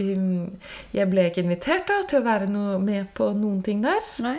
Jeg 0.00 1.08
ble 1.12 1.26
ikke 1.28 1.42
invitert 1.44 1.84
da, 1.90 1.98
til 2.08 2.22
å 2.22 2.24
være 2.24 2.46
noe 2.48 2.78
med 2.80 3.10
på 3.16 3.26
noen 3.36 3.58
ting 3.66 3.82
der. 3.84 4.00
Nei. 4.24 4.38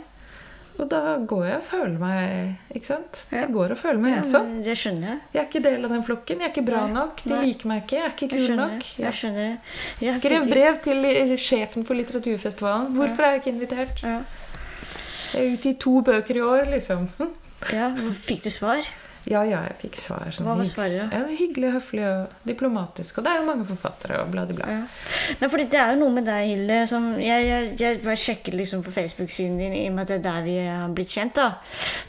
Og 0.76 0.89
da 0.91 0.99
går 1.23 1.43
jeg 1.47 1.57
og 1.61 1.63
føler 1.69 1.93
meg 2.01 2.76
Ikke 2.76 2.89
sant? 2.89 3.21
Jeg 3.32 3.47
går 3.55 3.71
og 3.76 3.80
føler 3.80 4.01
meg 4.03 4.17
ensom. 4.17 4.47
Ja, 4.49 4.63
det 4.65 4.76
skjønner 4.80 5.07
jeg. 5.07 5.19
Jeg 5.36 5.41
er 5.41 5.47
ikke 5.47 5.61
del 5.63 5.88
av 5.88 5.93
den 5.95 6.03
flokken. 6.03 6.41
Jeg 6.43 6.49
er 6.49 6.53
ikke 6.53 6.65
bra 6.67 6.82
nok. 6.91 7.23
De 7.23 7.38
liker 7.45 7.71
meg 7.71 7.86
ikke. 7.86 7.95
Jeg 7.95 8.05
er 8.09 8.15
ikke 8.15 8.30
kul 8.34 8.43
jeg 8.43 8.59
nok. 8.59 8.89
Ja. 8.89 9.05
jeg 9.05 9.19
skjønner 9.21 9.47
det. 9.47 9.78
Jeg 10.03 10.17
Skrev 10.17 10.49
brev 10.51 10.82
til 10.89 11.07
eh, 11.11 11.34
sjefen 11.39 11.88
for 11.88 11.99
litteraturfestivalen. 12.01 12.91
Hvorfor 12.97 13.28
er 13.28 13.36
jeg 13.36 13.43
ikke 13.43 13.53
invitert? 13.55 14.03
Ja. 14.03 14.19
Jeg 15.36 15.47
er 15.47 15.55
ute 15.55 15.71
i 15.71 15.80
to 15.80 15.95
bøker 16.05 16.38
i 16.39 16.45
år, 16.45 16.69
liksom. 16.76 17.07
ja. 17.73 17.89
Fikk 18.28 18.43
du 18.45 18.51
svar? 18.53 18.84
Ja, 19.26 19.41
ja, 19.47 19.63
jeg 19.65 19.78
fikk 19.80 19.97
svar. 19.97 20.28
sånn 20.30 20.45
Hva 20.45 20.53
var 20.59 20.67
svaret? 20.69 21.13
Ja, 21.13 21.23
hyggelig, 21.26 21.71
høflig 21.80 22.03
og 22.05 22.34
diplomatisk. 22.45 23.17
Og 23.19 23.26
det 23.26 23.32
er 23.34 23.41
jo 23.41 23.47
mange 23.47 23.65
forfattere 23.65 24.19
og 24.21 24.32
bladi 24.34 24.53
bla, 24.57 24.67
bla. 24.67 24.76
Ja. 24.76 25.38
Nei, 25.41 25.49
fordi 25.49 25.67
det 25.73 25.80
er 25.82 25.93
jo 25.93 26.01
noe 26.03 26.15
med 26.19 26.28
deg, 26.30 26.49
Hilde, 26.51 26.82
som 26.91 27.07
jeg, 27.17 27.47
jeg, 27.49 27.71
jeg 27.82 28.01
bare 28.05 28.21
sjekket 28.21 28.57
liksom 28.59 28.84
på 28.86 28.93
Facebook-siden 28.93 29.57
din, 29.61 29.78
i 29.80 29.88
og 29.89 29.97
med 29.97 30.05
at 30.05 30.13
det 30.13 30.19
er 30.19 30.28
der 30.28 30.45
vi 30.45 30.57
har 30.61 30.93
blitt 30.93 31.15
kjent. 31.17 31.39
da. 31.41 31.55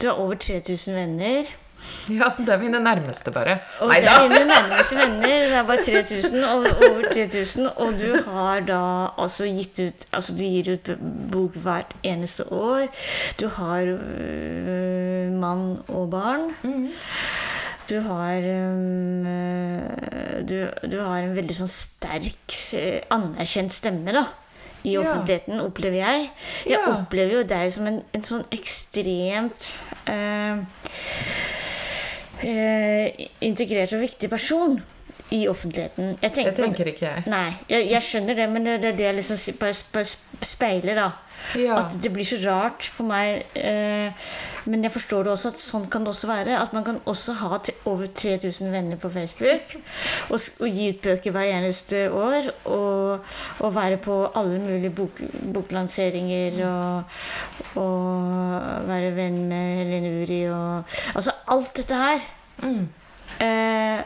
Du 0.03 0.11
har 0.11 0.21
over 0.21 0.37
3000 0.37 0.99
venner. 0.99 1.55
Ja, 2.19 2.29
det 2.39 2.49
er 2.55 2.59
mine 2.63 2.79
nærmeste, 2.79 3.33
bare. 3.35 3.57
Og 3.83 3.89
Nei 3.91 3.97
det 4.01 4.09
er 4.13 4.29
dine 4.31 4.45
nærmeste 4.47 4.95
venner. 4.99 5.27
Det 5.27 5.57
er 5.59 5.63
bare 5.67 5.83
3000, 5.83 6.45
og 6.45 6.59
over 6.87 7.03
3000. 7.13 7.67
Og 7.83 7.97
du 7.99 8.13
har 8.31 8.61
da 8.69 8.79
altså 9.19 9.45
gitt 9.51 9.79
ut 9.83 10.05
Altså 10.15 10.37
du 10.39 10.43
gir 10.45 10.71
ut 10.77 10.91
bok 11.33 11.57
hvert 11.65 11.97
eneste 12.07 12.47
år. 12.53 12.87
Du 13.41 13.49
har 13.59 13.83
øh, 13.91 15.33
mann 15.33 15.81
og 15.89 16.11
barn. 16.15 16.55
Du 17.91 17.99
har 18.07 18.39
øh, 18.43 19.27
du, 20.49 20.57
du 20.91 20.97
har 21.03 21.19
en 21.23 21.35
veldig 21.37 21.55
sånn 21.59 21.71
sterk, 21.71 22.55
øh, 22.79 22.99
anerkjent 23.15 23.73
stemme, 23.75 24.13
da. 24.15 24.23
I 24.87 24.93
Ja. 24.95 25.01
offentligheten, 25.03 25.59
opplever 25.67 25.97
jeg. 25.99 26.29
Jeg 26.67 26.79
Ja. 26.79 26.93
opplever 27.01 27.33
jo 27.41 27.43
deg 27.43 27.73
som 27.75 27.87
en, 27.91 27.97
en 28.15 28.23
sånn 28.23 28.45
ekstremt 28.55 29.73
øh, 30.11 30.63
eh, 32.45 33.27
integrert 33.41 33.93
og 33.97 34.01
viktig 34.05 34.31
person 34.31 34.77
i 35.35 35.47
offentligheten. 35.49 36.19
Jeg 36.23 36.33
tenker, 36.33 36.51
Det 36.51 36.65
tenker 36.65 36.91
ikke 36.93 37.07
jeg. 37.07 37.23
Nei, 37.31 37.47
jeg, 37.71 37.89
jeg 37.91 38.03
skjønner 38.03 38.39
det, 38.39 38.49
men 38.51 38.67
det 38.67 38.77
det 38.83 38.93
er 38.93 38.99
det 39.01 39.07
jeg 39.09 39.17
liksom 39.21 39.41
speiler, 40.43 40.95
da. 40.95 41.09
Ja. 41.55 41.77
At 41.79 41.95
det 42.03 42.11
blir 42.13 42.27
så 42.27 42.39
rart 42.43 42.85
for 42.93 43.07
meg. 43.09 43.47
Eh, 43.55 44.27
men 44.67 44.83
jeg 44.83 44.93
forstår 44.97 45.27
det 45.27 45.33
også 45.33 45.53
at 45.53 45.61
sånn 45.63 45.87
kan 45.93 46.05
det 46.07 46.11
også 46.11 46.31
være. 46.31 46.59
At 46.59 46.75
man 46.75 46.85
kan 46.87 46.99
også 47.07 47.37
ha 47.41 47.61
over 47.87 48.07
3000 48.07 48.73
venner 48.73 48.99
på 49.01 49.11
Facebook. 49.15 49.77
Og, 50.31 50.41
og 50.41 50.67
gi 50.69 50.91
ut 50.91 51.01
bøker 51.05 51.35
hver 51.37 51.53
eneste 51.61 52.07
år. 52.11 52.51
Og, 52.73 53.33
og 53.63 53.75
være 53.77 54.01
på 54.03 54.19
alle 54.35 54.59
mulige 54.63 54.95
bok, 54.97 55.23
boklanseringer. 55.55 56.61
Og, 56.67 57.19
og 57.83 58.91
være 58.91 59.15
venn 59.17 59.43
med 59.51 59.73
Helene 59.83 60.13
Uri 60.23 60.43
og 60.51 60.97
Altså 61.17 61.33
alt 61.53 61.77
dette 61.77 61.95
her. 61.95 62.23
Mm. 62.63 62.87
Eh, 63.47 64.05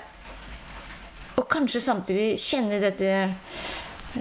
og 1.41 1.47
kanskje 1.49 1.81
samtidig 1.81 2.33
kjenne 2.41 2.81
dette 2.83 3.11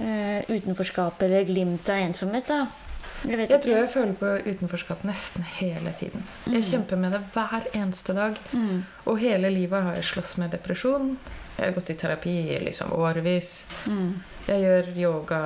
eh, 0.00 0.38
utenforskapet 0.48 1.26
eller 1.26 1.48
glimt 1.48 1.90
av 1.92 2.04
ensomhet. 2.06 2.48
da. 2.48 2.89
Jeg 3.28 3.50
Jeg 3.50 3.60
tror 3.60 3.76
jeg 3.76 3.88
føler 3.92 4.14
på 4.16 4.28
utenforskap 4.48 5.02
nesten 5.04 5.44
hele 5.58 5.92
tiden. 5.98 6.24
Jeg 6.46 6.64
kjemper 6.64 6.96
med 6.96 7.12
det 7.12 7.20
hver 7.34 7.66
eneste 7.74 8.14
dag. 8.16 8.38
Mm. 8.52 8.84
Og 9.04 9.18
hele 9.20 9.50
livet 9.50 9.82
har 9.82 9.94
jeg 9.94 10.04
slåss 10.04 10.38
med 10.38 10.50
depresjon. 10.50 11.18
Jeg 11.58 11.66
har 11.66 11.74
gått 11.76 11.90
i 11.90 11.98
terapi 12.00 12.36
i 12.54 12.58
liksom 12.64 12.92
årevis. 12.96 13.66
Mm. 13.86 14.22
Jeg 14.46 14.62
gjør 14.64 14.88
yoga 14.96 15.40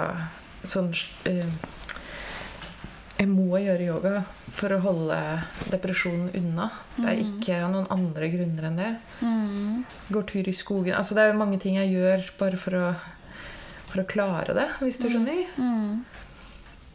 sånn 0.64 0.92
uh, 1.26 1.54
Jeg 3.18 3.28
må 3.28 3.58
gjøre 3.58 3.88
yoga 3.88 4.14
for 4.54 4.70
å 4.70 4.78
holde 4.84 5.18
depresjonen 5.72 6.30
unna. 6.38 6.68
Det 6.94 7.08
er 7.10 7.22
ikke 7.24 7.58
noen 7.72 7.90
andre 7.90 8.30
grunner 8.30 8.68
enn 8.70 8.78
det. 8.78 8.92
Mm. 9.20 9.82
Går 10.14 10.26
tur 10.30 10.48
i 10.48 10.54
skogen 10.54 10.94
Altså 10.94 11.16
Det 11.16 11.24
er 11.24 11.32
jo 11.32 11.40
mange 11.40 11.58
ting 11.62 11.78
jeg 11.80 11.90
gjør 11.96 12.28
bare 12.38 12.60
for 12.60 12.78
å, 12.78 12.92
for 13.90 14.04
å 14.04 14.06
klare 14.06 14.54
det, 14.54 14.68
hvis 14.78 15.00
du 15.02 15.08
skjønner. 15.10 15.42
Mm. 15.58 16.04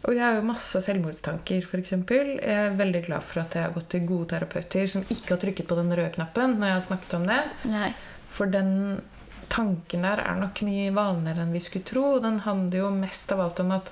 Og 0.08 0.16
jeg 0.16 0.24
har 0.24 0.38
jo 0.38 0.47
masse 0.47 0.80
selvmordstanker, 0.86 1.66
f.eks. 1.66 1.91
Jeg 1.91 2.39
er 2.54 2.76
veldig 2.80 3.02
glad 3.10 3.26
for 3.26 3.43
at 3.43 3.56
jeg 3.58 3.66
har 3.68 3.76
gått 3.76 3.89
til 3.91 4.06
gode 4.08 4.30
terapeuter 4.32 4.88
som 4.88 5.04
ikke 5.04 5.36
har 5.36 5.41
trykket 5.41 5.68
på 5.68 5.78
den 5.80 5.91
røde 5.91 6.14
knappen 6.16 6.56
når 6.58 6.72
jeg 6.72 6.78
har 6.78 6.86
snakket 6.88 7.16
om 7.20 7.26
det. 7.28 7.39
Nei. 7.68 7.89
For 8.32 8.52
den 8.52 8.72
tanken 9.50 10.06
der 10.06 10.22
er 10.24 10.38
nok 10.39 10.62
mye 10.64 10.91
vanligere 10.95 11.43
enn 11.43 11.56
vi 11.56 11.64
skulle 11.66 11.88
tro. 11.89 12.06
Den 12.24 12.39
handler 12.45 12.86
jo 12.86 12.91
mest 12.95 13.34
av 13.36 13.43
alt 13.43 13.60
om 13.64 13.74
at 13.76 13.91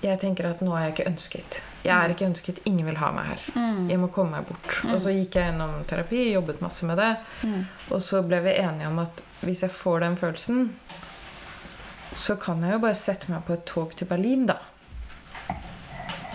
jeg 0.00 0.20
tenker 0.22 0.46
at 0.46 0.60
nå 0.62 0.70
er 0.78 0.86
jeg 0.86 0.94
ikke 0.94 1.08
ønsket. 1.10 1.58
Jeg 1.82 1.92
er 1.96 2.12
ikke 2.14 2.28
ønsket, 2.28 2.60
ingen 2.70 2.86
vil 2.86 3.00
ha 3.00 3.10
meg 3.12 3.32
her. 3.32 3.44
Jeg 3.90 3.98
må 3.98 4.08
komme 4.14 4.38
meg 4.38 4.46
bort. 4.46 4.78
Og 4.92 5.00
så 5.02 5.10
gikk 5.10 5.34
jeg 5.40 5.50
gjennom 5.50 5.72
terapi, 5.90 6.22
jobbet 6.30 6.62
masse 6.62 6.86
med 6.86 7.00
det. 7.02 7.10
Og 7.90 8.00
så 8.04 8.22
ble 8.26 8.38
vi 8.46 8.54
enige 8.62 8.88
om 8.92 9.02
at 9.02 9.22
hvis 9.42 9.64
jeg 9.66 9.74
får 9.74 10.06
den 10.06 10.16
følelsen, 10.20 10.68
så 12.14 12.38
kan 12.40 12.62
jeg 12.64 12.78
jo 12.78 12.82
bare 12.86 12.98
sette 12.98 13.30
meg 13.34 13.42
på 13.46 13.58
et 13.58 13.66
tog 13.68 13.92
til 13.98 14.08
Berlin, 14.10 14.46
da. 14.48 14.56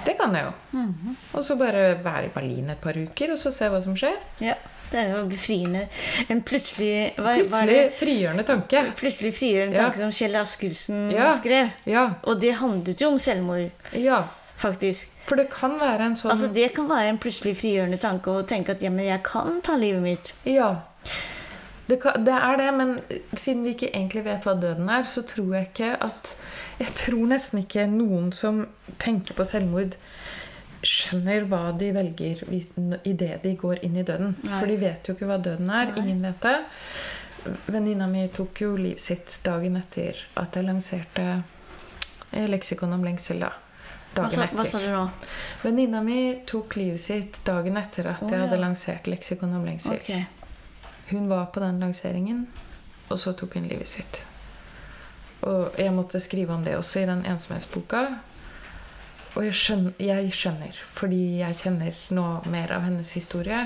Det 0.05 0.17
kan 0.19 0.33
jeg 0.35 0.45
jo. 0.45 0.83
Og 1.37 1.43
så 1.45 1.55
bare 1.59 1.83
være 2.03 2.25
i 2.27 2.31
Berlin 2.35 2.69
et 2.73 2.81
par 2.83 2.97
uker, 2.97 3.31
og 3.31 3.37
så 3.39 3.51
se 3.55 3.69
hva 3.71 3.81
som 3.83 3.95
skjer. 3.99 4.15
Ja. 4.43 4.55
Det 4.93 4.99
er 5.01 5.13
jo 5.15 5.23
befriende. 5.25 5.87
En 6.29 6.41
plutselig 6.45 7.15
hva, 7.17 7.31
Plutselig 7.39 7.77
frigjørende 7.97 8.43
tanke. 8.45 8.83
Plutselig 8.99 9.31
frigjørende 9.33 9.77
Ja. 9.79 9.87
tanke 9.87 9.97
som 10.03 10.11
Kjell 10.13 10.35
Askildsen 10.37 11.11
Ja. 11.11 11.31
skrev. 11.33 11.71
Ja, 11.89 12.03
Og 12.25 12.39
det 12.41 12.53
handlet 12.59 13.01
jo 13.01 13.07
om 13.09 13.17
selvmord, 13.17 13.71
ja. 13.93 14.23
faktisk. 14.57 15.07
For 15.25 15.35
det 15.39 15.49
kan 15.49 15.79
være 15.79 16.01
en 16.05 16.15
sånn 16.15 16.31
Altså 16.31 16.53
Det 16.53 16.73
kan 16.75 16.87
være 16.89 17.09
en 17.09 17.17
plutselig 17.17 17.55
frigjørende 17.57 17.97
tanke 17.99 18.27
å 18.29 18.43
tenke 18.45 18.69
at 18.75 18.81
ja, 18.83 18.89
men 18.89 19.05
jeg 19.05 19.23
kan 19.23 19.61
ta 19.61 19.75
livet 19.75 20.01
mitt. 20.03 20.33
Ja. 20.45 20.75
Det, 21.87 21.97
kan, 22.01 22.23
det 22.23 22.33
er 22.33 22.57
det, 22.57 22.73
men 22.73 22.99
siden 23.35 23.63
vi 23.63 23.73
ikke 23.73 23.89
egentlig 23.93 24.23
vet 24.25 24.43
hva 24.45 24.53
døden 24.59 24.89
er, 24.89 25.03
så 25.03 25.21
tror 25.27 25.53
jeg 25.55 25.67
ikke 25.71 25.97
at 26.05 26.35
Jeg 26.79 26.95
tror 26.97 27.25
nesten 27.29 27.61
ikke 27.61 27.85
noen 27.89 28.31
som 28.35 28.63
tenker 29.01 29.37
på 29.37 29.45
selvmord, 29.47 29.97
skjønner 30.83 31.45
hva 31.47 31.71
de 31.79 31.93
velger 31.95 32.43
idet 33.07 33.37
de 33.43 33.53
går 33.59 33.83
inn 33.87 33.95
i 33.99 34.03
døden. 34.03 34.35
Nei. 34.43 34.57
For 34.57 34.69
de 34.71 34.77
vet 34.81 35.07
jo 35.07 35.15
ikke 35.15 35.29
hva 35.29 35.39
døden 35.39 35.69
er. 35.71 35.93
Nei. 35.93 36.03
Ingen 36.03 36.25
vet 36.27 36.43
det. 36.43 36.55
Venninna 37.71 38.07
mi 38.07 38.25
tok 38.31 38.61
jo 38.63 38.75
livet 38.79 39.03
sitt 39.03 39.37
dagen 39.43 39.77
etter 39.79 40.19
at 40.39 40.55
jeg 40.55 40.67
lanserte 40.67 41.25
eh, 42.31 42.47
leksikon 42.51 42.95
om 42.95 43.03
lengsel. 43.03 43.43
da. 43.43 43.51
Hva 44.13 44.27
Dagen 44.27 44.35
sa, 44.35 44.43
etter. 44.45 44.59
hva 44.59 44.65
sa 44.67 44.81
du 44.83 44.89
nå? 44.91 45.05
Venninna 45.63 46.03
mi 46.05 46.19
tok 46.47 46.77
livet 46.79 47.01
sitt 47.01 47.39
dagen 47.47 47.79
etter 47.79 48.11
at 48.11 48.23
oh, 48.23 48.29
jeg 48.31 48.43
hadde 48.43 48.59
ja. 48.59 48.63
lansert 48.65 49.09
leksikon 49.09 49.55
om 49.57 49.65
lengsel. 49.67 49.97
Okay. 49.99 50.27
Hun 51.09 51.27
var 51.31 51.49
på 51.55 51.63
den 51.63 51.81
lanseringen, 51.83 52.45
og 53.09 53.19
så 53.19 53.33
tok 53.37 53.57
hun 53.59 53.67
livet 53.71 53.89
sitt. 53.91 54.23
Og 55.43 55.79
jeg 55.79 55.91
måtte 55.95 56.19
skrive 56.23 56.53
om 56.55 56.63
det 56.63 56.77
også 56.77 57.01
i 57.03 57.07
den 57.09 57.25
ensomhetsboka. 57.27 58.03
Og 59.33 59.45
jeg 59.47 59.55
skjønner, 59.57 59.93
jeg 59.99 60.31
skjønner, 60.37 60.77
fordi 60.93 61.21
jeg 61.39 61.57
kjenner 61.57 61.99
nå 62.13 62.25
mer 62.53 62.71
av 62.75 62.85
hennes 62.85 63.11
historie. 63.17 63.59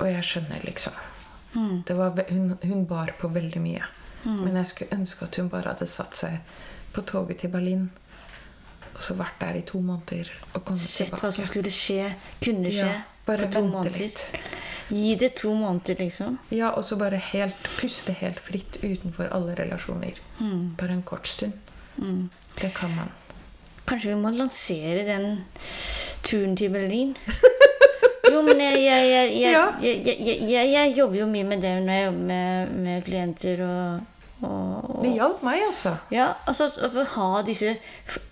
Og 0.00 0.06
jeg 0.10 0.24
skjønner, 0.26 0.64
liksom. 0.66 0.96
Mm. 1.54 1.82
Det 1.86 1.96
var, 1.96 2.18
hun, 2.28 2.56
hun 2.62 2.86
bar 2.90 3.14
på 3.20 3.30
veldig 3.30 3.62
mye. 3.62 3.88
Men 4.24 4.56
jeg 4.60 4.66
skulle 4.70 4.98
ønske 4.98 5.26
at 5.26 5.36
hun 5.40 5.48
bare 5.50 5.72
hadde 5.74 5.86
satt 5.90 6.14
seg 6.18 6.38
på 6.94 7.02
toget 7.08 7.40
til 7.42 7.50
Berlin. 7.50 7.88
Og 8.92 9.00
så 9.02 9.16
vært 9.18 9.40
der 9.40 9.56
i 9.58 9.64
to 9.66 9.80
måneder. 9.82 10.28
Og 10.52 10.64
kommet 10.64 10.82
Sett 10.82 11.14
hva 11.18 11.30
som 11.34 11.46
skulle 11.48 11.70
skje, 11.72 12.10
kunne 12.44 12.70
skje, 12.70 12.90
Ja, 12.90 13.00
bare 13.26 13.46
på 13.48 13.54
to 13.56 13.64
måneder. 13.66 13.98
litt. 13.98 14.26
Gi 14.92 15.14
det 15.16 15.32
to 15.40 15.54
måneder, 15.56 15.96
liksom. 16.02 16.36
Ja, 16.52 16.74
og 16.76 16.84
så 16.84 16.98
bare 17.00 17.20
helt 17.32 17.56
puste 17.78 18.12
helt 18.18 18.40
fritt 18.40 18.76
utenfor 18.82 19.30
alle 19.32 19.56
relasjoner. 19.56 20.18
Mm. 20.38 20.74
Bare 20.78 20.98
en 20.98 21.02
kort 21.08 21.26
stund. 21.26 21.56
Det 22.60 22.74
kan 22.76 22.92
man. 22.96 23.08
Kanskje 23.88 24.12
vi 24.12 24.20
må 24.20 24.30
lansere 24.36 25.06
den 25.08 25.44
turen 26.22 26.56
til 26.56 26.70
Berlin? 26.70 27.16
Jo, 28.32 28.38
men 28.46 28.60
jeg, 28.62 28.78
jeg, 28.80 29.32
jeg, 29.42 30.68
jeg 30.72 30.92
jobber 30.96 31.18
jo 31.18 31.26
mye 31.28 31.44
med 31.44 31.60
det 31.60 31.72
når 31.82 31.92
jeg 31.92 32.04
jobber 32.06 32.22
med, 32.30 32.70
med 32.84 33.02
klienter 33.04 33.60
og, 33.66 34.21
og, 34.42 35.02
Det 35.02 35.12
hjalp 35.14 35.42
meg, 35.46 35.62
altså. 35.66 35.94
Ja, 36.10 36.28
altså 36.46 36.68
å 36.68 37.04
ha 37.14 37.42
disse 37.46 37.76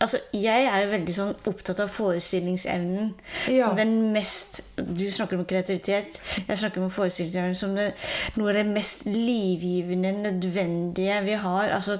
altså, 0.01 0.19
Jeg 0.35 0.67
er 0.67 0.85
jo 0.85 0.91
veldig 0.93 1.15
sånn 1.17 1.35
opptatt 1.51 1.83
av 1.85 1.93
forestillingsevnen 1.95 3.13
Ja. 3.49 3.69
som 3.69 3.77
den 3.79 4.13
mest 4.15 4.63
Du 4.77 5.05
snakker 5.11 5.39
om 5.39 5.45
kreativitet. 5.45 6.21
Jeg 6.49 6.59
snakker 6.59 6.83
om 6.83 6.91
forestillingsevnen 6.91 7.55
som 7.59 7.77
det, 7.79 7.93
noe 8.37 8.51
av 8.51 8.61
det 8.61 8.67
mest 8.67 9.07
livgivende, 9.07 10.13
nødvendige 10.25 11.21
vi 11.27 11.39
har. 11.45 11.71
Altså 11.77 11.99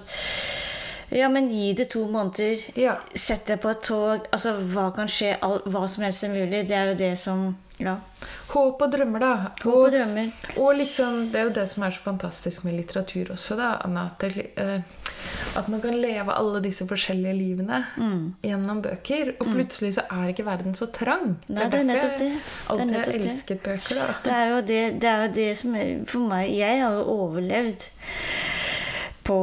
Ja, 1.11 1.29
men 1.29 1.49
gi 1.51 1.73
det 1.75 1.89
to 1.91 2.05
måneder. 2.09 2.61
Ja. 2.79 2.97
Sett 3.15 3.47
deg 3.51 3.61
på 3.63 3.71
et 3.75 3.83
tog. 3.83 4.29
Altså, 4.31 4.53
hva 4.71 4.91
kan 4.95 5.09
skje? 5.11 5.33
All, 5.43 5.59
hva 5.67 5.87
som 5.91 6.05
helst 6.07 6.23
er 6.25 6.31
mulig. 6.35 6.65
Det 6.71 6.77
er 6.77 6.93
jo 6.93 7.01
det 7.01 7.17
som 7.19 7.51
Ja. 7.81 7.95
Håp 8.51 8.83
og 8.85 8.91
drømmer, 8.93 9.23
da. 9.23 9.33
Håp 9.65 9.75
og 9.87 9.93
drømmer. 9.95 10.27
Og 10.61 10.75
liksom, 10.77 11.31
det 11.33 11.39
er 11.41 11.45
jo 11.49 11.53
det 11.57 11.65
som 11.71 11.83
er 11.87 11.95
så 11.95 12.03
fantastisk 12.05 12.65
med 12.67 12.75
litteratur 12.77 13.31
også, 13.33 13.57
da, 13.57 13.71
Anna. 13.87 14.03
At, 14.11 14.21
det, 14.21 14.51
uh, 14.61 14.83
at 15.57 15.69
man 15.73 15.81
kan 15.81 15.97
leve 15.97 16.35
alle 16.37 16.61
disse 16.61 16.85
forskjellige 16.91 17.33
livene 17.39 17.79
Mm. 17.97 18.35
gjennom 18.45 18.83
bøker. 18.85 19.33
Og 19.41 19.47
plutselig 19.55 19.95
så 19.97 20.05
er 20.13 20.29
ikke 20.35 20.45
verden 20.45 20.75
så 20.77 20.91
trang. 20.93 21.39
Nei, 21.49 21.69
det 21.73 21.81
er 21.81 21.89
nettopp 21.89 22.19
det. 22.19 22.29
jeg 22.29 22.37
Det 22.37 22.69
er 22.69 22.75
alltid 22.75 22.97
har 22.97 23.13
det. 23.13 23.25
elsket 23.25 23.63
bøker, 23.65 23.95
da. 24.03 24.07
Det 24.25 24.33
er 24.37 24.47
jo 24.53 24.61
det, 24.61 24.83
det, 25.01 25.09
er 25.15 25.27
jo 25.27 25.33
det 25.41 25.51
som 25.57 25.75
er 25.75 26.05
For 26.07 26.29
meg 26.29 26.51
Jeg 26.55 26.83
har 26.85 26.93
jo 27.01 27.05
overlevd 27.17 27.89
på, 29.31 29.39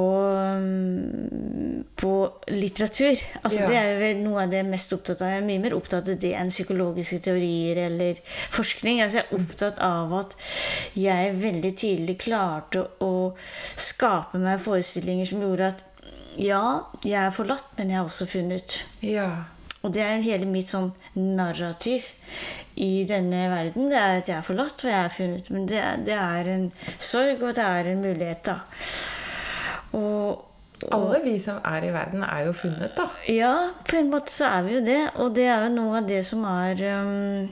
på 1.96 2.14
litteratur. 2.52 3.16
Altså 3.42 3.62
Ja. 3.62 3.68
Det 3.68 3.78
er 3.80 4.02
jo 4.04 4.24
noe 4.26 4.44
av 4.44 4.52
det 4.52 4.60
jeg 4.60 4.66
er 4.66 4.72
mest 4.74 4.94
opptatt 4.96 5.22
av. 5.22 5.32
Jeg 5.32 5.42
er 5.42 5.48
mye 5.48 5.64
mer 5.64 5.76
opptatt 5.78 6.10
av 6.12 6.20
det 6.20 6.34
enn 6.36 6.52
psykologiske 6.52 7.22
teorier 7.30 7.80
eller 7.88 8.20
forskning. 8.54 9.02
Altså 9.04 9.22
Jeg 9.22 9.28
er 9.30 9.40
opptatt 9.40 9.80
av 9.80 10.16
at 10.20 10.36
jeg 11.00 11.36
veldig 11.40 11.74
tidlig 11.80 12.18
klarte 12.26 12.84
å 13.04 13.14
skape 13.80 14.42
meg 14.44 14.60
forestillinger 14.66 15.32
som 15.32 15.46
gjorde 15.46 15.72
at 15.72 15.86
ja, 16.38 16.64
jeg 17.02 17.18
er 17.18 17.34
forlatt, 17.34 17.70
men 17.80 17.90
jeg 17.90 17.98
er 17.98 18.06
også 18.06 18.28
funnet. 18.30 18.82
Ja. 19.02 19.30
Og 19.82 19.94
det 19.96 20.04
er 20.04 20.20
hele 20.22 20.46
mitt 20.50 20.70
sånn 20.70 20.92
narrativ 21.16 22.12
i 22.76 23.08
denne 23.10 23.48
verden. 23.50 23.88
Det 23.90 23.98
er 23.98 24.20
at 24.20 24.30
jeg 24.30 24.38
er 24.38 24.46
forlatt, 24.46 24.84
og 24.84 24.92
jeg 24.92 25.00
er 25.00 25.16
funnet. 25.16 25.50
Men 25.54 25.66
det 25.70 25.80
er, 25.82 26.02
det 26.06 26.18
er 26.20 26.50
en 26.54 26.68
sorg, 27.00 27.42
og 27.42 27.56
det 27.58 27.66
er 27.66 27.90
en 27.94 28.04
mulighet, 28.04 28.44
da. 28.52 28.60
Og, 29.92 30.44
og 30.84 30.92
Alle 30.94 31.22
vi 31.24 31.38
som 31.42 31.62
er 31.66 31.88
i 31.88 31.94
verden, 31.94 32.24
er 32.24 32.46
jo 32.48 32.54
funnet, 32.54 32.92
da. 32.98 33.08
ja, 33.32 33.54
på 33.88 33.98
en 33.98 34.12
måte 34.12 34.34
så 34.34 34.50
er 34.58 34.68
vi 34.68 34.76
jo 34.78 34.84
det. 34.86 35.00
Og 35.24 35.36
det 35.36 35.48
er 35.48 35.66
jo 35.68 35.74
noe 35.78 36.02
av 36.02 36.10
det 36.10 36.22
som 36.26 36.44
er 36.50 36.84
um, 37.02 37.48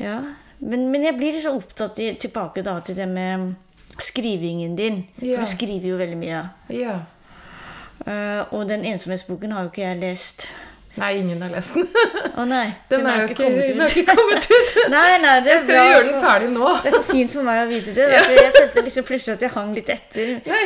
Ja. 0.00 0.18
Men, 0.58 0.88
men 0.88 1.04
jeg 1.04 1.16
blir 1.18 1.36
så 1.40 1.52
opptatt 1.56 1.98
i, 2.00 2.14
tilbake 2.20 2.64
da 2.64 2.78
til 2.80 2.96
det 2.96 3.06
med 3.08 3.52
skrivingen 4.00 4.76
din. 4.76 5.02
Ja. 5.20 5.36
For 5.36 5.44
du 5.44 5.50
skriver 5.50 5.90
jo 5.92 5.98
veldig 6.00 6.16
mye. 6.20 6.40
Ja. 6.72 6.96
Uh, 8.06 8.42
og 8.54 8.68
den 8.68 8.84
ensomhetsboken 8.84 9.52
har 9.52 9.66
jo 9.66 9.72
ikke 9.72 9.84
jeg 9.84 10.00
lest. 10.00 10.48
Nei, 10.96 11.10
ingen 11.20 11.42
har 11.44 11.50
lest 11.52 11.74
den. 11.76 11.84
Å 12.40 12.44
nei, 12.48 12.70
Den, 12.90 13.04
er 13.04 13.18
jo 13.20 13.28
ikke, 13.34 13.48
den 13.52 13.80
har 13.82 13.90
ikke 13.92 14.14
kommet 14.16 14.46
ut. 14.48 14.70
Nei, 14.94 15.18
nei, 15.20 15.32
det 15.44 15.50
er 15.50 15.56
Jeg 15.56 15.62
skal 15.64 15.74
bra 15.74 15.84
gjøre 15.90 16.06
den 16.06 16.22
ferdig 16.22 16.48
nå. 16.54 16.70
Det 16.80 16.90
er 16.90 16.94
for 16.96 17.08
fint 17.10 17.34
for 17.34 17.46
meg 17.46 17.60
å 17.60 17.66
vite 17.68 17.94
det. 17.96 18.06
da, 18.12 18.20
Jeg 18.32 18.52
følte 18.54 18.84
liksom 18.86 19.06
plutselig 19.08 19.34
at 19.36 19.44
jeg 19.44 19.52
hang 19.56 19.74
litt 19.76 19.92
etter. 19.92 20.30
Nei. 20.52 20.62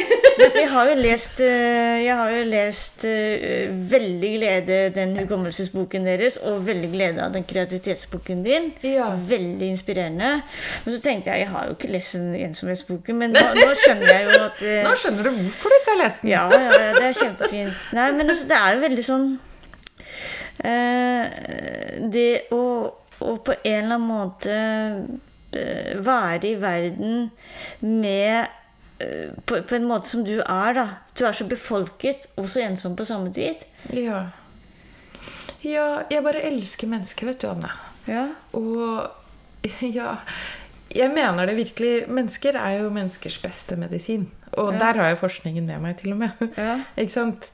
Jeg 0.60 0.68
har 0.70 0.92
jo 0.92 0.94
lest, 1.00 1.42
eh, 1.46 2.06
har 2.20 2.34
jo 2.34 2.44
lest 2.50 3.06
uh, 3.08 3.74
veldig 3.94 4.32
glede 4.36 4.78
den 4.94 5.16
hukommelsesboken 5.18 6.06
deres, 6.06 6.38
og 6.46 6.62
veldig 6.68 6.92
glede 6.94 7.26
av 7.26 7.34
den 7.34 7.46
kreativitetsboken 7.50 8.46
din. 8.46 8.70
Ja. 8.86 9.10
Veldig 9.32 9.72
inspirerende. 9.74 10.32
Men 10.86 10.96
så 10.96 11.02
tenkte 11.04 11.34
jeg 11.34 11.46
jeg 11.46 11.52
har 11.56 11.68
jo 11.70 11.76
ikke 11.78 11.90
lest 11.96 12.18
den 12.18 12.32
ensomhetsboken, 12.50 13.18
men 13.24 13.34
nå, 13.34 13.46
nå 13.58 13.68
skjønner 13.82 14.14
jeg 14.14 14.26
jo 14.28 14.40
at 14.46 14.62
uh, 14.62 14.72
Nå 14.86 14.96
skjønner 15.00 15.26
du 15.26 15.36
hvorfor 15.40 15.72
du 15.72 15.80
ikke 15.80 15.94
har 15.96 16.02
lest 16.04 16.26
den. 16.26 16.34
ja, 16.36 16.46
ja, 16.54 16.66
ja, 16.70 16.90
det 16.98 17.06
er 17.10 17.22
kjempefint. 17.24 17.86
Nei, 17.96 18.10
men 18.14 18.28
altså, 18.28 18.50
det 18.50 18.60
er 18.60 18.76
jo 18.76 18.84
veldig 18.86 19.06
sånn 19.06 19.30
Det 20.60 22.52
å, 22.52 22.62
å 23.20 23.34
på 23.44 23.54
en 23.56 23.84
eller 23.84 23.94
annen 23.94 24.08
måte 24.08 24.56
eh, 25.56 25.94
være 25.96 26.50
i 26.50 26.56
verden 26.60 27.30
med 27.80 28.46
eh, 29.00 29.30
på, 29.44 29.62
på 29.62 29.78
en 29.78 29.88
måte 29.88 30.10
som 30.10 30.24
du 30.26 30.36
er, 30.40 30.74
da. 30.76 30.86
Du 31.16 31.24
er 31.28 31.36
så 31.36 31.48
befolket 31.48 32.28
og 32.36 32.48
så 32.50 32.64
ensom 32.66 32.96
på 32.96 33.08
samme 33.08 33.32
tid. 33.36 33.64
Ja. 33.96 34.26
ja, 35.64 35.88
jeg 36.10 36.24
bare 36.26 36.44
elsker 36.50 36.90
mennesker, 36.92 37.32
vet 37.32 37.42
du, 37.42 37.50
Anne. 37.52 37.72
Ja. 38.10 38.28
Og 38.56 39.08
ja 39.98 40.16
Jeg 40.90 41.12
mener 41.14 41.46
det 41.46 41.54
virkelig. 41.54 42.08
Mennesker 42.10 42.56
er 42.58 42.80
jo 42.80 42.90
menneskers 42.90 43.36
beste 43.42 43.76
medisin. 43.78 44.24
Og 44.58 44.72
der 44.74 44.96
har 44.98 45.12
jeg 45.12 45.18
forskningen 45.20 45.62
med 45.68 45.78
meg, 45.84 45.92
til 46.00 46.16
og 46.16 46.18
med. 46.24 46.40
Ja. 46.58 46.78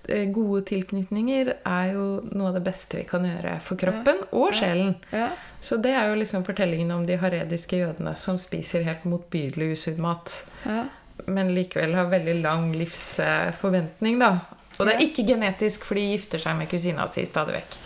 Eh, 0.08 0.24
Gode 0.32 0.62
tilknytninger 0.70 1.50
er 1.66 1.90
jo 1.92 2.04
noe 2.32 2.48
av 2.48 2.54
det 2.56 2.62
beste 2.64 2.96
vi 2.96 3.04
kan 3.08 3.26
gjøre 3.28 3.58
for 3.60 3.76
kroppen 3.80 4.22
og 4.32 4.54
sjelen. 4.56 4.94
Ja. 5.12 5.28
Så 5.60 5.76
det 5.82 5.92
er 5.92 6.08
jo 6.08 6.16
liksom 6.22 6.44
fortellingen 6.46 6.90
om 6.94 7.04
de 7.06 7.18
harediske 7.20 7.76
jødene 7.82 8.14
som 8.16 8.38
spiser 8.40 8.86
helt 8.88 9.04
motbydelig 9.04 9.74
usunn 9.76 10.00
mat, 10.00 10.32
Ja. 10.64 10.86
men 11.26 11.52
likevel 11.54 11.94
har 11.98 12.08
veldig 12.12 12.38
lang 12.42 12.70
livsforventning, 12.76 14.18
da. 14.20 14.32
Og 14.78 14.84
det 14.86 14.94
er 14.96 15.04
ikke 15.06 15.24
genetisk, 15.28 15.84
for 15.88 15.96
de 15.96 16.02
gifter 16.14 16.38
seg 16.40 16.56
med 16.58 16.68
kusina 16.68 17.06
si 17.08 17.24
stadig 17.28 17.54
vekk. 17.60 17.76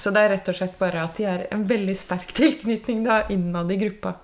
Så 0.00 0.12
det 0.12 0.22
er 0.22 0.30
rett 0.36 0.48
og 0.48 0.56
slett 0.56 0.78
bare 0.80 1.02
at 1.04 1.16
de 1.20 1.26
har 1.28 1.46
en 1.52 1.64
veldig 1.68 1.96
sterk 1.96 2.32
tilknytning 2.40 3.04
da, 3.04 3.22
innad 3.32 3.72
i 3.72 3.76
gruppa. 3.80 4.14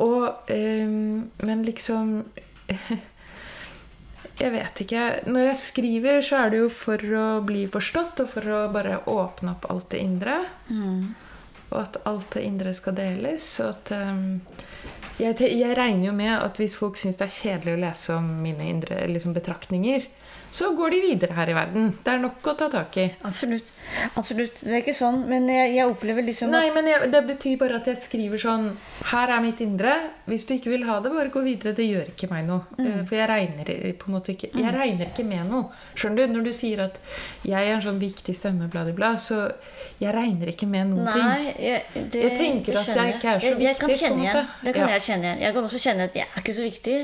Og, 0.00 0.50
ehm, 0.52 1.30
men 1.44 1.64
liksom 1.66 2.22
Jeg 4.42 4.50
vet 4.54 4.80
ikke. 4.82 5.02
Når 5.28 5.44
jeg 5.44 5.58
skriver, 5.60 6.20
så 6.24 6.38
er 6.40 6.50
det 6.50 6.62
jo 6.62 6.68
for 6.72 7.02
å 7.18 7.26
bli 7.46 7.66
forstått, 7.70 8.24
og 8.24 8.30
for 8.32 8.48
å 8.48 8.62
bare 8.74 9.02
åpne 9.10 9.52
opp 9.52 9.68
alt 9.70 9.90
det 9.92 10.00
indre. 10.02 10.38
Og 11.68 11.76
at 11.78 11.98
alt 12.08 12.32
det 12.34 12.42
indre 12.48 12.72
skal 12.74 12.96
deles. 12.96 13.44
Og 13.62 13.68
at 13.68 13.92
ehm, 13.94 14.40
jeg, 15.20 15.36
jeg 15.46 15.76
regner 15.78 16.08
jo 16.08 16.16
med 16.16 16.32
at 16.34 16.58
hvis 16.58 16.74
folk 16.78 16.98
syns 16.98 17.20
det 17.20 17.28
er 17.28 17.36
kjedelig 17.36 17.76
å 17.76 17.82
lese 17.84 18.16
om 18.16 18.32
mine 18.42 18.66
indre 18.72 19.04
liksom, 19.12 19.36
betraktninger, 19.36 20.08
så 20.52 20.68
går 20.76 20.90
de 20.92 20.98
videre 21.00 21.32
her 21.36 21.48
i 21.48 21.54
verden. 21.56 21.86
Det 22.04 22.12
er 22.12 22.18
nok 22.20 22.44
å 22.50 22.52
ta 22.60 22.66
tak 22.72 22.96
i. 23.00 23.06
Absolutt. 23.24 23.70
Absolutt. 24.20 24.58
Det 24.60 24.72
er 24.74 24.82
ikke 24.82 24.94
sånn, 24.96 25.22
men 25.28 25.46
jeg, 25.48 25.72
jeg 25.78 25.88
opplever 25.88 26.24
liksom 26.26 26.50
Nei, 26.52 26.66
men 26.72 26.86
jeg, 26.88 27.08
Det 27.12 27.20
betyr 27.28 27.56
bare 27.60 27.78
at 27.80 27.88
jeg 27.90 27.98
skriver 28.00 28.40
sånn 28.40 28.68
Her 29.10 29.32
er 29.36 29.42
mitt 29.44 29.60
indre. 29.64 29.94
Hvis 30.28 30.44
du 30.48 30.54
ikke 30.54 30.72
vil 30.72 30.84
ha 30.88 30.98
det, 31.04 31.12
bare 31.12 31.32
gå 31.32 31.42
videre. 31.44 31.72
Det 31.76 31.86
gjør 31.88 32.12
ikke 32.12 32.28
meg 32.30 32.46
noe. 32.48 32.62
Mm. 32.78 33.02
For 33.08 33.16
jeg 33.18 33.28
regner 33.32 33.72
på 34.00 34.08
en 34.10 34.16
måte 34.16 34.34
ikke 34.36 34.52
Jeg 34.54 34.74
regner 34.76 35.08
ikke 35.10 35.26
med 35.28 35.48
noe. 35.50 35.72
Skjønner 35.96 36.26
du? 36.28 36.36
Når 36.36 36.46
du 36.48 36.52
sier 36.56 36.84
at 36.86 37.00
jeg 37.48 37.58
er 37.72 37.74
en 37.78 37.84
sånn 37.84 38.00
viktig 38.02 38.36
stemme, 38.36 38.68
bla, 38.72 38.84
bla, 38.88 38.96
bla, 38.96 39.12
så 39.20 39.40
jeg 40.02 40.12
regner 40.14 40.52
ikke 40.52 40.66
med 40.68 40.92
noen 40.92 41.08
ting. 41.12 41.56
Jeg, 41.62 41.82
det, 42.12 42.22
Jeg 42.26 42.36
tenker 42.38 42.78
at 42.80 42.92
jeg 42.92 43.16
ikke 43.16 43.34
er 43.34 43.42
så 43.44 43.54
viktig. 43.56 43.74
Kan 43.82 43.96
kjenne 43.98 44.24
igjen. 44.26 44.52
Det 44.62 44.76
kan 44.76 44.88
Ja. 44.88 44.92
jeg 44.96 45.04
kjenne 45.08 45.28
igjen. 45.28 45.42
Jeg 45.46 45.54
kan 45.56 45.68
også 45.68 45.82
kjenne 45.82 46.08
at 46.10 46.16
jeg 46.20 46.26
er 46.28 46.40
ikke 46.42 46.54
så 46.56 46.64
viktig. 46.68 46.96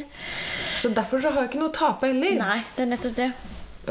Så 0.78 0.92
derfor 0.94 1.22
så 1.22 1.32
har 1.34 1.44
jeg 1.44 1.50
ikke 1.52 1.60
noe 1.62 1.72
å 1.72 1.76
tape 1.78 2.06
heller. 2.10 2.38
Nei, 2.38 2.58
det 2.76 2.84
er 2.86 2.90
nettopp 2.92 3.16
det. 3.18 3.28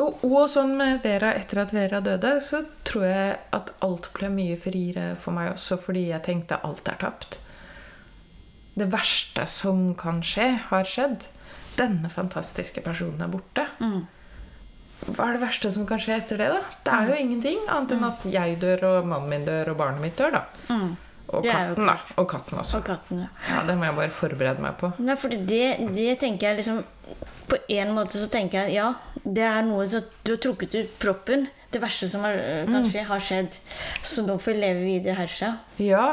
Og, 0.04 0.22
og 0.28 0.46
sånn 0.52 0.76
med 0.78 1.02
Vera 1.06 1.32
etter 1.38 1.64
at 1.64 1.74
Vera 1.74 2.00
døde, 2.06 2.36
så 2.44 2.62
tror 2.88 3.06
jeg 3.08 3.38
at 3.58 3.72
alt 3.86 4.10
ble 4.18 4.30
mye 4.34 4.58
friere 4.60 5.12
for 5.20 5.34
meg 5.36 5.54
også, 5.56 5.78
fordi 5.82 6.08
jeg 6.12 6.24
tenkte 6.28 6.60
alt 6.68 6.88
er 6.92 7.00
tapt. 7.02 7.40
Det 8.78 8.86
verste 8.94 9.48
som 9.50 9.96
kan 9.98 10.22
skje, 10.22 10.52
har 10.70 10.86
skjedd. 10.86 11.26
Denne 11.80 12.10
fantastiske 12.14 12.82
personen 12.86 13.22
er 13.26 13.32
borte. 13.34 13.66
Hva 15.08 15.28
er 15.28 15.38
det 15.38 15.44
verste 15.44 15.70
som 15.74 15.86
kan 15.90 16.00
skje 16.02 16.16
etter 16.18 16.40
det, 16.42 16.48
da? 16.54 16.62
Det 16.86 16.94
er 16.94 17.10
jo 17.12 17.18
ingenting 17.22 17.60
annet 17.70 17.92
enn 17.98 18.06
at 18.08 18.26
jeg 18.34 18.56
dør, 18.62 18.86
og 18.92 19.10
mannen 19.10 19.30
min 19.34 19.46
dør, 19.46 19.74
og 19.74 19.78
barnet 19.82 20.02
mitt 20.02 20.18
dør, 20.18 20.40
da. 20.40 20.44
Og 21.30 21.44
Det 21.44 21.52
katten, 21.52 21.86
da. 21.90 21.96
Og 22.18 22.28
katten 22.32 22.58
også. 22.62 22.78
Og 22.80 22.86
katten, 22.88 23.20
ja. 23.26 23.28
Ja, 23.50 23.64
Det 23.68 23.76
må 23.78 23.84
jeg 23.90 23.96
bare 23.98 24.10
forberede 24.16 24.62
meg 24.64 24.78
på. 24.80 24.94
Nei, 25.04 25.16
for 25.20 25.28
det, 25.30 25.66
det 25.96 26.20
tenker 26.22 26.48
jeg 26.54 26.58
liksom 26.62 26.84
På 27.48 27.58
en 27.70 27.92
måte 27.96 28.20
så 28.20 28.30
tenker 28.32 28.66
jeg 28.68 28.76
ja, 28.78 28.94
det 29.24 29.44
er 29.44 29.62
noe 29.68 29.86
som 29.92 30.04
Du 30.24 30.34
har 30.34 30.40
trukket 30.44 30.76
ut 30.76 30.96
proppen. 31.00 31.48
Det 31.72 31.82
verste 31.84 32.08
som 32.10 32.22
har, 32.24 32.34
Mm. 32.38 32.72
kanskje 32.74 33.04
har 33.10 33.20
skjedd. 33.20 33.58
Så 34.04 34.24
nå 34.26 34.38
får 34.40 34.54
vi 34.54 34.60
leve 34.62 34.86
videre 34.88 35.16
herfra. 35.20 35.58
Ja. 35.84 36.06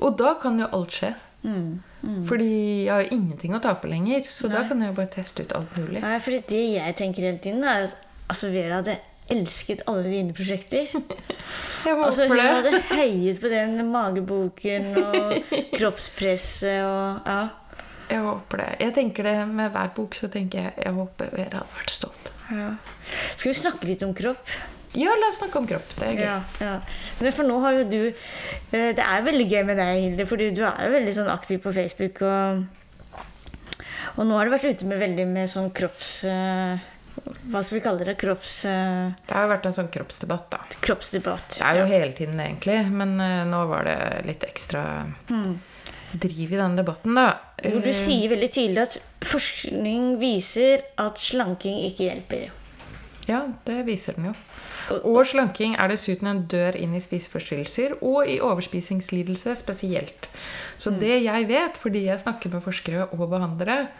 Og 0.00 0.16
da 0.18 0.34
kan 0.38 0.58
jo 0.58 0.68
alt 0.72 0.90
skje. 0.94 1.14
Mm. 1.42 1.80
Fordi 2.28 2.84
jeg 2.86 2.92
har 2.94 3.10
ingenting 3.14 3.54
å 3.54 3.60
tape 3.62 3.88
lenger. 3.90 4.22
Så 4.30 4.48
da 4.50 4.62
kan 4.68 4.80
jeg 4.82 4.94
bare 4.94 5.10
teste 5.10 5.42
ut 5.42 5.52
alt 5.58 5.74
mulig. 5.76 6.00
Nei, 6.02 6.18
for 6.22 6.30
det 6.30 6.62
jeg 6.76 6.94
tenker 6.96 7.26
hele 7.26 7.38
tiden, 7.42 7.64
er 7.64 7.88
altså, 8.28 8.50
Vera 8.54 8.78
hadde 8.82 8.94
elsket 9.34 9.82
alle 9.90 10.04
dine 10.08 10.32
prosjekter. 10.36 10.88
Jeg 11.86 11.94
Altså, 11.94 12.26
hun 12.26 12.32
håper 12.32 12.40
det. 12.40 12.48
hadde 12.54 12.80
heiet 12.98 13.40
på 13.42 13.50
den 13.52 13.78
mageboken 13.92 14.88
og 14.98 15.52
kroppspresset 15.76 16.82
og 16.88 17.28
Ja. 17.28 17.40
Jeg 18.08 18.22
håper 18.24 18.56
det. 18.62 18.68
Jeg 18.80 18.94
tenker 18.96 19.26
det 19.28 19.34
Med 19.52 19.70
hver 19.74 19.90
bok 19.92 20.14
så 20.16 20.30
tenker 20.32 20.62
jeg 20.62 20.72
jeg 20.86 20.94
håper 20.96 21.28
Vera 21.36 21.58
hadde 21.60 21.76
vært 21.76 21.90
stolt. 21.92 22.30
ja. 22.50 22.70
Skal 23.36 23.50
vi 23.52 23.56
snakke 23.58 23.84
litt 23.90 24.02
om 24.06 24.14
kropp? 24.16 24.54
Ja, 24.96 25.12
la 25.20 25.28
oss 25.28 25.36
snakke 25.42 25.60
om 25.60 25.66
kropp. 25.68 25.90
Det 25.98 26.06
er 26.08 26.14
gøy. 26.16 26.24
Ja, 26.24 26.38
ja. 26.64 26.70
Men 27.20 27.34
for 27.36 27.44
nå 27.44 27.58
har 27.60 27.76
jo 27.76 27.82
du 27.84 27.98
eh, 28.08 28.90
Det 28.96 29.04
er 29.04 29.26
veldig 29.26 29.44
gøy 29.50 29.62
med 29.68 29.76
deg, 29.76 30.00
Hilde, 30.06 30.26
for 30.26 30.40
du 30.40 30.46
er 30.48 30.86
jo 30.88 30.94
veldig 30.96 31.12
sånn 31.18 31.28
aktiv 31.28 31.60
på 31.66 31.74
Facebook. 31.76 32.22
Og, 32.24 32.64
og 34.16 34.24
nå 34.26 34.38
har 34.40 34.48
du 34.48 34.54
vært 34.56 34.70
ute 34.72 34.88
med 34.88 34.98
veldig 35.04 35.26
med 35.28 35.52
sånn 35.52 35.68
kropps... 35.76 36.14
Hva 37.50 37.62
skal 37.62 37.78
vi 37.78 37.82
kalle 37.84 38.04
det? 38.04 38.14
Kropps, 38.20 38.64
eh, 38.64 39.12
Det 39.26 39.34
har 39.36 39.46
jo 39.46 39.52
vært 39.54 39.66
en 39.66 39.76
sånn 39.78 39.90
kroppsdebatt, 39.94 40.50
da. 40.50 40.58
kroppsdebatt. 40.80 41.48
Det 41.58 41.66
er 41.66 41.80
jo 41.80 41.86
hele 41.90 42.12
tiden, 42.12 42.40
egentlig. 42.40 42.78
Men 42.90 43.16
uh, 43.20 43.44
nå 43.48 43.64
var 43.70 43.84
det 43.84 43.98
litt 44.28 44.44
ekstra 44.48 44.84
driv 46.12 46.52
i 46.52 46.56
den 46.56 46.76
debatten, 46.76 47.14
da. 47.14 47.26
Hvor 47.62 47.82
du 47.82 47.90
Eh, 47.90 47.94
sier 47.96 48.30
veldig 48.30 48.48
tydelig 48.54 48.82
at 48.86 48.98
forskning 49.28 50.18
viser 50.20 50.80
at 50.98 51.18
slanking 51.18 51.82
ikke 51.90 52.06
hjelper. 52.08 52.50
Ja, 53.28 53.42
det 53.66 53.82
viser 53.84 54.16
den 54.16 54.30
jo. 54.30 54.34
Og 55.04 55.20
slanking 55.28 55.74
er 55.76 55.90
dessuten 55.92 56.30
en 56.30 56.46
dør 56.48 56.78
inn 56.80 56.94
i 56.96 57.02
spiseforstyrrelser 57.04 57.98
og 58.00 58.24
i 58.24 58.38
overspisingslidelse 58.40 59.52
spesielt. 59.58 60.30
Så 60.80 60.94
det 60.96 61.18
jeg 61.26 61.48
vet, 61.50 61.76
fordi 61.76 62.06
jeg 62.06 62.22
snakker 62.22 62.54
med 62.54 62.64
forskere 62.64 63.10
og 63.12 63.26
behandlere, 63.28 63.90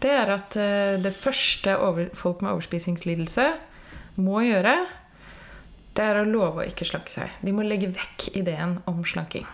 det 0.00 0.14
er 0.14 0.34
at 0.36 0.56
eh, 0.60 1.00
det 1.02 1.12
første 1.16 1.74
over, 1.82 2.12
folk 2.14 2.44
med 2.46 2.54
overspisingslidelse 2.54 3.48
må 4.22 4.44
gjøre, 4.46 4.76
det 5.98 6.04
er 6.06 6.20
å 6.20 6.28
love 6.28 6.62
å 6.62 6.68
ikke 6.68 6.86
slanke 6.86 7.10
seg. 7.10 7.32
De 7.42 7.52
må 7.52 7.66
legge 7.66 7.90
vekk 7.90 8.30
ideen 8.38 8.78
om 8.86 9.02
slanking. 9.02 9.48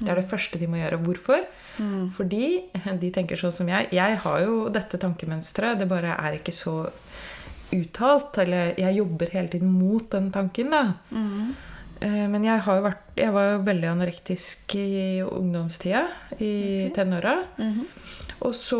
Det 0.00 0.08
er 0.08 0.20
det 0.20 0.30
første 0.30 0.58
de 0.60 0.68
må 0.70 0.78
gjøre. 0.78 1.00
Hvorfor? 1.04 1.42
Fordi 2.14 2.44
de 3.02 3.10
tenker 3.12 3.40
sånn 3.40 3.52
som 3.52 3.68
jeg. 3.68 3.90
Jeg 3.92 4.20
har 4.22 4.44
jo 4.46 4.68
dette 4.72 5.00
tankemønsteret. 5.00 5.80
Det 5.80 5.88
bare 5.90 6.14
er 6.16 6.38
ikke 6.38 6.54
så 6.54 6.76
uttalt. 7.76 8.38
Eller 8.42 8.74
jeg 8.80 8.96
jobber 9.00 9.32
hele 9.34 9.48
tiden 9.52 9.72
mot 9.72 10.06
den 10.12 10.30
tanken, 10.34 10.70
da. 10.74 10.84
Mm. 11.10 11.50
Men 12.00 12.44
jeg, 12.46 12.62
har 12.64 12.78
jo 12.78 12.82
vært, 12.86 13.00
jeg 13.20 13.32
var 13.34 13.42
jo 13.50 13.56
veldig 13.66 13.88
anorektisk 13.90 14.72
i 14.80 15.20
ungdomstida, 15.20 16.06
i 16.40 16.88
tenåra. 16.96 17.34
Og 18.40 18.54
så 18.56 18.78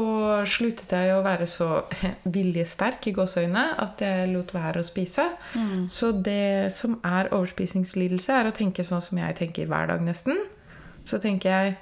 sluttet 0.49 0.95
jeg 0.97 1.13
å 1.13 1.19
være 1.27 1.45
så 1.45 1.83
viljesterk 2.39 3.11
i 3.11 3.13
gåseøynene 3.19 3.67
at 3.85 4.01
jeg 4.01 4.31
lot 4.33 4.55
være 4.57 4.81
å 4.81 4.87
spise. 4.89 5.27
Så 5.93 6.15
det 6.17 6.73
som 6.73 6.97
er 7.05 7.29
overspisingslidelse, 7.37 8.33
er 8.41 8.49
å 8.49 8.57
tenke 8.57 8.87
sånn 8.89 9.05
som 9.05 9.21
jeg 9.21 9.37
tenker 9.43 9.69
hver 9.69 9.93
dag, 9.93 10.01
nesten. 10.07 10.41
Så 11.05 11.21
tenker 11.21 11.53
jeg 11.53 11.77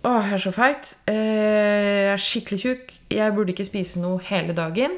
Å, 0.00 0.14
jeg 0.24 0.32
er 0.38 0.40
så 0.40 0.50
feit. 0.56 0.94
Eh, 1.04 2.06
Jeg 2.08 2.12
er 2.14 2.22
skikkelig 2.24 2.58
tjukk. 2.62 2.94
Jeg 3.12 3.34
burde 3.36 3.52
ikke 3.52 3.66
spise 3.68 4.00
noe 4.00 4.16
hele 4.24 4.54
dagen. 4.56 4.94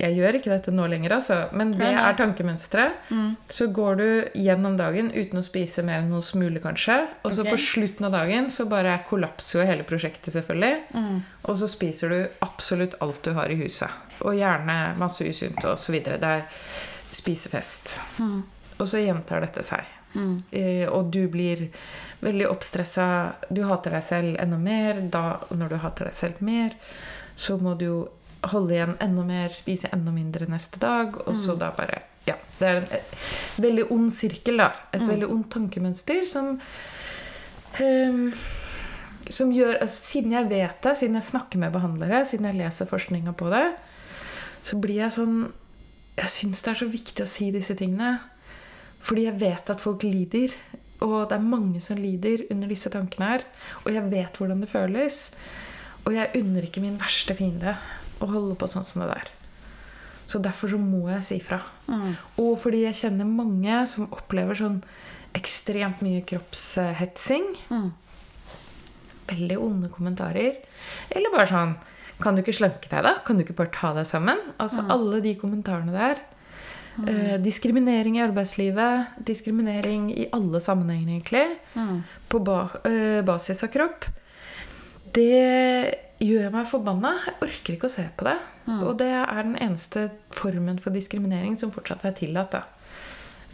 Jeg 0.00 0.16
gjør 0.16 0.38
ikke 0.38 0.52
dette 0.52 0.72
nå 0.72 0.86
lenger, 0.88 1.12
altså. 1.18 1.36
Men 1.56 1.74
det 1.76 1.90
er 1.92 2.16
tankemønsteret. 2.16 3.10
Så 3.52 3.68
går 3.74 3.98
du 4.00 4.06
gjennom 4.40 4.78
dagen 4.80 5.10
uten 5.12 5.40
å 5.40 5.44
spise 5.44 5.84
mer 5.84 6.00
enn 6.00 6.08
noen 6.12 6.24
smule, 6.24 6.62
kanskje. 6.64 6.96
Og 7.20 7.34
så 7.36 7.44
okay. 7.44 7.52
på 7.52 7.64
slutten 7.66 8.08
av 8.08 8.16
dagen 8.16 8.48
så 8.52 8.64
bare 8.70 8.96
kollapser 9.08 9.60
jo 9.60 9.66
hele 9.68 9.84
prosjektet, 9.88 10.32
selvfølgelig. 10.32 11.02
Og 11.44 11.58
så 11.60 11.68
spiser 11.68 12.14
du 12.14 12.20
absolutt 12.46 12.96
alt 13.04 13.20
du 13.26 13.34
har 13.36 13.52
i 13.52 13.58
huset. 13.60 13.92
Og 14.24 14.36
gjerne 14.36 14.78
masse 15.00 15.24
usunt 15.24 15.64
og 15.68 15.76
så 15.80 15.92
videre. 15.92 16.20
Det 16.20 16.32
er 16.38 17.16
spisefest. 17.20 17.98
Og 18.80 18.86
så 18.88 19.02
gjentar 19.04 19.44
dette 19.44 19.64
seg. 19.66 19.84
Eh, 20.50 20.86
og 20.88 21.12
du 21.12 21.26
blir 21.28 21.68
veldig 22.24 22.48
oppstressa. 22.50 23.06
Du 23.48 23.62
hater 23.68 23.96
deg 23.96 24.04
selv 24.04 24.40
enda 24.40 24.58
mer. 24.60 25.04
Da, 25.12 25.40
når 25.52 25.74
du 25.74 25.76
hater 25.84 26.10
deg 26.10 26.16
selv 26.16 26.40
mer, 26.44 26.76
så 27.36 27.56
må 27.60 27.76
du 27.78 27.86
jo 27.86 28.00
holde 28.48 28.74
igjen 28.74 28.96
enda 29.02 29.24
mer, 29.26 29.52
spise 29.54 29.90
enda 29.92 30.12
mindre 30.14 30.48
neste 30.50 30.80
dag. 30.80 31.18
Og 31.26 31.36
så 31.36 31.58
da 31.58 31.72
bare 31.76 32.06
Ja. 32.28 32.36
Det 32.58 32.68
er 32.68 32.76
en 32.76 32.88
et, 32.92 33.14
veldig 33.58 33.86
ond 33.90 34.10
sirkel, 34.12 34.58
da. 34.60 34.72
Et 34.92 35.02
veldig 35.02 35.28
ondt 35.30 35.50
tankemønster 35.50 36.26
som 36.28 36.60
um, 37.80 38.32
som 39.30 39.52
gjør, 39.52 39.78
altså, 39.80 40.04
Siden 40.04 40.32
jeg 40.32 40.48
vet 40.50 40.82
det, 40.82 40.96
siden 40.98 41.14
jeg 41.14 41.24
snakker 41.24 41.58
med 41.58 41.72
behandlere, 41.72 42.24
siden 42.24 42.46
jeg 42.50 42.58
leser 42.58 42.86
forskninga 42.90 43.32
på 43.32 43.48
det, 43.52 43.66
så 44.62 44.76
blir 44.76 45.04
jeg 45.04 45.16
sånn 45.16 45.52
Jeg 46.18 46.28
syns 46.28 46.62
det 46.62 46.70
er 46.70 46.80
så 46.82 46.90
viktig 46.90 47.24
å 47.24 47.30
si 47.30 47.50
disse 47.54 47.74
tingene. 47.78 48.18
Fordi 49.00 49.24
jeg 49.24 49.40
vet 49.40 49.70
at 49.72 49.80
folk 49.80 50.02
lider. 50.04 50.52
Og 51.00 51.30
det 51.30 51.38
er 51.38 51.46
mange 51.46 51.80
som 51.80 51.96
lider 51.96 52.42
under 52.52 52.68
disse 52.68 52.90
tankene 52.92 53.30
her. 53.30 53.44
Og 53.86 53.94
jeg 53.94 54.04
vet 54.12 54.36
hvordan 54.36 54.60
det 54.60 54.68
føles. 54.68 55.22
Og 56.04 56.12
jeg 56.12 56.34
unner 56.42 56.66
ikke 56.66 56.82
min 56.84 56.98
verste 57.00 57.32
fiende 57.38 57.78
å 58.26 58.32
holde 58.34 58.56
på 58.60 58.66
sånn 58.70 58.84
som 58.84 59.02
det 59.04 59.10
der. 59.12 59.28
Så 60.30 60.38
derfor 60.38 60.70
så 60.70 60.78
må 60.78 61.08
jeg 61.10 61.22
si 61.26 61.38
fra. 61.42 61.60
Og 62.38 62.52
fordi 62.62 62.84
jeg 62.84 62.94
kjenner 63.00 63.26
mange 63.26 63.80
som 63.90 64.06
opplever 64.14 64.54
sånn 64.54 64.80
ekstremt 65.34 66.02
mye 66.02 66.22
kroppshetsing. 66.26 67.48
Veldig 69.30 69.58
onde 69.62 69.88
kommentarer. 69.94 70.56
Eller 71.10 71.30
bare 71.34 71.46
sånn 71.50 71.76
Kan 72.20 72.36
du 72.36 72.42
ikke 72.42 72.52
slanke 72.52 72.88
deg, 72.90 73.00
da? 73.06 73.14
Kan 73.24 73.38
du 73.38 73.44
ikke 73.46 73.54
bare 73.56 73.72
ta 73.72 73.94
deg 73.96 74.04
sammen? 74.04 74.36
Altså 74.60 74.82
alle 74.92 75.22
de 75.24 75.34
kommentarene 75.40 75.94
der. 75.94 76.18
Eh, 77.08 77.36
diskriminering 77.40 78.18
i 78.18 78.22
arbeidslivet. 78.26 79.14
Diskriminering 79.24 80.10
i 80.12 80.26
alle 80.36 80.60
sammenhenger, 80.60 81.14
egentlig. 81.14 81.46
På 82.28 82.38
ba 82.44 82.68
eh, 82.84 83.22
basis 83.24 83.62
av 83.64 83.70
kropp. 83.72 84.04
Det 85.16 85.94
gjør 86.20 86.50
meg 86.54 86.66
forbanna. 86.68 87.14
Jeg 87.26 87.36
orker 87.46 87.76
ikke 87.76 87.88
å 87.88 87.92
se 87.92 88.04
på 88.16 88.26
det. 88.28 88.36
Og 88.80 88.92
det 89.00 89.08
er 89.16 89.40
den 89.42 89.56
eneste 89.58 90.08
formen 90.36 90.78
for 90.82 90.94
diskriminering 90.94 91.56
som 91.58 91.72
fortsatt 91.74 92.04
er 92.06 92.14
tillatt. 92.18 92.54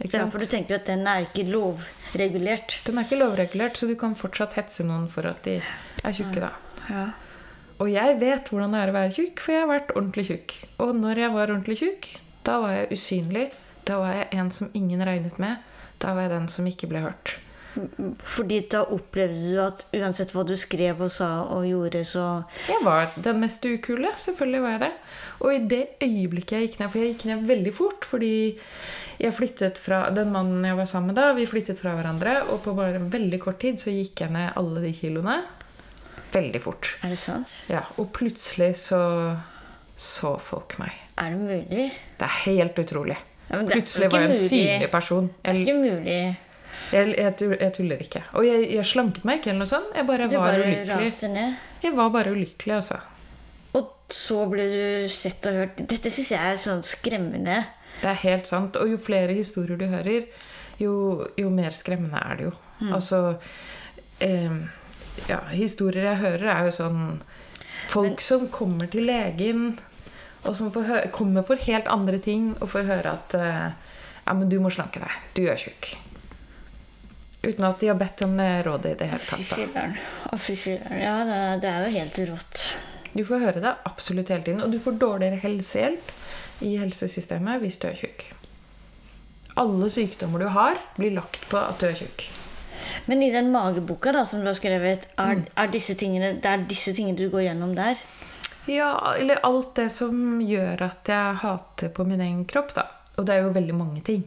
Ja, 0.05 0.27
for 0.29 0.37
du 0.37 0.45
tenker 0.45 0.77
at 0.77 0.85
den 0.85 1.07
er 1.09 1.25
ikke 1.25 1.47
lovregulert. 1.49 2.75
Den 2.85 2.99
er 2.99 3.07
ikke 3.07 3.17
lovregulert, 3.17 3.79
så 3.79 3.87
du 3.89 3.95
kan 3.97 4.13
fortsatt 4.19 4.53
hetse 4.59 4.85
noen 4.85 5.07
for 5.09 5.25
at 5.25 5.41
de 5.47 5.55
er 5.57 6.13
tjukke. 6.13 6.43
da. 6.43 6.51
Ja. 6.91 7.07
Og 7.81 7.89
jeg 7.93 8.19
vet 8.21 8.49
hvordan 8.49 8.73
det 8.73 8.83
er 8.83 8.91
å 8.91 8.97
være 8.97 9.15
tjukk, 9.17 9.41
for 9.41 9.53
jeg 9.53 9.63
har 9.63 9.71
vært 9.71 9.95
ordentlig 9.95 10.27
tjukk. 10.29 10.53
Og 10.85 10.93
når 10.97 11.23
jeg 11.23 11.33
var 11.33 11.49
ordentlig 11.53 11.79
tjukk, 11.81 12.07
da 12.45 12.59
var 12.61 12.77
jeg 12.77 12.93
usynlig. 12.93 13.47
Da 13.89 13.97
var 14.01 14.15
jeg 14.17 14.29
en 14.37 14.53
som 14.53 14.71
ingen 14.77 15.03
regnet 15.05 15.37
med. 15.41 15.65
Da 16.01 16.13
var 16.13 16.27
jeg 16.27 16.35
den 16.35 16.47
som 16.51 16.69
ikke 16.69 16.89
ble 16.91 17.01
hørt. 17.05 17.37
Fordi 18.23 18.59
da 18.71 18.83
opplevde 18.93 19.51
du 19.51 19.59
at 19.63 19.83
uansett 19.97 20.33
hva 20.35 20.43
du 20.47 20.55
skrev 20.59 21.01
og 21.05 21.11
sa 21.13 21.29
og 21.53 21.65
gjorde, 21.67 22.03
så 22.07 22.25
Jeg 22.69 22.83
var 22.85 23.11
den 23.15 23.41
mest 23.43 23.65
ukule. 23.65 24.11
Selvfølgelig 24.17 24.61
var 24.63 24.75
jeg 24.75 24.83
det. 24.85 24.93
Og 25.39 25.53
i 25.53 25.59
det 25.73 25.83
øyeblikket 26.03 26.55
jeg 26.57 26.67
gikk 26.67 26.79
ned 26.79 26.89
For 26.93 27.01
jeg 27.03 27.13
gikk 27.13 27.25
ned 27.29 27.43
veldig 27.45 27.73
fort 27.77 28.07
fordi 28.09 28.31
jeg 29.17 29.33
flyttet 29.33 29.79
fra 29.81 30.03
den 30.13 30.29
mannen 30.33 30.65
jeg 30.65 30.77
var 30.77 30.85
sammen 30.89 31.11
med 31.11 31.17
da, 31.17 31.31
vi 31.33 31.47
flyttet 31.49 31.79
fra 31.81 31.95
hverandre, 31.97 32.35
og 32.53 32.59
på 32.61 32.75
bare 32.77 32.99
veldig 33.01 33.39
kort 33.41 33.57
tid 33.63 33.79
så 33.81 33.89
gikk 33.89 34.21
jeg 34.21 34.33
ned 34.35 34.51
alle 34.61 34.83
de 34.83 34.91
kiloene. 34.93 35.39
Veldig 36.35 36.61
fort. 36.61 36.91
Er 37.01 37.15
det 37.15 37.17
sant? 37.21 37.55
Ja, 37.71 37.81
og 37.97 38.11
plutselig 38.13 38.75
så 38.83 39.01
så 39.97 40.35
folk 40.37 40.77
meg. 40.77 40.93
Er 41.17 41.33
det 41.33 41.39
mulig? 41.41 41.87
Det 42.19 42.25
er 42.27 42.35
helt 42.45 42.77
utrolig. 42.77 43.17
Ja, 43.49 43.61
det 43.63 43.71
er 43.71 43.79
Plutselig 43.79 44.11
var 44.11 44.21
jeg 44.21 44.29
en 44.29 44.37
synlig 44.37 44.89
person. 44.93 45.29
Det 45.41 45.53
er 45.53 45.61
ikke 45.63 45.77
mulig. 45.79 46.17
Jeg, 46.91 47.13
jeg, 47.17 47.35
jeg 47.59 47.73
tuller 47.75 48.01
ikke. 48.03 48.23
Og 48.39 48.45
jeg, 48.47 48.67
jeg 48.75 48.85
slanket 48.87 49.25
meg 49.27 49.39
ikke, 49.41 49.51
eller 49.51 49.65
noe 49.65 49.71
sånt. 49.71 49.93
Jeg 49.95 50.07
bare 50.07 50.27
Du 50.31 50.37
var 50.37 50.51
bare 50.53 50.65
ulykkelig. 50.65 51.31
ned. 51.33 51.55
Jeg 51.83 51.95
var 51.97 52.11
bare 52.13 52.33
ulykkelig, 52.35 52.75
altså. 52.77 52.99
Og 53.77 53.89
så 54.13 54.45
ble 54.51 54.67
du 54.71 55.09
sett 55.11 55.47
og 55.49 55.59
hørt. 55.61 55.81
Dette 55.83 56.11
syns 56.13 56.31
jeg 56.31 56.53
er 56.53 56.61
sånn 56.61 56.83
skremmende. 56.87 57.59
Det 58.01 58.11
er 58.13 58.21
helt 58.23 58.47
sant. 58.49 58.77
Og 58.79 58.93
jo 58.93 58.99
flere 59.01 59.35
historier 59.35 59.79
du 59.79 59.87
hører, 59.89 60.29
jo, 60.79 60.93
jo 61.37 61.49
mer 61.53 61.75
skremmende 61.75 62.21
er 62.21 62.39
det 62.39 62.47
jo. 62.49 62.53
Mm. 62.79 62.91
Altså 62.93 63.21
eh, 64.21 64.57
Ja, 65.27 65.39
historier 65.49 66.11
jeg 66.11 66.21
hører, 66.21 66.47
er 66.53 66.67
jo 66.69 66.75
sånn 66.75 66.99
Folk 67.87 68.19
som 68.21 68.43
kommer 68.53 68.89
til 68.91 69.07
legen, 69.07 69.71
og 70.43 70.53
som 70.59 70.69
kommer 71.15 71.45
for 71.47 71.57
helt 71.65 71.87
andre 71.89 72.19
ting, 72.21 72.51
og 72.59 72.69
får 72.69 72.85
høre 72.89 73.13
at 73.15 73.37
eh, 73.39 73.95
Ja, 74.27 74.35
men 74.35 74.49
du 74.51 74.59
må 74.61 74.69
slanke 74.73 75.01
deg. 75.01 75.15
Du 75.33 75.45
er 75.47 75.57
tjukk. 75.57 75.93
Uten 77.43 77.63
at 77.67 77.79
de 77.79 77.87
har 77.91 77.95
bedt 77.99 78.21
om 78.25 78.37
det 78.37 78.47
rådet 78.65 78.91
i 78.91 78.97
det 78.99 79.07
hele 79.11 79.19
tatt. 79.23 79.45
filler'n. 79.53 79.93
Å, 80.33 80.37
fy 80.41 80.55
filler'n. 80.57 81.01
Ja, 81.03 81.17
det, 81.27 81.37
det 81.63 81.69
er 81.71 81.85
jo 81.85 81.91
helt 81.99 82.17
rått. 82.31 82.63
Du 83.13 83.21
får 83.25 83.39
høre 83.45 83.61
det 83.63 83.75
absolutt 83.87 84.29
hele 84.33 84.43
tiden. 84.43 84.63
Og 84.65 84.71
du 84.73 84.79
får 84.81 84.97
dårligere 85.01 85.39
helsehjelp 85.43 86.11
i 86.65 86.73
helsesystemet 86.81 87.61
hvis 87.61 87.77
du 87.81 87.87
er 87.91 87.95
tjukk. 87.99 88.25
Alle 89.57 89.89
sykdommer 89.89 90.39
du 90.43 90.49
har, 90.53 90.77
blir 90.97 91.13
lagt 91.15 91.45
på 91.49 91.57
at 91.61 91.79
du 91.81 91.87
er 91.89 91.95
tjukk. 91.97 92.27
Men 93.09 93.23
i 93.25 93.31
den 93.33 93.49
mageboka 93.53 94.11
da, 94.13 94.21
som 94.25 94.43
du 94.43 94.49
har 94.51 94.57
skrevet, 94.57 95.07
er, 95.17 95.35
Mm. 95.39 95.45
er 95.57 95.67
disse 95.73 95.95
tingene, 95.97 96.33
det 96.41 96.45
er 96.45 96.65
disse 96.69 96.93
tingene 96.93 97.17
du 97.17 97.29
går 97.33 97.47
gjennom 97.47 97.73
der? 97.77 97.97
Ja, 98.67 99.13
eller 99.17 99.39
alt 99.47 99.73
det 99.79 99.87
som 99.91 100.39
gjør 100.43 100.81
at 100.89 101.07
jeg 101.09 101.35
hater 101.41 101.89
på 101.89 102.05
min 102.05 102.21
egen 102.21 102.45
kropp, 102.45 102.73
da. 102.75 102.83
Og 103.17 103.25
det 103.25 103.33
er 103.33 103.47
jo 103.47 103.53
veldig 103.55 103.73
mange 103.73 104.03
ting. 104.05 104.21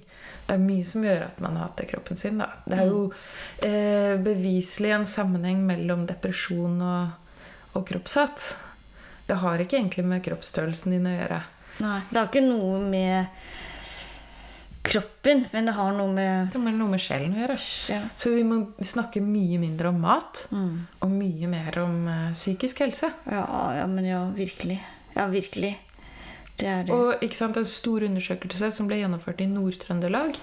Det 0.47 0.57
er 0.57 0.63
mye 0.65 0.87
som 0.87 1.05
gjør 1.07 1.29
at 1.29 1.39
man 1.43 1.59
hater 1.61 1.87
kroppen 1.87 2.19
sin, 2.19 2.41
da. 2.43 2.49
Det 2.67 2.79
er 2.81 2.89
jo 2.91 3.05
eh, 3.63 4.17
beviselig 4.19 4.91
en 4.97 5.07
sammenheng 5.07 5.63
mellom 5.69 6.03
depresjon 6.11 6.81
og, 6.83 7.39
og 7.79 7.87
kroppshatt. 7.87 8.49
Det 9.31 9.39
har 9.39 9.63
ikke 9.63 9.79
egentlig 9.79 10.03
med 10.11 10.25
kroppsstørrelsen 10.27 10.97
din 10.97 11.07
å 11.07 11.15
gjøre. 11.15 11.43
Nei. 11.85 11.99
Det 12.11 12.19
har 12.19 12.27
ikke 12.33 12.43
noe 12.49 12.81
med 12.83 13.31
kroppen, 14.91 15.45
men 15.53 15.69
det 15.69 15.75
har 15.77 15.93
noe 15.95 16.11
med 16.13 16.51
Det 16.51 16.59
har 16.59 16.75
noe 16.75 16.91
med 16.91 17.03
sjelen 17.05 17.37
å 17.37 17.43
gjøre. 17.45 17.57
ja. 17.93 18.01
Så 18.17 18.33
vi 18.35 18.43
må 18.49 18.59
snakke 18.83 19.23
mye 19.23 19.61
mindre 19.63 19.93
om 19.93 20.01
mat, 20.03 20.47
og 20.51 21.13
mye 21.13 21.51
mer 21.53 21.79
om 21.85 22.09
eh, 22.09 22.33
psykisk 22.35 22.83
helse. 22.83 23.13
Ja, 23.31 23.45
ja, 23.79 23.87
men 23.87 24.09
ja, 24.09 24.25
virkelig. 24.35 24.81
Ja, 25.15 25.29
virkelig. 25.31 25.77
Det 26.61 26.73
det. 26.87 26.93
Og 26.95 27.23
sant, 27.35 27.57
En 27.57 27.65
stor 27.65 28.05
undersøkelse 28.05 28.71
som 28.77 28.89
ble 28.91 28.99
gjennomført 29.01 29.41
i 29.41 29.47
Nord-Trøndelag 29.49 30.37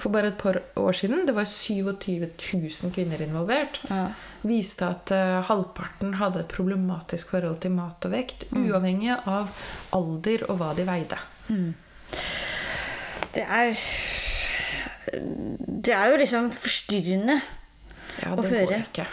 for 0.00 0.10
bare 0.14 0.32
et 0.32 0.38
par 0.40 0.58
år 0.80 0.96
siden, 0.98 1.26
det 1.28 1.34
var 1.36 1.44
27 1.46 2.26
000 2.26 2.94
kvinner 2.96 3.22
involvert, 3.22 3.80
Ja. 3.90 4.08
viste 4.42 4.86
at 4.88 5.12
uh, 5.14 5.40
halvparten 5.46 6.14
hadde 6.18 6.40
et 6.40 6.48
problematisk 6.48 7.30
forhold 7.30 7.60
til 7.62 7.70
mat 7.76 8.04
og 8.08 8.12
vekt, 8.16 8.46
uavhengig 8.56 9.12
av 9.26 9.48
alder 9.92 10.46
og 10.50 10.58
hva 10.58 10.74
de 10.74 10.86
veide. 10.88 11.18
Det 13.34 13.42
er 13.46 13.74
Det 15.82 15.94
er 15.94 16.10
jo 16.10 16.16
liksom 16.20 16.50
forstyrrende. 16.54 17.40
Ja, 18.20 18.32
Å 18.34 18.42
det 18.42 18.50
føre. 18.50 18.66
går 18.66 18.82
ikke. 18.84 19.06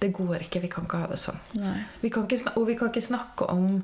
Det 0.00 0.12
går 0.12 0.42
ikke. 0.46 0.60
Vi 0.60 0.68
kan 0.68 0.84
ikke 0.86 1.00
ha 1.02 1.06
det 1.10 1.18
sånn. 1.20 1.38
Vi 2.02 2.10
og 2.56 2.66
vi 2.68 2.74
kan 2.76 2.88
ikke 2.92 3.02
snakke 3.04 3.48
om 3.50 3.82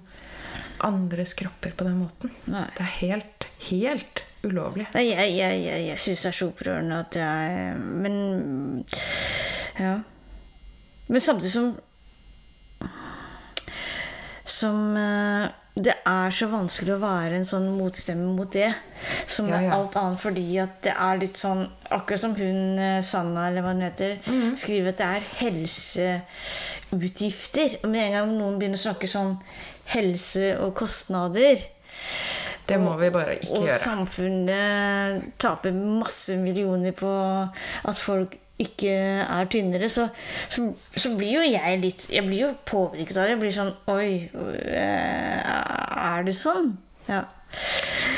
andres 0.82 1.34
kropper 1.38 1.70
på 1.76 1.84
den 1.86 1.98
måten. 2.02 2.30
Nei. 2.50 2.64
Det 2.76 2.80
er 2.84 2.94
helt, 3.00 3.46
helt 3.70 4.24
ulovlig. 4.42 4.86
Nei, 4.94 5.04
jeg, 5.12 5.28
jeg, 5.38 5.52
jeg, 5.66 5.80
jeg 5.92 5.98
syns 6.02 6.22
det 6.24 6.28
er 6.32 6.38
så 6.40 6.48
opprørende 6.50 6.98
at 7.04 7.12
jeg 7.16 7.76
Men 7.78 8.84
Ja. 9.78 9.94
Men 11.08 11.20
samtidig 11.20 11.50
som 11.54 11.76
Som 14.44 14.96
eh, 14.98 15.46
det 15.72 15.94
er 16.04 16.28
så 16.36 16.44
vanskelig 16.52 16.92
å 16.98 17.00
være 17.00 17.32
en 17.38 17.46
sånn 17.48 17.70
motstemme 17.78 18.34
mot 18.36 18.50
det. 18.52 18.74
Som 19.30 19.46
Ja, 19.48 19.60
ja. 19.64 19.70
alt 19.78 19.94
annet, 19.96 20.20
fordi 20.20 20.44
at 20.60 20.82
det 20.84 20.92
er 20.92 21.16
litt 21.22 21.36
sånn 21.40 21.62
Akkurat 21.92 22.20
som 22.20 22.34
hun 22.36 22.76
eh, 22.78 23.00
Sanna, 23.06 23.46
eller 23.48 23.62
hva 23.64 23.72
hun 23.72 23.80
heter, 23.86 24.18
Mhm. 24.26 24.52
skriver 24.60 24.88
at 24.92 24.98
det 25.00 25.06
er 25.06 25.20
helseutgifter. 25.40 27.68
Og 27.84 27.88
med 27.94 28.02
en 28.04 28.12
gang 28.18 28.28
noen 28.36 28.58
begynner 28.60 28.76
å 28.80 28.84
snakke 28.84 29.06
sånn 29.08 29.32
helse 29.92 30.52
og 30.62 30.74
kostnader 30.78 31.60
Det 32.68 32.78
må 32.80 32.94
vi 33.00 33.10
bare 33.12 33.38
ikke 33.40 33.58
og 33.58 33.66
gjøre. 33.66 33.78
samfunnet 33.82 35.26
taper 35.42 35.74
masse 35.74 36.36
millioner 36.40 36.94
på 36.96 37.10
at 37.88 37.98
folk 37.98 38.38
ikke 38.62 38.92
er 39.24 39.48
tynnere, 39.50 39.88
så, 39.90 40.06
så, 40.48 40.68
så 40.94 41.10
blir 41.18 41.32
jo 41.40 41.44
jeg 41.50 41.78
litt 41.82 42.04
Jeg 42.12 42.22
blir 42.28 42.44
jo 42.44 42.50
påvirket 42.68 43.16
av 43.16 43.24
det. 43.24 43.32
Jeg 43.32 43.40
blir 43.40 43.54
sånn 43.56 43.72
Oi, 43.90 44.08
er 44.78 46.26
det 46.26 46.36
sånn? 46.38 46.76
Ja. 47.08 47.24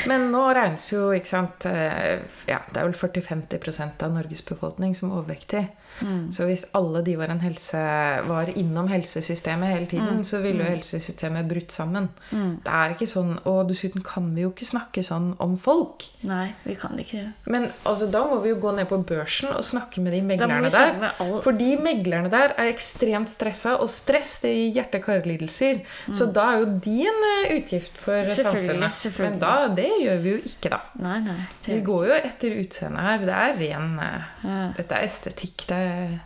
Men 0.05 0.29
nå 0.31 0.43
regnes 0.53 0.85
jo, 0.93 1.07
ikke 1.15 1.31
sant 1.31 1.65
eh, 1.69 2.21
ja, 2.49 2.59
Det 2.69 2.77
er 2.81 2.85
vel 2.87 2.95
40-50% 2.97 4.05
av 4.05 4.13
Norges 4.15 4.45
befolkning 4.45 4.93
som 4.97 5.09
er 5.11 5.23
overvektig. 5.23 5.63
Mm. 6.01 6.31
Så 6.31 6.45
hvis 6.45 6.65
alle 6.75 7.01
de 7.05 7.15
var, 7.17 7.29
en 7.31 7.39
helse, 7.39 7.79
var 8.27 8.49
innom 8.55 8.87
helsesystemet 8.91 9.69
hele 9.73 9.85
tiden, 9.87 10.17
Mm. 10.17 10.23
så 10.23 10.41
ville 10.43 10.63
jo 10.63 10.69
helsesystemet 10.75 11.47
brutt 11.47 11.71
sammen. 11.71 12.09
Det 12.31 12.67
er 12.71 12.93
ikke 12.95 13.07
sånn, 13.07 13.39
Og 13.45 13.67
dessuten 13.69 14.03
kan 14.03 14.33
vi 14.35 14.41
jo 14.41 14.49
ikke 14.51 14.65
snakke 14.65 15.03
sånn 15.03 15.35
om 15.39 15.55
folk. 15.57 16.03
Nei, 16.23 16.53
vi 16.65 16.75
kan 16.75 16.97
ikke 16.97 17.11
det. 17.23 17.33
Men 17.47 17.69
altså, 17.85 18.09
da 18.11 18.23
må 18.27 18.41
vi 18.41 18.49
jo 18.49 18.55
gå 18.59 18.75
ned 18.75 18.87
på 18.89 18.99
børsen 19.05 19.49
og 19.55 19.63
snakke 19.63 20.01
med 20.01 20.13
de 20.13 20.21
meglerne 20.21 20.69
der. 20.69 21.11
All... 21.19 21.39
For 21.41 21.51
Fordi 21.55 21.77
meglerne 21.79 22.29
der 22.29 22.53
er 22.57 22.71
ekstremt 22.73 23.29
stressa, 23.29 23.77
og 23.79 23.87
stress 23.89 24.39
det 24.41 24.51
gir 24.55 24.73
hjerte-karlidelser. 24.83 25.81
Så 26.13 26.27
da 26.33 26.49
er 26.55 26.59
jo 26.63 26.65
de 26.83 26.97
en 27.07 27.23
eh, 27.29 27.55
utgift 27.59 27.95
for 27.97 28.15
Mm. 28.25 28.31
Selvfølgelig, 28.35 28.69
samfunnet. 28.69 28.93
selvfølgelig. 28.95 29.31
Men 29.31 29.39
da, 29.39 29.67
det 29.75 29.89
gjør 30.01 30.19
vi 30.23 30.29
jo 30.31 30.37
ikke, 30.49 30.69
da. 30.69 30.79
Nei, 30.99 31.19
nei. 31.21 31.35
Vi 31.65 31.79
går 31.81 32.05
jo 32.07 32.13
etter 32.13 32.55
utseendet 32.61 33.01
her. 33.05 33.17
Det 33.25 33.35
er 33.35 33.59
ren 33.61 33.99
eh, 33.99 34.21
Ja. 34.45 34.71
Dette 34.77 34.95
er 34.99 35.03
estetikk. 35.07 35.65
Det, 35.67 35.79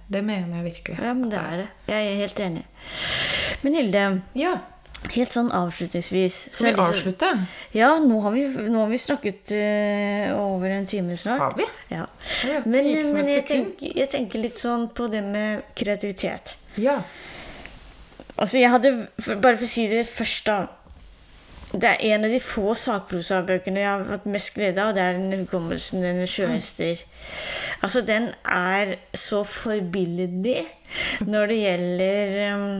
det 0.10 0.22
mener 0.26 0.60
jeg 0.60 0.66
virkelig. 0.72 0.98
ja, 1.04 1.14
men 1.14 1.30
det 1.32 1.40
er 1.40 1.58
det. 1.64 1.70
Jeg 1.92 2.10
er 2.12 2.20
helt 2.24 2.40
enig. 2.48 2.66
Men 3.64 3.74
Hilde, 3.80 4.04
Ja. 4.40 4.54
helt 5.16 5.32
sånn 5.34 5.48
avslutningsvis 5.56 6.36
Skal 6.54 6.74
vi 6.74 6.76
så, 6.76 6.86
avslutte? 6.92 7.30
Ja, 7.74 7.90
nå 8.04 8.20
har 8.22 8.32
vi, 8.36 8.44
nå 8.70 8.82
har 8.84 8.90
vi 8.92 8.98
snakket 9.00 9.52
uh, 9.56 10.38
over 10.42 10.70
en 10.76 10.86
time 10.86 11.16
snart. 11.18 11.40
Har 11.40 11.56
vi? 11.58 11.68
Ja. 11.94 12.06
Ja, 12.50 12.62
Men, 12.66 12.90
men 13.16 13.28
jeg, 13.32 13.46
tenker, 13.48 13.94
jeg 13.96 14.10
tenker 14.12 14.44
litt 14.44 14.58
sånn 14.60 14.90
på 14.94 15.08
det 15.12 15.24
med 15.24 15.64
kreativitet. 15.76 16.56
Ja. 16.78 17.00
Altså, 18.40 18.58
jeg 18.62 18.70
hadde, 18.72 18.92
Bare 19.44 19.58
for 19.60 19.66
å 19.68 19.72
si 19.72 19.88
det 19.92 20.06
først, 20.08 20.46
da. 20.48 20.60
Det 21.70 21.86
er 21.86 22.02
en 22.16 22.26
av 22.26 22.32
de 22.34 22.40
få 22.42 22.74
sakprosabøkene 22.74 23.84
jeg 23.84 23.90
har 23.90 24.06
hatt 24.10 24.30
mest 24.30 24.56
glede 24.56 24.82
av. 24.82 24.96
Det 24.98 25.04
er 25.04 25.20
den 25.20 25.44
hukommelsen, 25.44 26.02
denne 26.02 26.26
sjøhester. 26.30 27.04
Altså, 27.86 28.02
den 28.06 28.32
er 28.44 28.96
så 29.14 29.44
forbilledlig 29.46 30.64
når 31.30 31.52
det 31.52 31.60
gjelder 31.60 32.40
um, 32.56 32.72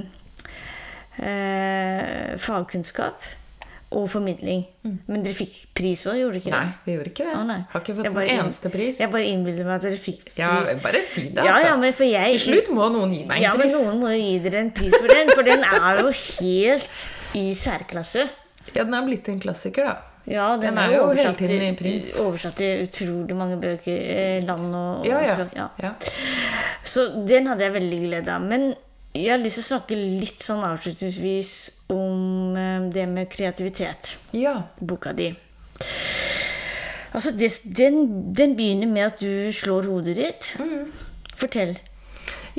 eh, 1.22 2.34
fagkunnskap 2.42 3.30
og 3.90 4.10
formidling. 4.10 4.66
Men 5.10 5.24
dere 5.26 5.38
fikk 5.38 5.56
pris 5.78 6.04
òg, 6.10 6.20
gjorde 6.20 6.38
dere 6.38 6.42
ikke 6.44 6.52
det? 6.54 6.58
Nei, 6.58 6.82
vi 6.86 6.96
gjorde 6.96 7.14
ikke 7.14 7.30
det. 7.30 7.38
Å. 7.38 7.56
Har 7.72 7.84
ikke 7.84 7.96
fått 8.00 8.10
en 8.10 8.20
eneste 8.36 8.74
pris. 8.74 9.00
Jeg 9.02 9.14
bare 9.14 9.30
innbiller 9.30 9.66
meg 9.66 9.76
at 9.78 9.88
dere 9.88 10.02
fikk 10.02 10.28
pris. 10.28 10.42
Ja, 10.42 10.52
bare 10.84 11.02
si 11.06 11.24
det, 11.30 11.46
altså. 11.46 11.64
ja, 11.66 11.72
men 11.82 11.96
for 11.98 12.10
jeg 12.10 12.36
Til 12.36 12.46
slutt 12.46 12.70
må 12.78 12.90
noen 12.94 13.16
gi 13.16 13.24
meg 13.30 13.40
en 13.40 13.46
Ja, 13.48 13.56
en 13.56 13.64
men 13.64 13.74
noen 13.74 14.04
må 14.04 14.14
gi 14.14 14.36
dere 14.46 14.62
en 14.66 14.74
pris 14.78 14.94
for 14.98 15.10
den, 15.10 15.34
for 15.34 15.46
den 15.48 15.66
er 15.66 16.04
jo 16.04 16.14
helt 16.14 17.02
i 17.38 17.48
særklasse. 17.58 18.30
Ja, 18.76 18.84
den 18.84 18.94
er 18.94 19.06
blitt 19.08 19.28
en 19.32 19.40
klassiker, 19.44 19.86
da. 19.90 19.96
Ja, 20.30 20.50
den, 20.58 20.76
Den 20.76 20.78
er 20.78 20.92
jo 20.94 21.06
oversatt 21.08 21.40
til, 21.42 22.04
oversatt 22.22 22.58
til 22.60 22.84
utrolig 22.86 23.36
mange 23.38 23.56
bøker, 23.58 23.96
eh, 24.14 24.44
land 24.46 24.68
og, 24.78 25.00
og 25.00 25.08
Ja, 25.08 25.22
ja. 25.26 25.36
språk, 25.40 25.56
ja. 25.82 25.94
Så 26.86 27.08
den 27.26 27.48
hadde 27.50 27.66
jeg 27.66 27.74
veldig 27.80 28.02
glede 28.04 28.36
av. 28.36 28.46
Men 28.46 28.68
jeg 29.16 29.32
har 29.32 29.42
lyst 29.42 29.58
til 29.58 29.66
å 29.66 29.70
snakke 29.72 29.98
litt 29.98 30.44
sånn 30.44 30.62
avslutningsvis 30.68 31.52
om 31.96 32.54
eh, 32.60 32.90
det 32.94 33.08
med 33.10 33.30
kreativitet. 33.34 34.18
ja. 34.38 34.60
Boka 34.80 35.14
di. 35.18 35.32
Altså, 37.14 37.32
det, 37.34 37.50
den, 37.66 38.34
den 38.38 38.54
begynner 38.56 38.88
med 38.92 39.06
at 39.08 39.22
du 39.24 39.50
slår 39.56 39.88
hodet 39.90 40.14
ditt. 40.20 40.52
Mm. 40.62 40.92
Fortell. 41.40 41.74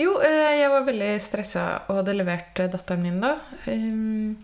Jo, 0.01 0.17
eh, 0.25 0.57
jeg 0.59 0.71
var 0.73 0.87
veldig 0.89 1.11
stressa 1.23 1.65
og 1.87 2.01
hadde 2.01 2.17
levert 2.19 2.59
eh, 2.63 2.71
datteren 2.73 3.03
min 3.05 3.21
da 3.23 3.35
em, 3.71 4.37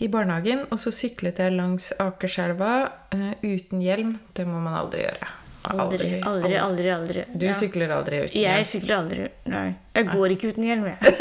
i 0.00 0.08
barnehagen. 0.08 0.66
Og 0.70 0.78
så 0.80 0.90
syklet 0.94 1.38
jeg 1.42 1.52
langs 1.56 1.92
Akerselva 2.02 2.72
uh, 3.14 3.32
uten 3.42 3.80
hjelm. 3.84 4.18
Det 4.34 4.46
må 4.48 4.60
man 4.62 4.74
aldri 4.80 5.04
gjøre. 5.06 5.28
Aldri, 5.62 6.08
aldri, 6.26 6.56
aldri. 6.58 6.90
aldri. 6.90 7.24
Du 7.38 7.46
Ja. 7.46 7.52
sykler 7.54 7.90
aldri 7.94 8.24
uten 8.24 8.34
hjelm? 8.40 8.56
Jeg 8.56 8.66
sykler 8.66 8.96
aldri. 8.96 9.28
Nei. 9.46 9.68
Jeg 9.94 10.08
går 10.10 10.34
ikke 10.34 10.48
uten 10.50 10.64
hjelm, 10.66 10.84
jeg. 10.90 10.98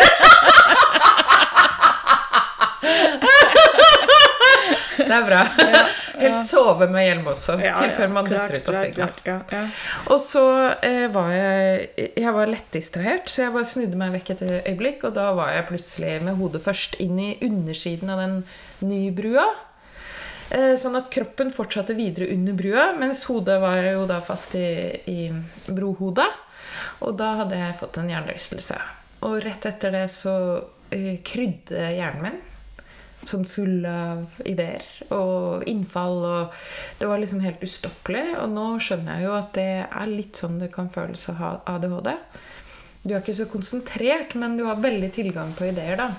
Det 5.01 5.15
er 5.17 5.25
bra. 5.25 5.41
Helst 6.21 6.51
sove 6.53 6.87
med 6.91 7.07
hjelm 7.07 7.31
også, 7.31 7.57
Ja, 7.61 7.73
tilfelle 7.79 8.13
man 8.13 8.29
klart, 8.29 8.53
detter 8.53 8.61
ut 8.61 8.69
av 8.71 8.77
senga. 8.79 9.09
Ja, 9.27 9.37
ja. 9.51 9.63
Og 10.07 10.21
så 10.23 10.45
eh, 10.83 11.07
var 11.13 11.31
jeg 11.33 12.11
Jeg 12.19 12.35
var 12.37 12.51
lett 12.51 12.69
distrahert, 12.75 13.31
så 13.31 13.45
jeg 13.45 13.55
bare 13.55 13.71
snudde 13.73 13.99
meg 13.99 14.15
vekk 14.19 14.35
et 14.35 14.45
øyeblikk, 14.51 15.03
og 15.09 15.17
da 15.17 15.31
var 15.37 15.51
jeg 15.55 15.67
plutselig 15.71 16.15
med 16.25 16.39
hodet 16.39 16.63
først 16.63 16.99
inn 17.03 17.19
i 17.19 17.33
undersiden 17.45 18.13
av 18.13 18.23
den 18.23 18.39
nybrua. 18.85 19.49
brua, 20.51 20.75
sånn 20.75 20.97
at 20.99 21.07
kroppen 21.13 21.51
fortsatte 21.53 21.95
videre 21.95 22.27
under 22.33 22.55
brua, 22.57 22.91
mens 22.99 23.23
hodet 23.29 23.59
var 23.63 23.79
jo 23.85 24.05
da 24.09 24.19
fast 24.23 24.55
i, 24.59 24.67
i 25.07 25.19
brohodet. 25.71 26.27
Og 27.05 27.15
da 27.19 27.35
hadde 27.41 27.59
jeg 27.59 27.77
fått 27.79 27.99
en 28.01 28.09
hjernerystelse. 28.11 28.77
Og 29.27 29.39
rett 29.45 29.67
etter 29.69 29.93
det 29.95 30.07
så 30.11 30.35
eh, 30.91 31.19
krydde 31.23 31.91
hjernen 31.95 32.25
min. 32.25 32.39
Sånn 33.27 33.43
full 33.45 33.85
av 33.85 34.39
ideer 34.49 34.85
og 35.13 35.65
innfall. 35.69 36.23
Og 36.25 36.63
det 36.99 37.09
var 37.09 37.21
liksom 37.21 37.43
helt 37.45 37.61
ustoppelig. 37.65 38.25
Og 38.41 38.49
nå 38.53 38.65
skjønner 38.81 39.19
jeg 39.19 39.27
jo 39.27 39.35
at 39.37 39.53
det 39.57 39.69
er 39.85 40.09
litt 40.09 40.41
sånn 40.41 40.59
det 40.61 40.71
kan 40.73 40.89
føles 40.93 41.27
å 41.29 41.37
ha 41.37 41.51
ADHD. 41.75 42.15
Du 43.03 43.13
er 43.13 43.21
ikke 43.21 43.37
så 43.37 43.47
konsentrert, 43.49 44.35
men 44.37 44.57
du 44.57 44.65
har 44.67 44.81
veldig 44.81 45.09
tilgang 45.13 45.53
på 45.57 45.69
ideer, 45.71 45.97
da. 45.97 46.11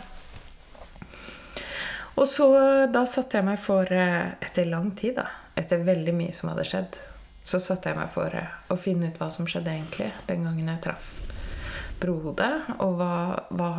Og 2.19 2.27
så 2.29 2.47
da 2.93 3.05
satte 3.09 3.39
jeg 3.39 3.47
meg 3.47 3.61
for, 3.63 3.89
eh, 3.89 4.35
etter 4.43 4.67
lang 4.69 4.91
tid, 4.91 5.15
da, 5.17 5.29
etter 5.57 5.85
veldig 5.87 6.15
mye 6.15 6.33
som 6.35 6.51
hadde 6.51 6.67
skjedd, 6.69 6.99
så 7.43 7.59
satte 7.63 7.89
jeg 7.89 7.99
meg 7.99 8.11
for 8.13 8.35
eh, 8.37 8.51
å 8.71 8.77
finne 8.79 9.09
ut 9.09 9.19
hva 9.19 9.31
som 9.33 9.47
skjedde 9.47 9.73
egentlig 9.73 10.11
den 10.27 10.45
gangen 10.45 10.69
jeg 10.75 10.83
traff 10.89 11.13
brohodet. 12.03 12.53
Og 12.83 12.99
hva, 12.99 13.15
hva 13.55 13.71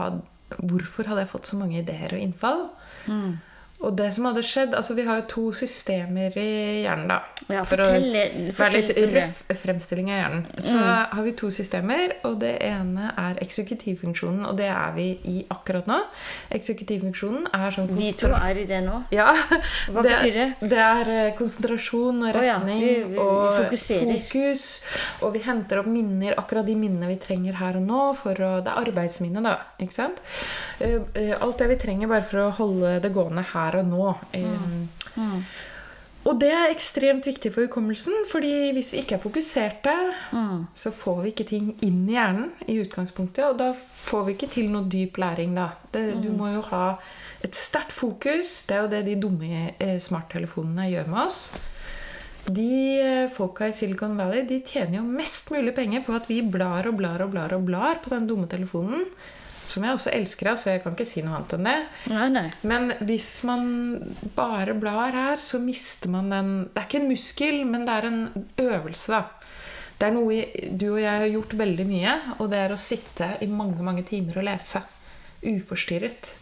hvorfor 0.61 1.07
hadde 1.09 1.23
jeg 1.23 1.31
fått 1.31 1.49
så 1.49 1.59
mange 1.59 1.79
ideer 1.81 2.13
og 2.13 2.21
innfall. 2.21 2.67
Mm. 3.07 3.41
Og 3.83 3.95
det 3.99 4.09
som 4.15 4.25
hadde 4.29 4.41
skjedd 4.47 4.73
altså 4.79 4.95
Vi 4.95 5.03
har 5.03 5.17
jo 5.21 5.25
to 5.27 5.41
systemer 5.51 6.31
i 6.39 6.83
hjernen, 6.85 7.07
da. 7.11 7.17
Ja, 7.51 7.63
for 7.67 7.81
å 7.83 7.87
være 7.89 8.79
litt 8.79 8.91
røff 9.11 9.41
fremstilling 9.59 10.07
av 10.13 10.19
hjernen. 10.21 10.45
Så 10.63 10.77
har 10.79 11.23
vi 11.25 11.33
to 11.35 11.49
systemer, 11.51 12.13
og 12.23 12.37
det 12.39 12.53
ene 12.63 13.09
er 13.19 13.41
eksekutivfunksjonen. 13.43 14.45
Og 14.47 14.55
det 14.57 14.69
er 14.71 14.93
vi 14.95 15.07
i 15.27 15.41
akkurat 15.51 15.89
nå. 15.91 15.97
Eksekutivfunksjonen 16.55 17.49
er 17.53 17.73
sånn 17.75 17.89
Vi 17.97 18.11
to 18.17 18.29
er 18.31 18.61
i 18.61 18.65
det 18.69 18.79
nå. 18.85 19.01
ja, 19.11 19.27
Hva 19.91 20.03
betyr 20.05 20.37
det? 20.37 20.47
Det 20.71 20.79
er 20.79 21.11
eh, 21.17 21.33
konsentrasjon 21.37 22.23
og 22.23 22.29
ja, 22.39 22.55
retning 22.59 22.79
vi- 22.79 22.93
vi- 23.03 23.11
vi 23.13 23.19
og 23.19 23.57
fokus. 23.59 24.67
Og 25.23 25.33
vi 25.35 25.39
henter 25.43 25.81
opp 25.81 25.89
minner, 25.91 26.35
akkurat 26.39 26.65
de 26.65 26.75
minnene 26.79 27.07
vi 27.11 27.17
trenger 27.21 27.59
her 27.59 27.77
og 27.81 27.85
nå. 27.87 28.01
For 28.15 28.33
å, 28.39 28.53
det 28.63 28.71
er 28.71 28.81
arbeidsminne, 28.85 29.43
da. 29.43 29.57
ikke 29.81 29.93
sant? 29.99 30.21
Eh, 30.79 30.99
eh, 31.15 31.35
Alt 31.43 31.57
det 31.59 31.67
vi 31.73 31.75
trenger 31.81 32.07
bare 32.07 32.23
for 32.23 32.45
å 32.45 32.51
holde 32.55 32.99
det 33.03 33.11
gående 33.13 33.43
her 33.53 33.72
og 33.81 33.85
nå. 33.87 34.15
Eh, 34.33 34.43
Og 36.25 36.37
det 36.39 36.53
er 36.55 36.71
ekstremt 36.71 37.25
viktig 37.27 37.49
for 37.51 37.65
hukommelsen, 37.67 38.13
fordi 38.31 38.71
hvis 38.71 38.93
vi 38.93 39.01
ikke 39.01 39.15
er 39.17 39.19
fokuserte, 39.19 39.93
så 40.73 40.91
får 40.95 41.17
vi 41.21 41.31
ikke 41.33 41.45
ting 41.49 41.65
inn 41.83 42.05
i 42.07 42.13
hjernen 42.15 42.53
i 42.71 42.77
utgangspunktet, 42.79 43.43
og 43.43 43.57
da 43.59 43.73
får 43.75 44.23
vi 44.29 44.31
ikke 44.37 44.47
til 44.53 44.69
noe 44.71 44.87
dyp 44.87 45.17
læring, 45.19 45.51
da. 45.57 45.65
Det, 45.91 46.21
Du 46.23 46.29
må 46.31 46.47
jo 46.53 46.61
ha 46.69 46.97
et 47.43 47.53
sterkt 47.59 47.91
fokus. 47.91 48.63
Det 48.69 48.77
er 48.77 48.81
jo 48.85 48.87
det 48.93 49.05
de 49.05 49.17
dumme 49.19 49.73
eh, 49.77 49.99
smarttelefonene 49.99 50.87
gjør 50.93 51.11
med 51.11 51.25
oss. 51.25 51.41
De 52.47 52.69
eh, 53.03 53.27
folka 53.29 53.67
i 53.67 53.71
Silicon 53.75 54.15
Valley 54.17 54.45
de 54.47 54.61
tjener 54.61 55.01
jo 55.01 55.03
mest 55.03 55.51
mulig 55.51 55.75
penger 55.75 56.03
på 56.07 56.15
at 56.15 56.27
vi 56.31 56.41
blar 56.41 56.87
og 56.87 56.95
blar 57.03 57.19
og 57.21 57.31
blar 57.35 57.51
og 57.55 57.65
blar 57.67 57.99
på 58.03 58.15
den 58.15 58.27
dumme 58.27 58.47
telefonen. 58.47 59.03
Som 59.63 59.85
jeg 59.85 59.95
også 59.95 60.11
elsker 60.11 60.49
av, 60.51 60.57
så 60.59 60.73
jeg 60.73 60.81
kan 60.83 60.95
ikke 60.95 61.07
si 61.07 61.21
noe 61.23 61.37
annet 61.37 61.55
enn 61.55 61.69
det. 61.69 61.75
Nei, 62.11 62.27
nei. 62.33 62.47
Men 62.67 62.91
hvis 63.07 63.29
man 63.47 63.63
bare 64.35 64.75
blar 64.75 65.15
her, 65.15 65.39
så 65.39 65.61
mister 65.63 66.11
man 66.11 66.27
den 66.33 66.51
Det 66.73 66.81
er 66.81 66.89
ikke 66.89 67.01
en 67.01 67.09
muskel, 67.11 67.63
men 67.69 67.87
det 67.87 67.95
er 67.95 68.09
en 68.09 68.21
øvelse, 68.65 69.15
da. 69.15 69.23
Det 69.99 70.09
er 70.09 70.15
noe 70.17 70.67
du 70.75 70.87
og 70.89 70.99
jeg 70.99 71.21
har 71.21 71.29
gjort 71.31 71.53
veldig 71.61 71.85
mye, 71.87 72.13
og 72.39 72.49
det 72.51 72.59
er 72.59 72.73
å 72.75 72.79
sitte 72.81 73.29
i 73.45 73.47
mange, 73.47 73.79
mange 73.85 74.03
timer 74.07 74.41
og 74.41 74.47
lese. 74.49 74.81
Uforstyrret. 75.43 76.33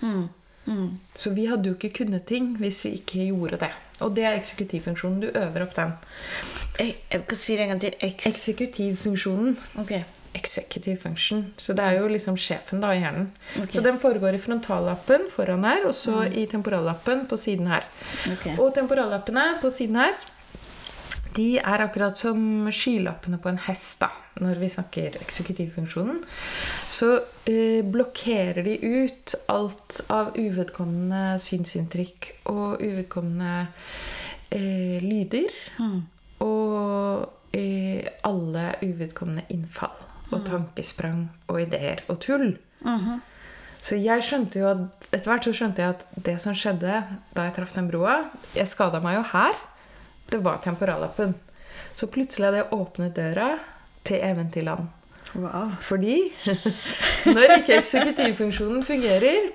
Så 1.18 1.34
vi 1.36 1.48
hadde 1.50 1.70
jo 1.70 1.76
ikke 1.78 1.92
kunnet 2.04 2.26
ting 2.30 2.56
hvis 2.62 2.84
vi 2.86 2.96
ikke 3.00 3.28
gjorde 3.28 3.62
det. 3.66 3.72
Og 4.02 4.16
det 4.18 4.26
er 4.26 4.38
eksekutivfunksjonen. 4.38 5.22
Du 5.22 5.30
øver 5.30 5.66
opp 5.66 5.76
den. 5.78 5.94
Jeg, 6.80 6.96
jeg 7.12 7.26
kan 7.30 7.38
si 7.38 7.58
det 7.58 7.66
en 7.66 7.74
gang 7.76 7.84
til. 7.84 7.98
Eks 8.08 8.30
Eksekutivfunksjonen. 8.32 9.58
Ok. 9.84 9.94
Executive 10.34 10.98
function. 10.98 11.46
Så 11.58 11.74
det 11.76 11.84
er 11.84 12.00
jo 12.00 12.10
liksom 12.12 12.38
sjefen 12.40 12.80
da 12.84 12.94
i 12.96 13.02
hjernen. 13.02 13.32
Okay. 13.58 13.72
Så 13.76 13.84
den 13.84 13.98
foregår 14.00 14.38
i 14.38 14.42
frontallappen 14.42 15.28
foran 15.32 15.66
her, 15.68 15.88
og 15.90 15.96
så 15.96 16.24
i 16.28 16.46
temporallappen 16.52 17.26
på 17.28 17.40
siden 17.40 17.68
her. 17.72 17.88
Okay. 18.32 18.56
Og 18.56 18.72
temporallappene 18.76 19.58
på 19.62 19.72
siden 19.74 20.00
her, 20.00 20.16
de 21.36 21.56
er 21.60 21.84
akkurat 21.86 22.18
som 22.20 22.68
skylappene 22.72 23.40
på 23.42 23.52
en 23.52 23.60
hest, 23.68 24.02
da, 24.04 24.10
når 24.44 24.60
vi 24.60 24.70
snakker 24.72 25.18
eksekutivfunksjonen. 25.22 26.20
Så 26.92 27.12
eh, 27.48 27.84
blokkerer 27.88 28.64
de 28.68 28.78
ut 28.84 29.36
alt 29.52 30.02
av 30.12 30.34
uvedkommende 30.36 31.38
synsinntrykk 31.40 32.32
og 32.52 32.84
uvedkommende 32.84 33.68
eh, 34.52 35.00
lyder. 35.04 35.56
Og 36.44 37.56
eh, 37.56 38.08
alle 38.28 38.66
uvedkommende 38.84 39.48
innfall 39.56 40.11
og 40.32 40.46
tankesprang 40.48 41.26
og 41.52 41.62
ideer 41.62 42.02
og 42.10 42.20
tull. 42.24 42.54
Så 43.82 43.98
jeg 43.98 44.22
skjønte 44.24 44.60
jo 44.62 44.68
at 44.70 45.08
etter 45.12 45.32
hvert 45.32 45.48
så 45.48 45.54
skjønte 45.58 45.82
jeg 45.82 45.96
at 45.96 46.04
det 46.28 46.36
som 46.44 46.54
skjedde 46.58 47.00
da 47.34 47.46
jeg 47.48 47.56
traff 47.56 47.72
den 47.74 47.88
broa 47.90 48.20
Jeg 48.54 48.70
skada 48.70 49.00
meg 49.02 49.16
jo 49.18 49.24
her. 49.34 49.56
Det 50.32 50.40
var 50.46 50.62
temporallappen. 50.64 51.34
Så 51.98 52.08
plutselig 52.08 52.46
hadde 52.48 52.62
jeg 52.62 52.74
åpnet 52.78 53.16
døra 53.18 53.48
til 54.08 54.22
Eventyrland. 54.24 54.88
Wow. 55.34 55.72
Fordi 55.82 56.18
når 57.36 57.58
ikke 57.58 57.78
eksekutivfunksjonen 57.82 58.84
fungerer, 58.86 59.50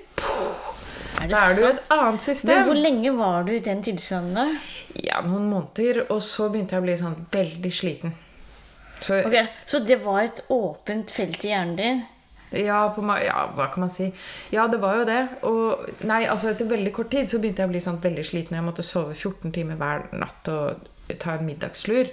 Er 1.21 1.31
da 1.31 1.39
er 1.49 1.55
du 1.57 1.63
i 1.63 1.69
et 1.71 1.81
annet 1.89 2.11
Men 2.11 2.19
system. 2.21 2.63
hvor 2.67 2.77
lenge 2.77 3.11
var 3.17 3.43
du 3.47 3.51
i 3.55 3.59
den 3.63 3.79
tilstanden? 3.85 4.35
da? 4.35 4.45
Ja, 5.03 5.21
noen 5.25 5.47
måneder, 5.49 6.03
og 6.11 6.21
så 6.25 6.49
begynte 6.49 6.75
jeg 6.75 6.81
å 6.83 6.85
bli 6.85 6.95
sånn 6.99 7.15
veldig 7.31 7.71
sliten. 7.73 8.13
Så 9.01 9.21
Ok, 9.27 9.39
Så 9.65 9.79
det 9.85 9.99
var 10.03 10.21
et 10.23 10.43
åpent 10.49 11.11
felt 11.11 11.43
i 11.45 11.51
hjernen 11.53 11.75
din? 11.77 12.05
Ja, 12.55 12.85
på, 12.95 13.03
ja, 13.19 13.41
hva 13.55 13.67
kan 13.73 13.83
man 13.83 13.91
si? 13.91 14.07
Ja, 14.53 14.67
det 14.71 14.79
var 14.79 15.01
jo 15.01 15.07
det. 15.07 15.21
Og 15.49 15.87
nei, 16.07 16.21
altså 16.31 16.53
etter 16.53 16.69
veldig 16.69 16.93
kort 16.95 17.11
tid 17.11 17.27
så 17.27 17.41
begynte 17.43 17.63
jeg 17.63 17.69
å 17.69 17.73
bli 17.73 17.81
sånn 17.83 17.99
veldig 18.03 18.23
sliten. 18.23 18.55
Jeg 18.55 18.67
måtte 18.67 18.85
sove 18.87 19.15
14 19.17 19.51
timer 19.55 19.79
hver 19.79 20.07
natt 20.15 20.47
og 20.53 20.87
ta 21.19 21.35
en 21.37 21.45
middagslur. 21.47 22.07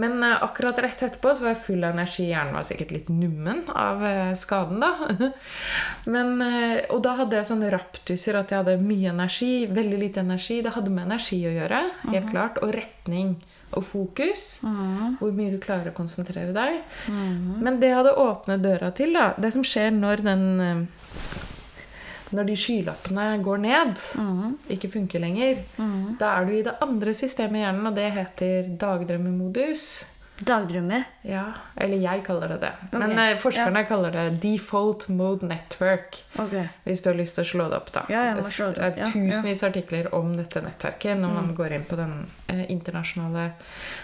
Men 0.00 0.22
uh, 0.24 0.42
akkurat 0.44 0.78
rett 0.84 1.02
etterpå 1.04 1.34
så 1.34 1.44
var 1.44 1.54
jeg 1.54 1.64
full 1.66 1.84
av 1.84 1.96
energi. 1.96 2.28
Hjernen 2.30 2.56
var 2.56 2.66
sikkert 2.68 2.94
litt 2.96 3.12
nummen 3.12 3.62
av 3.72 4.04
uh, 4.04 4.32
skaden, 4.40 4.82
da. 4.84 5.30
Men, 6.14 6.34
uh, 6.40 6.80
og 6.94 7.02
da 7.04 7.18
hadde 7.22 7.40
jeg 7.40 7.50
sånne 7.50 7.72
raptuser 7.72 8.40
at 8.40 8.52
jeg 8.52 8.62
hadde 8.62 8.80
mye 8.84 9.12
energi, 9.12 9.52
veldig 9.68 10.00
lite 10.00 10.24
energi. 10.24 10.60
Det 10.64 10.74
hadde 10.76 10.92
med 10.92 11.08
energi 11.10 11.40
å 11.48 11.54
gjøre, 11.56 11.84
helt 12.08 12.32
klart. 12.32 12.60
Og 12.64 12.72
retning 12.76 13.36
og 13.76 13.84
fokus. 13.84 14.60
Hvor 15.20 15.32
mye 15.36 15.52
du 15.52 15.58
klarer 15.60 15.90
å 15.90 15.96
konsentrere 15.96 16.52
deg. 16.56 16.80
Men 17.62 17.80
det 17.82 17.92
hadde 17.94 18.14
åpnet 18.16 18.62
døra 18.64 18.90
til, 18.96 19.12
da. 19.12 19.34
Det 19.36 19.52
som 19.52 19.64
skjer 19.66 19.90
når 19.92 20.24
den 20.24 20.44
eh, 20.60 20.82
Når 22.30 22.44
de 22.44 22.54
skylappene 22.60 23.22
går 23.40 23.58
ned, 23.62 23.94
ikke 24.68 24.90
funker 24.92 25.22
lenger, 25.22 25.62
da 26.20 26.34
er 26.36 26.44
du 26.44 26.50
i 26.58 26.62
det 26.66 26.74
andre 26.84 27.14
systemet 27.16 27.56
i 27.56 27.62
hjernen, 27.62 27.86
og 27.88 27.94
det 27.96 28.10
heter 28.12 28.68
dagdrømmemodus. 28.82 29.84
Dagdrømme? 30.38 31.00
Ja, 31.26 31.44
eller 31.76 31.98
jeg 31.98 32.22
kaller 32.24 32.48
det 32.52 32.60
det. 32.62 32.70
Men 32.92 33.10
Ok, 33.10 33.18
eh, 33.18 33.38
forskerne 33.42 33.80
kaller 33.88 34.10
det 34.14 34.40
default 34.40 35.08
mode 35.08 35.42
network. 35.48 36.20
Okay. 36.38 36.68
Hvis 36.84 37.02
du 37.02 37.08
har 37.10 37.16
lyst 37.18 37.34
til 37.34 37.42
å 37.44 37.48
slå 37.48 37.66
det 37.72 37.76
opp, 37.80 37.90
da. 37.92 38.04
Ja, 38.08 38.22
det 38.36 38.44
opp, 38.46 38.78
er 38.78 39.10
tusenvis 39.10 39.62
av 39.64 39.72
artikler 39.72 40.14
om 40.14 40.36
dette 40.36 40.62
nettverket 40.62 41.18
når 41.18 41.28
Mm. 41.28 41.34
man 41.34 41.54
går 41.56 41.72
inn 41.74 41.84
på 41.84 41.96
den 41.96 42.14
eh, 42.48 42.64
internasjonale 42.70 43.52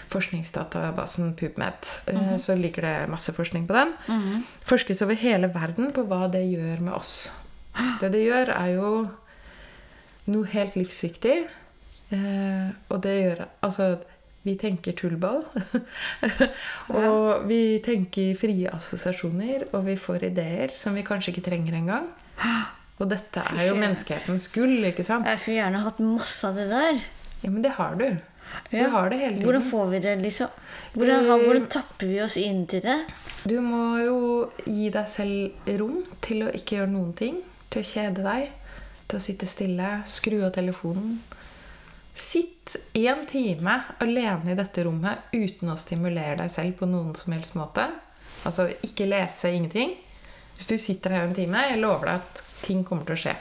forskningsdatabasen 0.09 1.33
PubMed. 1.35 1.87
Eh, 2.07 2.13
Mhm. 2.15 2.37
Så 2.39 2.55
ligger 2.55 2.81
det 2.81 3.09
masse 3.09 3.31
forskning 3.33 3.67
på 3.67 3.73
den. 3.73 3.93
Forskes 4.65 5.01
over 5.01 5.15
hele 5.15 5.47
verden 5.47 5.91
på 5.93 6.03
hva 6.07 6.27
det 6.31 6.43
gjør 6.51 6.79
med 6.81 6.93
oss. 6.93 7.31
Det 8.01 8.11
det 8.11 8.25
gjør, 8.27 8.49
er 8.49 8.75
jo 8.75 9.09
noe 10.27 10.45
helt 10.45 10.73
livsviktig. 10.75 11.47
Eh, 12.11 12.69
og 12.89 13.01
det 13.01 13.15
gjør 13.23 13.47
altså 13.63 13.99
vi 14.45 14.53
tenker 14.61 14.93
tullball. 14.97 15.41
og 16.99 17.47
vi 17.49 17.59
tenker 17.85 18.35
frie 18.39 18.69
assosiasjoner, 18.73 19.67
og 19.73 19.85
vi 19.87 19.95
får 19.99 20.27
ideer 20.29 20.73
som 20.77 20.95
vi 20.97 21.03
kanskje 21.05 21.33
ikke 21.33 21.47
trenger 21.49 21.77
engang. 21.81 22.09
Og 22.95 23.09
dette 23.11 23.41
er 23.51 23.65
jo 23.67 23.73
menneskehetens 23.75 24.45
gull, 24.53 24.77
ikke 24.87 25.03
sant? 25.03 25.27
Jeg 25.27 25.39
skulle 25.41 25.57
gjerne 25.57 25.81
hatt 25.83 25.97
masse 25.99 26.47
av 26.47 26.55
det 26.55 26.69
der. 26.71 27.01
Ja, 27.41 27.49
men 27.51 27.65
det 27.65 27.73
har 27.75 27.97
du. 27.99 28.05
Du 28.71 28.77
Ja. 28.77 28.87
har 28.93 29.09
det 29.11 29.17
hele 29.19 29.41
Hvordan 29.43 29.65
får 29.67 29.89
vi 29.91 29.99
det, 29.99 30.13
liksom? 30.21 30.47
Hvordan, 30.93 31.25
hvordan 31.27 31.65
tapper 31.67 32.07
vi 32.07 32.21
oss 32.23 32.37
inn 32.39 32.61
til 32.71 32.85
det? 32.85 32.95
Du 33.43 33.57
må 33.59 33.97
jo 33.99 34.15
gi 34.63 34.87
deg 34.95 35.09
selv 35.11 35.67
rom 35.81 36.05
til 36.23 36.45
å 36.45 36.53
ikke 36.55 36.77
gjøre 36.77 36.93
noen 36.93 37.11
ting. 37.19 37.41
Til 37.69 37.83
å 37.83 37.89
kjede 37.89 38.23
deg. 38.23 38.47
Til 39.09 39.19
å 39.19 39.25
sitte 39.27 39.45
stille. 39.49 39.89
Skru 40.07 40.37
av 40.45 40.53
telefonen. 40.55 41.17
Sitt 42.15 42.77
én 42.95 43.25
time 43.27 43.73
alene 43.99 44.53
i 44.53 44.57
dette 44.57 44.85
rommet 44.87 45.33
uten 45.35 45.73
å 45.73 45.75
stimulere 45.79 46.37
deg 46.39 46.51
selv 46.53 46.77
på 46.79 46.87
noen 46.87 47.11
som 47.19 47.35
helst 47.35 47.57
måte. 47.59 47.89
Altså 48.47 48.69
ikke 48.87 49.09
lese 49.09 49.51
ingenting. 49.51 49.97
Hvis 50.55 50.69
du 50.71 50.77
sitter 50.79 51.11
her 51.11 51.25
en 51.27 51.35
time, 51.35 51.65
jeg 51.69 51.81
lover 51.81 52.07
deg 52.07 52.23
at 52.23 52.45
ting 52.63 52.85
kommer 52.87 53.03
til 53.09 53.17
å 53.17 53.21
skje. 53.25 53.35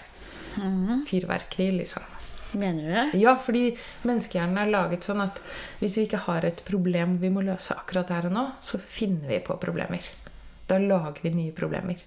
Fyrverkeri, 1.07 1.71
liksom. 1.79 2.11
Mener 2.59 2.83
du 2.83 2.91
det? 2.95 3.05
Ja, 3.19 3.35
fordi 3.39 3.77
menneskehjernen 4.07 4.59
er 4.63 4.71
laget 4.71 5.07
sånn 5.07 5.23
at 5.25 5.41
hvis 5.81 5.97
vi 5.99 6.07
ikke 6.09 6.25
har 6.27 6.47
et 6.47 6.63
problem 6.67 7.17
vi 7.23 7.31
må 7.35 7.43
løse 7.47 7.75
akkurat 7.79 8.11
her 8.15 8.29
og 8.31 8.35
nå, 8.37 8.45
så 8.63 8.79
finner 8.83 9.31
vi 9.31 9.41
på 9.43 9.57
problemer. 9.63 10.07
Da 10.71 10.79
lager 10.81 11.21
vi 11.23 11.35
nye 11.35 11.55
problemer. 11.55 12.01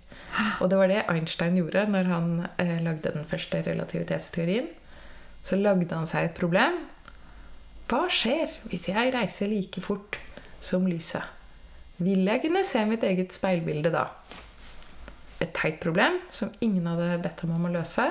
Og 0.63 0.71
det 0.71 0.79
var 0.79 0.91
det 0.91 1.03
Einstein 1.11 1.59
gjorde 1.59 1.85
når 1.91 2.11
han 2.11 2.29
eh, 2.57 2.77
lagde 2.83 3.13
den 3.13 3.27
første 3.29 3.61
relativitetsteorien. 3.67 4.71
Så 5.47 5.55
lagde 5.59 5.95
han 5.95 6.07
seg 6.09 6.27
et 6.27 6.35
problem. 6.37 6.81
Hva 7.87 8.03
skjer 8.11 8.51
hvis 8.67 8.89
jeg 8.91 9.13
reiser 9.15 9.47
like 9.51 9.79
fort 9.83 10.17
som 10.59 10.87
lyset? 10.89 11.23
Vil 12.03 12.27
jeg 12.27 12.43
kunne 12.43 12.65
se 12.67 12.83
mitt 12.85 13.05
eget 13.07 13.31
speilbilde 13.33 13.93
da? 13.93 14.09
Et 15.41 15.53
teit 15.55 15.79
problem 15.81 16.17
som 16.33 16.51
ingen 16.65 16.85
hadde 16.89 17.21
bedt 17.23 17.45
ham 17.45 17.55
om 17.55 17.69
å 17.69 17.73
løse. 17.77 18.05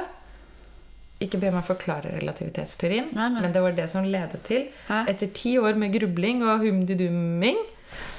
Ikke 1.23 1.39
be 1.41 1.51
meg 1.53 1.65
forklare 1.65 2.11
relativitetsteorien, 2.19 3.07
Nei, 3.17 3.29
nei. 3.33 3.41
men 3.45 3.53
det 3.55 3.63
var 3.65 3.73
det 3.77 3.87
som 3.89 4.05
ledet 4.05 4.43
til. 4.45 4.67
Hæ? 4.89 5.05
Etter 5.13 5.31
ti 5.35 5.55
år 5.61 5.79
med 5.81 5.95
grubling 5.95 6.43
og 6.45 6.61
humdidumming, 6.65 7.57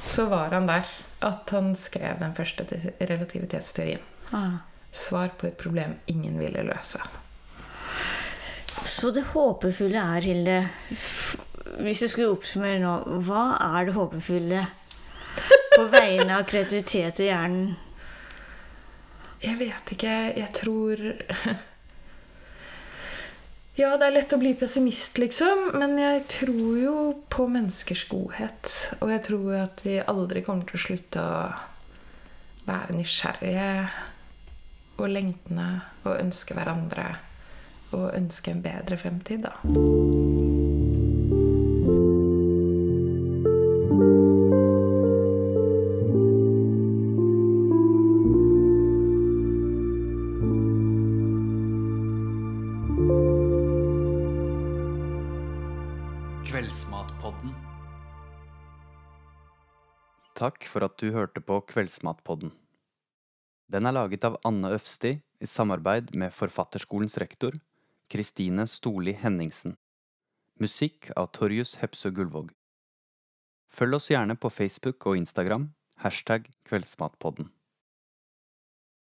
så 0.09 0.26
var 0.32 0.55
han 0.55 0.65
der 0.70 0.88
at 1.28 1.53
han 1.53 1.74
skrev 1.78 2.18
den 2.22 2.34
første 2.38 2.65
relativitetsteorien. 3.01 4.01
Ah. 4.34 4.59
Svar 4.91 5.30
på 5.38 5.49
et 5.49 5.57
problem 5.61 5.93
ingen 6.09 6.39
ville 6.41 6.63
løse. 6.65 7.01
Så 8.88 9.11
det 9.11 9.25
håpefulle 9.33 9.99
er, 9.99 10.23
Hilde 10.23 10.57
Hvis 11.83 11.99
du 12.03 12.07
skulle 12.07 12.31
oppsummere 12.31 12.79
nå, 12.79 12.93
hva 13.27 13.57
er 13.59 13.89
det 13.89 13.95
håpefulle 13.97 14.61
på 15.75 15.83
vegne 15.91 16.38
av 16.39 16.45
kreativitet 16.49 17.19
og 17.21 17.27
hjernen? 17.27 17.73
Jeg 19.43 19.59
vet 19.59 19.91
ikke. 19.93 20.13
Jeg 20.39 20.53
tror 20.55 21.03
Ja, 23.77 23.91
det 23.99 24.07
er 24.07 24.15
lett 24.15 24.33
å 24.33 24.39
bli 24.41 24.55
pessimist, 24.57 25.19
liksom, 25.21 25.67
men 25.77 25.99
jeg 26.01 26.23
tror 26.33 26.79
jo 26.81 26.95
på 27.29 27.45
menneskers 27.51 28.07
godhet. 28.09 28.71
Og 29.03 29.11
jeg 29.13 29.21
tror 29.27 29.51
at 29.67 29.83
vi 29.85 29.99
aldri 30.01 30.41
kommer 30.47 30.65
til 30.65 30.79
å 30.79 30.85
slutte 30.88 31.21
å 31.21 31.43
være 32.65 32.97
nysgjerrige 32.97 33.69
og 34.97 35.11
lengtende 35.13 35.69
og 36.07 36.17
ønske 36.23 36.57
hverandre 36.57 37.11
og 37.91 38.11
ønske 38.17 38.51
en 38.51 38.63
bedre 38.65 38.97
fremtid, 38.99 39.45
da. 39.47 39.53
Kveldsmatpodden. 56.47 57.55
Takk 60.38 60.67
for 60.69 60.85
at 60.85 60.95
du 61.01 61.11
hørte 61.15 61.41
på 61.43 61.59
Kveldsmatpodden. 61.69 62.51
Den 63.67 63.88
er 63.89 63.95
laget 63.95 64.23
av 64.23 64.38
Anne 64.47 64.69
Øfsti 64.77 65.17
i 65.17 65.47
samarbeid 65.49 66.13
med 66.15 66.31
Forfatterskolens 66.31 67.17
rektor, 67.19 67.51
Kristine 68.07 68.63
Storli 68.67 69.11
Henningsen. 69.11 69.73
Musikk 70.63 71.09
av 71.19 71.27
Torjus 71.35 71.73
Hepsø 71.81 72.07
Gullvåg. 72.15 72.53
Følg 73.67 73.97
oss 73.97 74.07
gjerne 74.13 74.37
på 74.39 74.47
Facebook 74.47 75.09
og 75.11 75.19
Instagram, 75.19 75.65
hashtag 75.99 76.47
Kveldsmatpodden. 76.69 77.49